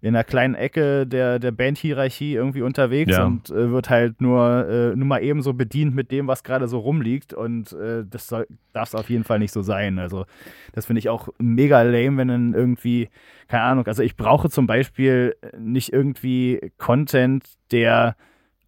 in 0.00 0.08
einer 0.08 0.24
kleinen 0.24 0.56
Ecke 0.56 1.06
der, 1.06 1.38
der 1.38 1.52
Bandhierarchie 1.52 2.34
irgendwie 2.34 2.62
unterwegs 2.62 3.12
ja. 3.12 3.24
und 3.24 3.48
äh, 3.50 3.70
wird 3.70 3.90
halt 3.90 4.20
nur, 4.20 4.68
äh, 4.68 4.96
nur 4.96 5.06
mal 5.06 5.22
ebenso 5.22 5.54
bedient 5.54 5.94
mit 5.94 6.10
dem, 6.10 6.26
was 6.26 6.42
gerade 6.42 6.66
so 6.66 6.80
rumliegt. 6.80 7.32
Und 7.32 7.72
äh, 7.72 8.04
das 8.04 8.26
darf 8.26 8.88
es 8.88 8.94
auf 8.96 9.08
jeden 9.08 9.24
Fall 9.24 9.38
nicht 9.38 9.52
so 9.52 9.62
sein. 9.62 10.00
Also, 10.00 10.26
das 10.72 10.86
finde 10.86 10.98
ich 10.98 11.08
auch 11.08 11.28
mega 11.38 11.80
lame, 11.82 12.18
wenn 12.18 12.28
dann 12.28 12.54
irgendwie, 12.54 13.08
keine 13.46 13.62
Ahnung, 13.62 13.86
also 13.86 14.02
ich 14.02 14.16
brauche 14.16 14.50
zum 14.50 14.66
Beispiel 14.66 15.36
nicht 15.56 15.92
irgendwie 15.92 16.72
Content, 16.76 17.44
der 17.70 18.16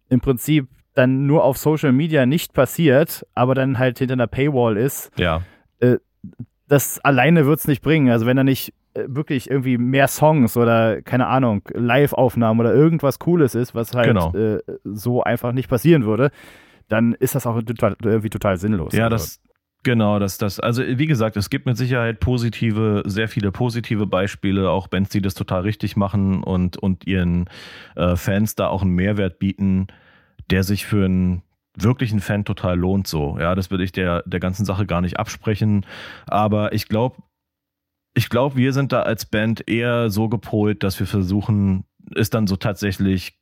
im 0.09 0.21
Prinzip 0.21 0.69
dann 0.97 1.27
nur 1.27 1.43
auf 1.43 1.57
Social 1.57 1.91
Media 1.91 2.25
nicht 2.25 2.53
passiert, 2.53 3.25
aber 3.35 3.53
dann 3.53 3.77
halt 3.77 3.99
hinter 3.99 4.13
einer 4.13 4.27
Paywall 4.27 4.77
ist, 4.77 5.11
ja. 5.17 5.43
Äh, 5.79 5.97
das 6.67 6.99
alleine 6.99 7.45
wird 7.45 7.59
es 7.59 7.67
nicht 7.67 7.81
bringen. 7.81 8.09
Also 8.09 8.25
wenn 8.25 8.35
da 8.35 8.43
nicht 8.43 8.73
äh, 8.93 9.03
wirklich 9.07 9.49
irgendwie 9.49 9.77
mehr 9.77 10.07
Songs 10.07 10.57
oder 10.57 11.01
keine 11.01 11.27
Ahnung, 11.27 11.61
Live-Aufnahmen 11.73 12.59
oder 12.59 12.73
irgendwas 12.73 13.19
Cooles 13.19 13.55
ist, 13.55 13.75
was 13.75 13.93
halt 13.93 14.07
genau. 14.07 14.33
äh, 14.33 14.59
so 14.83 15.23
einfach 15.23 15.53
nicht 15.53 15.69
passieren 15.69 16.05
würde, 16.05 16.31
dann 16.89 17.13
ist 17.13 17.35
das 17.35 17.45
auch 17.45 17.61
total, 17.61 17.95
irgendwie 18.03 18.29
total 18.29 18.57
sinnlos. 18.57 18.93
Ja, 18.93 19.05
also. 19.05 19.15
das, 19.15 19.41
Genau, 19.83 20.19
das, 20.19 20.37
das, 20.37 20.59
also 20.59 20.83
wie 20.85 21.05
gesagt, 21.05 21.37
es 21.37 21.49
gibt 21.49 21.65
mit 21.65 21.77
Sicherheit 21.77 22.19
positive, 22.19 23.03
sehr 23.05 23.29
viele 23.29 23.51
positive 23.51 24.05
Beispiele, 24.05 24.69
auch 24.69 24.87
Bands, 24.87 25.11
die 25.11 25.21
das 25.21 25.33
total 25.33 25.61
richtig 25.61 25.95
machen 25.95 26.43
und, 26.43 26.75
und 26.75 27.07
ihren 27.07 27.45
äh, 27.95 28.17
Fans 28.17 28.55
da 28.55 28.67
auch 28.67 28.81
einen 28.81 28.95
Mehrwert 28.95 29.39
bieten 29.39 29.87
der 30.49 30.63
sich 30.63 30.85
für 30.85 31.05
einen 31.05 31.43
wirklichen 31.75 32.19
Fan 32.19 32.45
total 32.45 32.77
lohnt 32.77 33.07
so. 33.07 33.37
Ja, 33.39 33.55
das 33.55 33.69
würde 33.69 33.83
ich 33.83 33.91
der, 33.91 34.23
der 34.25 34.39
ganzen 34.39 34.65
Sache 34.65 34.85
gar 34.85 35.01
nicht 35.01 35.19
absprechen. 35.19 35.85
Aber 36.25 36.73
ich 36.73 36.87
glaube, 36.87 37.17
ich 38.13 38.29
glaube, 38.29 38.55
wir 38.55 38.73
sind 38.73 38.91
da 38.91 39.03
als 39.03 39.25
Band 39.25 39.69
eher 39.69 40.09
so 40.09 40.27
gepolt, 40.27 40.83
dass 40.83 40.99
wir 40.99 41.05
versuchen, 41.05 41.85
ist 42.15 42.33
dann 42.33 42.47
so 42.47 42.55
tatsächlich 42.55 43.37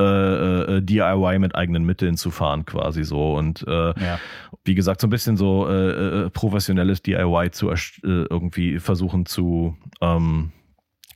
äh, 0.00 0.04
äh, 0.04 0.82
DIY 0.82 1.38
mit 1.38 1.54
eigenen 1.54 1.84
Mitteln 1.84 2.16
zu 2.16 2.30
fahren, 2.30 2.64
quasi 2.64 3.04
so. 3.04 3.34
Und 3.34 3.64
äh, 3.66 3.88
ja. 4.00 4.18
wie 4.64 4.74
gesagt, 4.74 5.00
so 5.00 5.06
ein 5.06 5.10
bisschen 5.10 5.36
so 5.36 5.68
äh, 5.68 6.26
äh 6.26 6.30
professionelles 6.30 7.02
DIY 7.02 7.50
zu 7.52 7.70
äh, 7.70 7.76
irgendwie 8.02 8.78
versuchen 8.78 9.24
zu 9.26 9.76
ähm, 10.00 10.52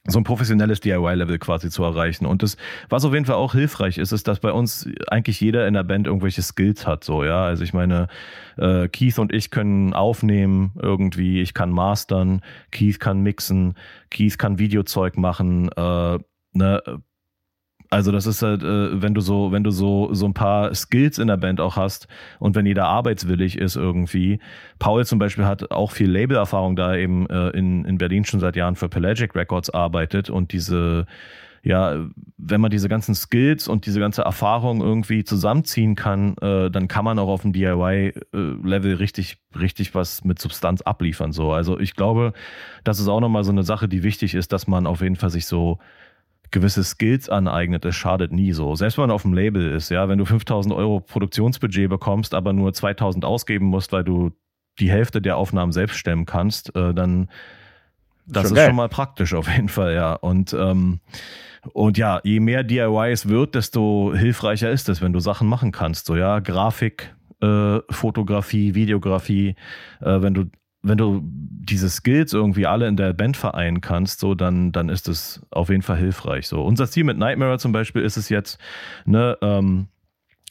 so 0.07 0.19
ein 0.19 0.25
professionelles 0.25 0.81
DIY-Level 0.81 1.39
quasi 1.39 1.71
zu 1.71 1.85
erreichen. 1.85 2.27
Und 2.27 2.43
das, 2.43 2.57
was 2.89 3.05
auf 3.05 3.13
jeden 3.13 3.25
Fall 3.25 3.37
auch 3.37 3.53
hilfreich 3.53 3.99
ist, 3.99 4.11
ist, 4.11 4.27
dass 4.27 4.41
bei 4.41 4.51
uns 4.53 4.89
eigentlich 5.07 5.41
jeder 5.41 5.69
in 5.69 5.75
der 5.75 5.85
Band 5.85 6.09
irgendwelche 6.09 6.43
Skills 6.43 6.87
hat, 6.87 7.05
so, 7.05 7.23
ja. 7.23 7.45
Also 7.45 7.63
ich 7.63 7.73
meine, 7.73 8.09
äh, 8.57 8.89
Keith 8.89 9.19
und 9.19 9.33
ich 9.33 9.51
können 9.51 9.95
aufnehmen 9.95 10.73
irgendwie, 10.81 11.41
ich 11.41 11.55
kann 11.55 11.71
mastern, 11.71 12.43
Keith 12.73 12.99
kann 12.99 13.21
mixen, 13.21 13.77
Keith 14.11 14.39
kann 14.39 14.59
Videozeug 14.59 15.17
machen, 15.17 15.71
äh, 15.77 16.19
ne, 16.53 16.83
also 17.93 18.11
das 18.11 18.27
ist 18.27 18.41
halt, 18.41 18.63
äh, 18.63 19.03
wenn 19.03 19.13
du 19.13 19.21
so, 19.21 19.53
wenn 19.53 19.65
du 19.65 19.71
so 19.71 20.15
so 20.15 20.25
ein 20.25 20.33
paar 20.33 20.75
Skills 20.75 21.19
in 21.19 21.29
der 21.29 21.37
Band 21.37 21.61
auch 21.61 21.77
hast 21.77 22.09
und 22.39 22.55
wenn 22.55 22.65
jeder 22.65 22.87
arbeitswillig 22.87 23.59
ist 23.59 23.77
irgendwie. 23.77 24.39
Paul 24.79 25.05
zum 25.05 25.19
Beispiel 25.19 25.45
hat 25.45 25.71
auch 25.71 25.91
viel 25.91 26.11
Labelerfahrung, 26.11 26.75
da 26.75 26.97
eben 26.97 27.29
äh, 27.29 27.51
in 27.51 27.85
in 27.85 27.99
Berlin 27.99 28.25
schon 28.25 28.41
seit 28.41 28.57
Jahren 28.57 28.77
für 28.77 28.89
Pelagic 28.89 29.35
Records 29.35 29.69
arbeitet 29.69 30.31
und 30.31 30.53
diese 30.53 31.07
ja, 31.65 32.09
wenn 32.39 32.61
man 32.61 32.73
diese 32.73 32.89
ganzen 32.89 33.15
Skills 33.15 33.69
und 33.69 33.87
diese 33.87 34.01
ganze 34.01 34.23
Erfahrung 34.23 34.81
irgendwie 34.81 35.23
zusammenziehen 35.23 35.95
kann, 35.95 36.35
äh, 36.39 36.71
dann 36.71 36.89
kann 36.89 37.05
man 37.05 37.21
auch 37.21 37.29
auf 37.29 37.43
dem 37.43 37.53
DIY-Level 37.53 38.95
richtig, 38.95 39.37
richtig 39.57 39.95
was 39.95 40.25
mit 40.25 40.41
Substanz 40.41 40.83
abliefern. 40.83 41.31
So, 41.31 41.53
also 41.53 41.79
ich 41.79 41.95
glaube, 41.95 42.33
das 42.83 42.99
ist 42.99 43.07
auch 43.07 43.21
nochmal 43.21 43.45
so 43.45 43.53
eine 43.53 43.63
Sache, 43.63 43.89
die 43.89 44.03
wichtig 44.03 44.35
ist, 44.35 44.53
dass 44.53 44.67
man 44.67 44.89
auf 44.89 45.03
jeden 45.03 45.15
Fall 45.15 45.31
sich 45.31 45.47
so 45.47 45.79
gewisse 46.53 46.85
Skills 46.85 47.29
aneignet, 47.29 47.85
das 47.85 47.97
schadet 47.97 48.33
nie 48.33 48.53
so. 48.53 48.77
Selbst 48.77 48.97
wenn 48.97 49.05
man 49.05 49.11
auf 49.11 49.23
dem 49.23 49.35
Label 49.35 49.73
ist, 49.73 49.91
ja, 49.91 50.09
wenn 50.09 50.19
du 50.19 50.25
5000 50.25 50.73
Euro 50.75 51.01
Produktionsbudget 51.01 51.89
bekommst, 51.89 52.35
aber 52.35 52.53
nur 52.53 52.73
2000 52.73 53.25
ausgeben 53.25 53.67
musst, 53.67 53.93
weil 53.93 54.05
du 54.05 54.31
die 54.79 54.91
Hälfte 54.91 55.21
der 55.21 55.37
Aufnahmen 55.37 55.73
selbst 55.73 55.97
stemmen 55.97 56.27
kannst, 56.27 56.75
äh, 56.77 56.95
dann 56.95 57.29
das 58.27 58.43
schon 58.43 58.53
ist 58.53 58.57
geil. 58.57 58.67
schon 58.69 58.77
mal 58.77 58.89
praktisch 58.89 59.35
auf 59.35 59.49
jeden 59.49 59.69
Fall, 59.69 59.95
ja. 59.95 60.15
Und 60.15 60.53
ähm, 60.53 61.01
und 61.73 61.97
ja, 61.97 62.21
je 62.25 62.41
mehr 62.41 62.65
DIY 62.65 63.13
es 63.13 63.29
wird, 63.29 63.55
desto 63.55 64.13
hilfreicher 64.15 64.71
ist 64.71 64.89
es, 64.89 65.01
wenn 65.01 65.13
du 65.13 65.21
Sachen 65.21 65.49
machen 65.49 65.71
kannst. 65.71 66.07
So 66.07 66.17
ja, 66.17 66.41
Grafik, 66.41 67.15
äh, 67.41 67.79
Fotografie, 67.91 68.75
Videografie, 68.75 69.55
äh, 70.01 70.23
wenn 70.23 70.35
du 70.35 70.45
wenn 70.83 70.99
du 70.99 71.23
diese 71.25 71.89
Skills 71.89 72.33
irgendwie 72.33 72.67
alle 72.67 72.89
in 72.89 72.97
der 72.97 73.13
Band 73.13 73.37
vereinen 73.37 73.81
kannst, 73.81 74.21
so 74.21 74.35
dann, 74.35 74.73
dann 74.73 74.89
ist 74.89 75.09
es 75.09 75.41
auf 75.51 75.69
jeden 75.69 75.83
Fall 75.83 75.97
hilfreich. 75.97 76.49
So 76.49 76.63
unser 76.63 76.89
Ziel 76.89 77.05
mit 77.05 77.19
Nightmare 77.19 77.59
zum 77.59 77.73
Beispiel 77.73 78.03
ist 78.03 78.17
es 78.17 78.29
jetzt, 78.29 78.59
ne, 79.05 79.39
ähm, 79.43 79.87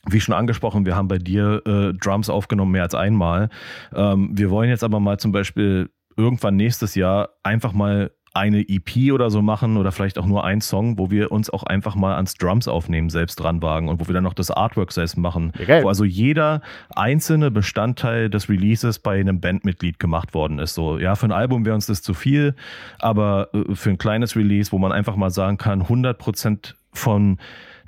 wie 0.09 0.19
schon 0.19 0.33
angesprochen, 0.33 0.85
wir 0.85 0.95
haben 0.95 1.07
bei 1.07 1.19
dir 1.19 1.61
äh, 1.65 1.93
Drums 1.93 2.29
aufgenommen 2.29 2.71
mehr 2.71 2.83
als 2.83 2.95
einmal. 2.95 3.49
Ähm, 3.93 4.31
wir 4.33 4.49
wollen 4.49 4.69
jetzt 4.69 4.83
aber 4.83 4.99
mal 4.99 5.19
zum 5.19 5.31
Beispiel 5.31 5.89
irgendwann 6.17 6.55
nächstes 6.55 6.95
Jahr 6.95 7.29
einfach 7.43 7.73
mal 7.73 8.11
eine 8.33 8.61
EP 8.67 9.11
oder 9.11 9.29
so 9.29 9.41
machen 9.41 9.75
oder 9.75 9.91
vielleicht 9.91 10.17
auch 10.17 10.25
nur 10.25 10.45
ein 10.45 10.61
Song, 10.61 10.97
wo 10.97 11.11
wir 11.11 11.31
uns 11.31 11.49
auch 11.49 11.63
einfach 11.63 11.95
mal 11.95 12.15
ans 12.15 12.35
Drums 12.35 12.67
aufnehmen, 12.67 13.09
selbst 13.09 13.35
dran 13.35 13.61
wagen 13.61 13.89
und 13.89 13.99
wo 13.99 14.07
wir 14.07 14.13
dann 14.13 14.23
noch 14.23 14.33
das 14.33 14.51
Artwork 14.51 14.93
selbst 14.93 15.17
machen. 15.17 15.51
Ja, 15.67 15.83
wo 15.83 15.89
also 15.89 16.05
jeder 16.05 16.61
einzelne 16.95 17.51
Bestandteil 17.51 18.29
des 18.29 18.47
Releases 18.47 18.99
bei 18.99 19.19
einem 19.19 19.41
Bandmitglied 19.41 19.99
gemacht 19.99 20.33
worden 20.33 20.59
ist. 20.59 20.75
So, 20.75 20.97
ja, 20.97 21.15
für 21.15 21.25
ein 21.25 21.33
Album 21.33 21.65
wäre 21.65 21.75
uns 21.75 21.87
das 21.87 22.01
zu 22.01 22.13
viel, 22.13 22.55
aber 22.99 23.49
äh, 23.53 23.75
für 23.75 23.89
ein 23.89 23.97
kleines 23.97 24.37
Release, 24.37 24.71
wo 24.71 24.77
man 24.77 24.93
einfach 24.93 25.17
mal 25.17 25.29
sagen 25.29 25.57
kann, 25.57 25.81
100 25.81 26.17
Prozent 26.17 26.75
von 26.93 27.37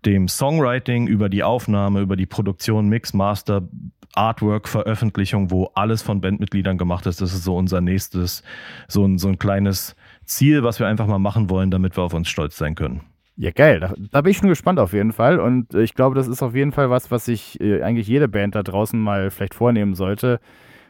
dem 0.06 0.28
Songwriting 0.28 1.08
über 1.08 1.30
die 1.30 1.44
Aufnahme, 1.44 2.02
über 2.02 2.18
die 2.18 2.26
Produktion, 2.26 2.90
Mix, 2.90 3.14
Master, 3.14 3.64
Artwork, 4.14 4.68
Veröffentlichung, 4.68 5.52
wo 5.52 5.72
alles 5.74 6.02
von 6.02 6.22
Bandmitgliedern 6.22 6.78
gemacht 6.78 7.06
ist. 7.06 7.22
Das 7.22 7.34
ist 7.34 7.44
so 7.44 7.56
unser 7.56 7.82
nächstes, 7.82 8.44
so 8.88 9.06
ein, 9.06 9.18
so 9.18 9.30
ein 9.30 9.40
kleines 9.40 9.96
Ziel, 10.26 10.64
was 10.64 10.80
wir 10.80 10.88
einfach 10.88 11.08
mal 11.08 11.20
machen 11.20 11.50
wollen, 11.50 11.72
damit 11.72 11.98
wir 11.98 12.04
auf 12.04 12.14
uns 12.14 12.30
stolz 12.30 12.58
sein 12.58 12.76
können. 12.76 13.02
Ja, 13.36 13.52
geil. 13.52 13.80
Da, 13.80 13.94
da, 14.12 14.22
bin 14.22 14.32
ich 14.32 14.38
schon 14.38 14.50
gespannt 14.50 14.80
auf 14.80 14.94
jeden 14.94 15.12
Fall. 15.12 15.40
Und 15.40 15.74
ich 15.74 15.96
glaube, 15.96 16.16
das 16.16 16.28
ist 16.28 16.44
auf 16.44 16.54
jeden 16.54 16.72
Fall 16.72 16.90
was, 16.90 17.10
was 17.10 17.26
sich 17.26 17.60
äh, 17.60 17.82
eigentlich 17.82 18.08
jede 18.08 18.28
Band 18.28 18.56
da 18.56 18.62
draußen 18.62 19.00
mal 19.00 19.32
vielleicht 19.32 19.56
vornehmen 19.56 19.96
sollte, 19.96 20.40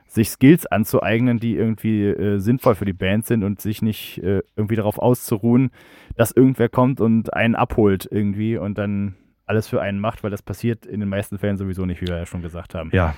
sich 0.07 0.29
Skills 0.29 0.65
anzueignen, 0.65 1.39
die 1.39 1.55
irgendwie 1.55 2.03
äh, 2.03 2.39
sinnvoll 2.39 2.75
für 2.75 2.86
die 2.86 2.93
Band 2.93 3.25
sind 3.25 3.43
und 3.43 3.61
sich 3.61 3.81
nicht 3.81 4.17
äh, 4.21 4.41
irgendwie 4.57 4.75
darauf 4.75 4.99
auszuruhen, 4.99 5.71
dass 6.17 6.31
irgendwer 6.31 6.67
kommt 6.67 6.99
und 6.99 7.34
einen 7.34 7.55
abholt 7.55 8.07
irgendwie 8.11 8.57
und 8.57 8.77
dann 8.77 9.15
alles 9.45 9.67
für 9.67 9.81
einen 9.81 9.99
macht, 9.99 10.23
weil 10.23 10.31
das 10.31 10.41
passiert 10.41 10.86
in 10.86 10.99
den 10.99 11.09
meisten 11.09 11.38
Fällen 11.38 11.57
sowieso 11.57 11.86
nicht, 11.86 12.01
wie 12.01 12.07
wir 12.07 12.17
ja 12.17 12.25
schon 12.25 12.41
gesagt 12.41 12.75
haben. 12.75 12.89
Ja. 12.93 13.15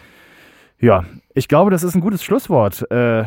Ja, 0.79 1.05
ich 1.33 1.47
glaube, 1.47 1.71
das 1.71 1.83
ist 1.83 1.95
ein 1.95 2.01
gutes 2.01 2.23
Schlusswort. 2.23 2.89
Äh, 2.91 3.25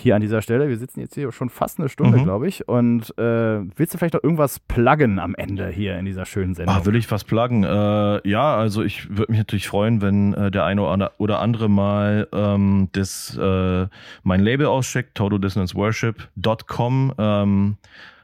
hier 0.00 0.14
an 0.14 0.20
dieser 0.20 0.42
Stelle. 0.42 0.68
Wir 0.68 0.76
sitzen 0.76 1.00
jetzt 1.00 1.14
hier 1.14 1.30
schon 1.32 1.50
fast 1.50 1.78
eine 1.78 1.88
Stunde, 1.88 2.18
mhm. 2.18 2.24
glaube 2.24 2.48
ich. 2.48 2.68
Und 2.68 3.16
äh, 3.18 3.60
willst 3.76 3.94
du 3.94 3.98
vielleicht 3.98 4.14
noch 4.14 4.22
irgendwas 4.22 4.58
pluggen 4.58 5.18
am 5.18 5.34
Ende 5.34 5.68
hier 5.68 5.98
in 5.98 6.04
dieser 6.04 6.26
schönen 6.26 6.54
Sendung? 6.54 6.74
Ah, 6.74 6.84
will 6.84 6.96
ich 6.96 7.10
was 7.10 7.24
pluggen? 7.24 7.64
Äh, 7.64 8.28
ja, 8.28 8.56
also 8.56 8.82
ich 8.82 9.08
würde 9.10 9.32
mich 9.32 9.38
natürlich 9.38 9.68
freuen, 9.68 10.02
wenn 10.02 10.34
äh, 10.34 10.50
der 10.50 10.64
eine 10.64 11.10
oder 11.18 11.40
andere 11.40 11.68
mal 11.68 12.28
ähm, 12.32 12.88
das, 12.92 13.36
äh, 13.36 13.86
mein 14.22 14.40
Label 14.40 14.66
auscheckt, 14.66 15.14
totaldissonanceworship.com. 15.14 17.14
Ähm, 17.18 17.76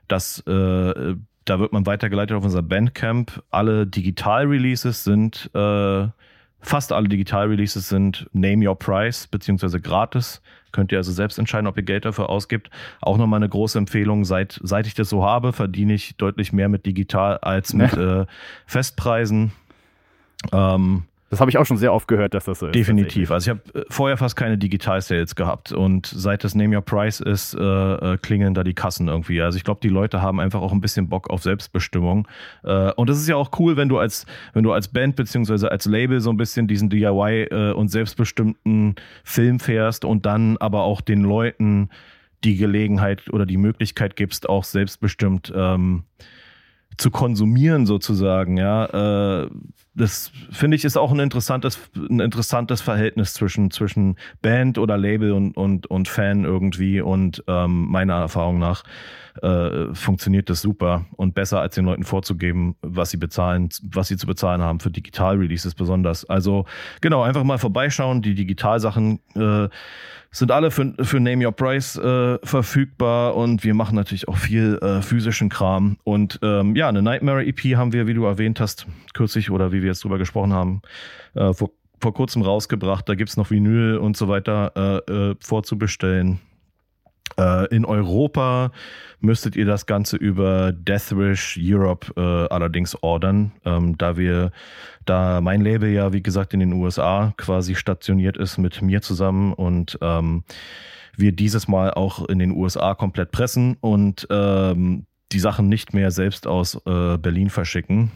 das 0.08 0.40
äh, 0.46 1.14
da 1.46 1.60
wird 1.60 1.72
man 1.72 1.86
weitergeleitet 1.86 2.36
auf 2.36 2.44
unser 2.44 2.62
Bandcamp. 2.62 3.42
Alle 3.50 3.86
Digital-Releases 3.86 5.04
sind, 5.04 5.50
äh, 5.54 6.08
fast 6.66 6.92
alle 6.92 7.08
Digital-Releases 7.08 7.88
sind 7.88 8.28
Name 8.32 8.68
Your 8.68 8.76
Price, 8.76 9.26
beziehungsweise 9.28 9.80
gratis. 9.80 10.42
Könnt 10.72 10.92
ihr 10.92 10.98
also 10.98 11.12
selbst 11.12 11.38
entscheiden, 11.38 11.66
ob 11.66 11.76
ihr 11.76 11.84
Geld 11.84 12.04
dafür 12.04 12.28
ausgibt. 12.28 12.70
Auch 13.00 13.16
nochmal 13.16 13.38
eine 13.38 13.48
große 13.48 13.78
Empfehlung. 13.78 14.24
Seit, 14.24 14.60
seit 14.62 14.86
ich 14.86 14.94
das 14.94 15.08
so 15.08 15.24
habe, 15.24 15.52
verdiene 15.52 15.94
ich 15.94 16.16
deutlich 16.16 16.52
mehr 16.52 16.68
mit 16.68 16.84
digital 16.84 17.38
als 17.38 17.72
mit 17.72 17.92
äh, 17.94 18.26
Festpreisen. 18.66 19.52
Ähm, 20.52 21.04
das 21.28 21.40
habe 21.40 21.50
ich 21.50 21.58
auch 21.58 21.66
schon 21.66 21.76
sehr 21.76 21.92
oft 21.92 22.06
gehört, 22.06 22.34
dass 22.34 22.44
das 22.44 22.60
so 22.60 22.66
ist. 22.66 22.74
Definitiv. 22.74 23.32
Also 23.32 23.50
ich 23.50 23.58
habe 23.58 23.80
äh, 23.80 23.84
vorher 23.90 24.16
fast 24.16 24.36
keine 24.36 24.56
Digital-Sales 24.56 25.34
gehabt 25.34 25.72
und 25.72 26.06
seit 26.06 26.44
das 26.44 26.54
Name 26.54 26.76
Your 26.76 26.82
Price 26.82 27.18
ist, 27.18 27.54
äh, 27.54 27.60
äh, 27.62 28.16
klingeln 28.18 28.54
da 28.54 28.62
die 28.62 28.74
Kassen 28.74 29.08
irgendwie. 29.08 29.42
Also 29.42 29.56
ich 29.56 29.64
glaube, 29.64 29.80
die 29.82 29.88
Leute 29.88 30.22
haben 30.22 30.38
einfach 30.38 30.60
auch 30.60 30.72
ein 30.72 30.80
bisschen 30.80 31.08
Bock 31.08 31.28
auf 31.28 31.42
Selbstbestimmung. 31.42 32.28
Äh, 32.62 32.92
und 32.92 33.10
das 33.10 33.18
ist 33.18 33.26
ja 33.26 33.34
auch 33.34 33.50
cool, 33.58 33.76
wenn 33.76 33.88
du 33.88 33.98
als, 33.98 34.24
wenn 34.52 34.62
du 34.62 34.72
als 34.72 34.86
Band 34.86 35.16
beziehungsweise 35.16 35.70
als 35.70 35.86
Label 35.86 36.20
so 36.20 36.30
ein 36.30 36.36
bisschen 36.36 36.68
diesen 36.68 36.90
DIY 36.90 37.48
äh, 37.50 37.72
und 37.72 37.88
selbstbestimmten 37.88 38.94
Film 39.24 39.58
fährst 39.58 40.04
und 40.04 40.26
dann 40.26 40.56
aber 40.58 40.82
auch 40.82 41.00
den 41.00 41.22
Leuten 41.22 41.90
die 42.44 42.56
Gelegenheit 42.56 43.28
oder 43.30 43.46
die 43.46 43.56
Möglichkeit 43.56 44.14
gibst, 44.14 44.48
auch 44.48 44.62
selbstbestimmt 44.62 45.52
ähm, 45.56 46.04
zu 46.96 47.10
konsumieren 47.10 47.84
sozusagen, 47.84 48.56
ja. 48.58 49.48
Das 49.96 50.30
finde 50.50 50.76
ich 50.76 50.84
ist 50.84 50.96
auch 50.96 51.10
ein 51.10 51.20
interessantes, 51.20 51.78
ein 51.96 52.20
interessantes 52.20 52.82
Verhältnis 52.82 53.32
zwischen, 53.32 53.70
zwischen 53.70 54.16
Band 54.42 54.78
oder 54.78 54.98
Label 54.98 55.32
und, 55.32 55.56
und, 55.56 55.86
und 55.86 56.08
Fan 56.08 56.44
irgendwie. 56.44 57.00
Und 57.00 57.42
ähm, 57.48 57.86
meiner 57.86 58.14
Erfahrung 58.14 58.58
nach 58.58 58.84
äh, 59.42 59.94
funktioniert 59.94 60.50
das 60.50 60.60
super 60.60 61.06
und 61.16 61.34
besser 61.34 61.60
als 61.60 61.74
den 61.74 61.84
Leuten 61.84 62.04
vorzugeben, 62.04 62.76
was 62.82 63.10
sie 63.10 63.16
bezahlen, 63.16 63.68
was 63.82 64.08
sie 64.08 64.16
zu 64.16 64.26
bezahlen 64.26 64.62
haben 64.62 64.80
für 64.80 64.90
Digital-Releases 64.90 65.74
besonders. 65.74 66.24
Also 66.24 66.66
genau, 67.00 67.22
einfach 67.22 67.44
mal 67.44 67.58
vorbeischauen. 67.58 68.22
Die 68.22 68.34
Digitalsachen 68.34 69.20
äh, 69.34 69.68
sind 70.30 70.50
alle 70.50 70.70
für, 70.70 70.92
für 71.00 71.20
Name 71.20 71.46
Your 71.46 71.52
Price 71.52 71.96
äh, 71.96 72.38
verfügbar 72.42 73.36
und 73.36 73.64
wir 73.64 73.74
machen 73.74 73.94
natürlich 73.94 74.28
auch 74.28 74.36
viel 74.36 74.78
äh, 74.82 75.00
physischen 75.00 75.48
Kram. 75.48 75.96
Und 76.04 76.38
ähm, 76.42 76.76
ja, 76.76 76.88
eine 76.88 77.02
Nightmare 77.02 77.44
EP 77.44 77.76
haben 77.76 77.92
wir, 77.92 78.06
wie 78.06 78.14
du 78.14 78.24
erwähnt 78.24 78.60
hast, 78.60 78.86
kürzlich 79.14 79.50
oder 79.50 79.72
wie 79.72 79.82
wir 79.82 79.85
jetzt 79.86 80.04
drüber 80.04 80.18
gesprochen 80.18 80.52
haben, 80.52 80.82
äh, 81.34 81.52
vor, 81.52 81.70
vor 82.00 82.14
kurzem 82.14 82.42
rausgebracht. 82.42 83.08
Da 83.08 83.14
gibt 83.14 83.30
es 83.30 83.36
noch 83.36 83.50
Vinyl 83.50 83.96
und 83.98 84.16
so 84.16 84.28
weiter 84.28 84.72
äh, 85.08 85.12
äh, 85.12 85.36
vorzubestellen. 85.40 86.40
Äh, 87.38 87.74
in 87.74 87.84
Europa 87.84 88.70
müsstet 89.20 89.56
ihr 89.56 89.66
das 89.66 89.86
Ganze 89.86 90.16
über 90.16 90.72
Deathwish 90.72 91.58
Europe 91.60 92.12
äh, 92.16 92.52
allerdings 92.52 92.96
ordern, 93.02 93.52
ähm, 93.64 93.98
da 93.98 94.16
wir, 94.16 94.52
da 95.04 95.40
mein 95.40 95.60
Label 95.60 95.90
ja 95.90 96.12
wie 96.12 96.22
gesagt 96.22 96.54
in 96.54 96.60
den 96.60 96.72
USA 96.72 97.34
quasi 97.36 97.74
stationiert 97.74 98.36
ist 98.36 98.58
mit 98.58 98.80
mir 98.82 99.02
zusammen 99.02 99.52
und 99.52 99.98
ähm, 100.00 100.44
wir 101.16 101.32
dieses 101.32 101.66
Mal 101.66 101.92
auch 101.92 102.26
in 102.28 102.38
den 102.38 102.52
USA 102.52 102.94
komplett 102.94 103.32
pressen 103.32 103.76
und 103.80 104.26
ähm, 104.30 105.06
die 105.32 105.40
Sachen 105.40 105.68
nicht 105.68 105.92
mehr 105.94 106.10
selbst 106.10 106.46
aus 106.46 106.76
äh, 106.86 107.18
Berlin 107.18 107.50
verschicken. 107.50 108.12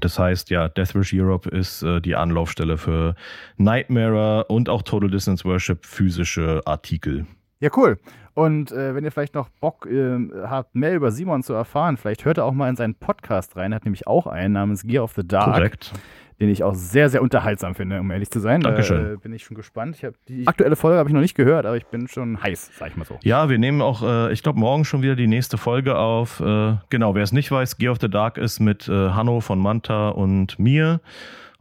Das 0.00 0.18
heißt, 0.18 0.50
ja, 0.50 0.68
Deathwish 0.68 1.12
Europe 1.14 1.48
ist 1.48 1.82
äh, 1.82 2.00
die 2.00 2.16
Anlaufstelle 2.16 2.78
für 2.78 3.14
Nightmare 3.56 4.44
und 4.48 4.68
auch 4.68 4.82
Total 4.82 5.10
Distance 5.10 5.44
Worship 5.44 5.84
physische 5.84 6.62
Artikel. 6.64 7.26
Ja, 7.60 7.70
cool. 7.76 7.98
Und 8.34 8.72
äh, 8.72 8.94
wenn 8.94 9.04
ihr 9.04 9.12
vielleicht 9.12 9.34
noch 9.34 9.48
Bock 9.48 9.86
äh, 9.86 10.18
habt, 10.42 10.74
mehr 10.74 10.94
über 10.94 11.12
Simon 11.12 11.42
zu 11.42 11.52
erfahren, 11.52 11.96
vielleicht 11.96 12.24
hört 12.24 12.38
er 12.38 12.44
auch 12.44 12.52
mal 12.52 12.68
in 12.68 12.76
seinen 12.76 12.96
Podcast 12.96 13.56
rein. 13.56 13.72
Er 13.72 13.76
hat 13.76 13.84
nämlich 13.84 14.06
auch 14.08 14.26
einen 14.26 14.54
namens 14.54 14.82
Gear 14.82 15.04
of 15.04 15.12
the 15.14 15.26
Dark. 15.26 15.54
Korrekt. 15.54 15.92
Den 16.40 16.48
ich 16.48 16.64
auch 16.64 16.74
sehr, 16.74 17.08
sehr 17.08 17.22
unterhaltsam 17.22 17.74
finde, 17.74 18.00
um 18.00 18.10
ehrlich 18.10 18.30
zu 18.30 18.40
sein. 18.40 18.60
Dankeschön. 18.60 19.04
Da 19.04 19.12
äh, 19.12 19.16
bin 19.16 19.32
ich 19.32 19.44
schon 19.44 19.56
gespannt. 19.56 19.96
Ich 20.02 20.08
die 20.28 20.46
aktuelle 20.48 20.74
Folge 20.74 20.98
habe 20.98 21.08
ich 21.08 21.14
noch 21.14 21.20
nicht 21.20 21.36
gehört, 21.36 21.64
aber 21.64 21.76
ich 21.76 21.86
bin 21.86 22.08
schon 22.08 22.42
heiß, 22.42 22.72
sag 22.76 22.90
ich 22.90 22.96
mal 22.96 23.04
so. 23.04 23.18
Ja, 23.22 23.48
wir 23.48 23.58
nehmen 23.58 23.80
auch, 23.80 24.02
äh, 24.02 24.32
ich 24.32 24.42
glaube, 24.42 24.58
morgen 24.58 24.84
schon 24.84 25.02
wieder 25.02 25.14
die 25.14 25.28
nächste 25.28 25.58
Folge 25.58 25.96
auf. 25.96 26.40
Äh, 26.40 26.76
genau, 26.90 27.14
wer 27.14 27.22
es 27.22 27.32
nicht 27.32 27.50
weiß, 27.50 27.78
Gear 27.78 27.92
of 27.92 27.98
the 28.00 28.08
Dark 28.10 28.36
ist 28.38 28.58
mit 28.58 28.88
äh, 28.88 29.10
Hanno 29.10 29.40
von 29.40 29.60
Manta 29.60 30.08
und 30.08 30.58
mir. 30.58 31.00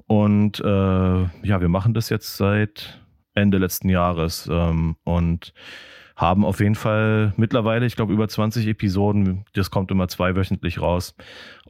Und 0.08 0.60
äh, 0.60 0.64
ja, 0.64 1.62
wir 1.62 1.70
machen 1.70 1.94
das 1.94 2.10
jetzt 2.10 2.38
seit 2.38 3.00
Ende 3.36 3.58
letzten 3.58 3.90
Jahres. 3.90 4.50
Ähm, 4.52 4.96
und 5.04 5.54
haben 6.16 6.46
auf 6.46 6.60
jeden 6.60 6.76
Fall 6.76 7.34
mittlerweile, 7.38 7.86
ich 7.86 7.96
glaube, 7.96 8.14
über 8.14 8.28
20 8.28 8.68
Episoden. 8.68 9.46
Das 9.54 9.72
kommt 9.72 9.92
immer 9.92 10.08
zweiwöchentlich 10.08 10.82
raus. 10.82 11.16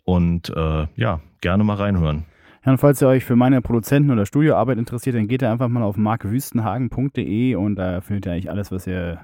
Und 0.04 0.50
äh, 0.50 0.88
ja, 0.96 1.22
gerne 1.42 1.64
mal 1.64 1.78
reinhören. 1.78 2.26
Ja, 2.66 2.72
und 2.72 2.78
falls 2.78 3.02
ihr 3.02 3.08
euch 3.08 3.26
für 3.26 3.36
meine 3.36 3.62
Produzenten- 3.62 4.12
oder 4.12 4.26
Studioarbeit 4.26 4.78
interessiert, 4.78 5.16
dann 5.16 5.28
geht 5.28 5.42
ihr 5.42 5.52
einfach 5.52 5.68
mal 5.68 5.84
auf 5.84 5.98
markwüstenhagen.de 5.98 7.56
und 7.56 7.76
da 7.76 8.02
findet 8.02 8.26
ihr 8.26 8.32
eigentlich 8.32 8.50
alles, 8.50 8.72
was 8.72 8.88
ihr 8.88 9.20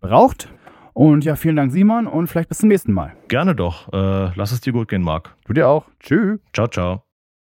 braucht. 0.00 0.48
Und 0.92 1.24
ja, 1.24 1.34
vielen 1.34 1.56
Dank, 1.56 1.72
Simon, 1.72 2.06
und 2.06 2.28
vielleicht 2.28 2.50
bis 2.50 2.58
zum 2.58 2.68
nächsten 2.68 2.92
Mal. 2.92 3.14
Gerne 3.28 3.54
doch. 3.54 3.92
Äh, 3.92 4.30
lass 4.36 4.52
es 4.52 4.60
dir 4.60 4.72
gut 4.72 4.88
gehen, 4.88 5.02
Marc. 5.02 5.34
Du 5.46 5.52
dir 5.52 5.68
auch. 5.68 5.86
Tschüss. 5.98 6.38
Ciao, 6.52 6.68
ciao. 6.68 7.03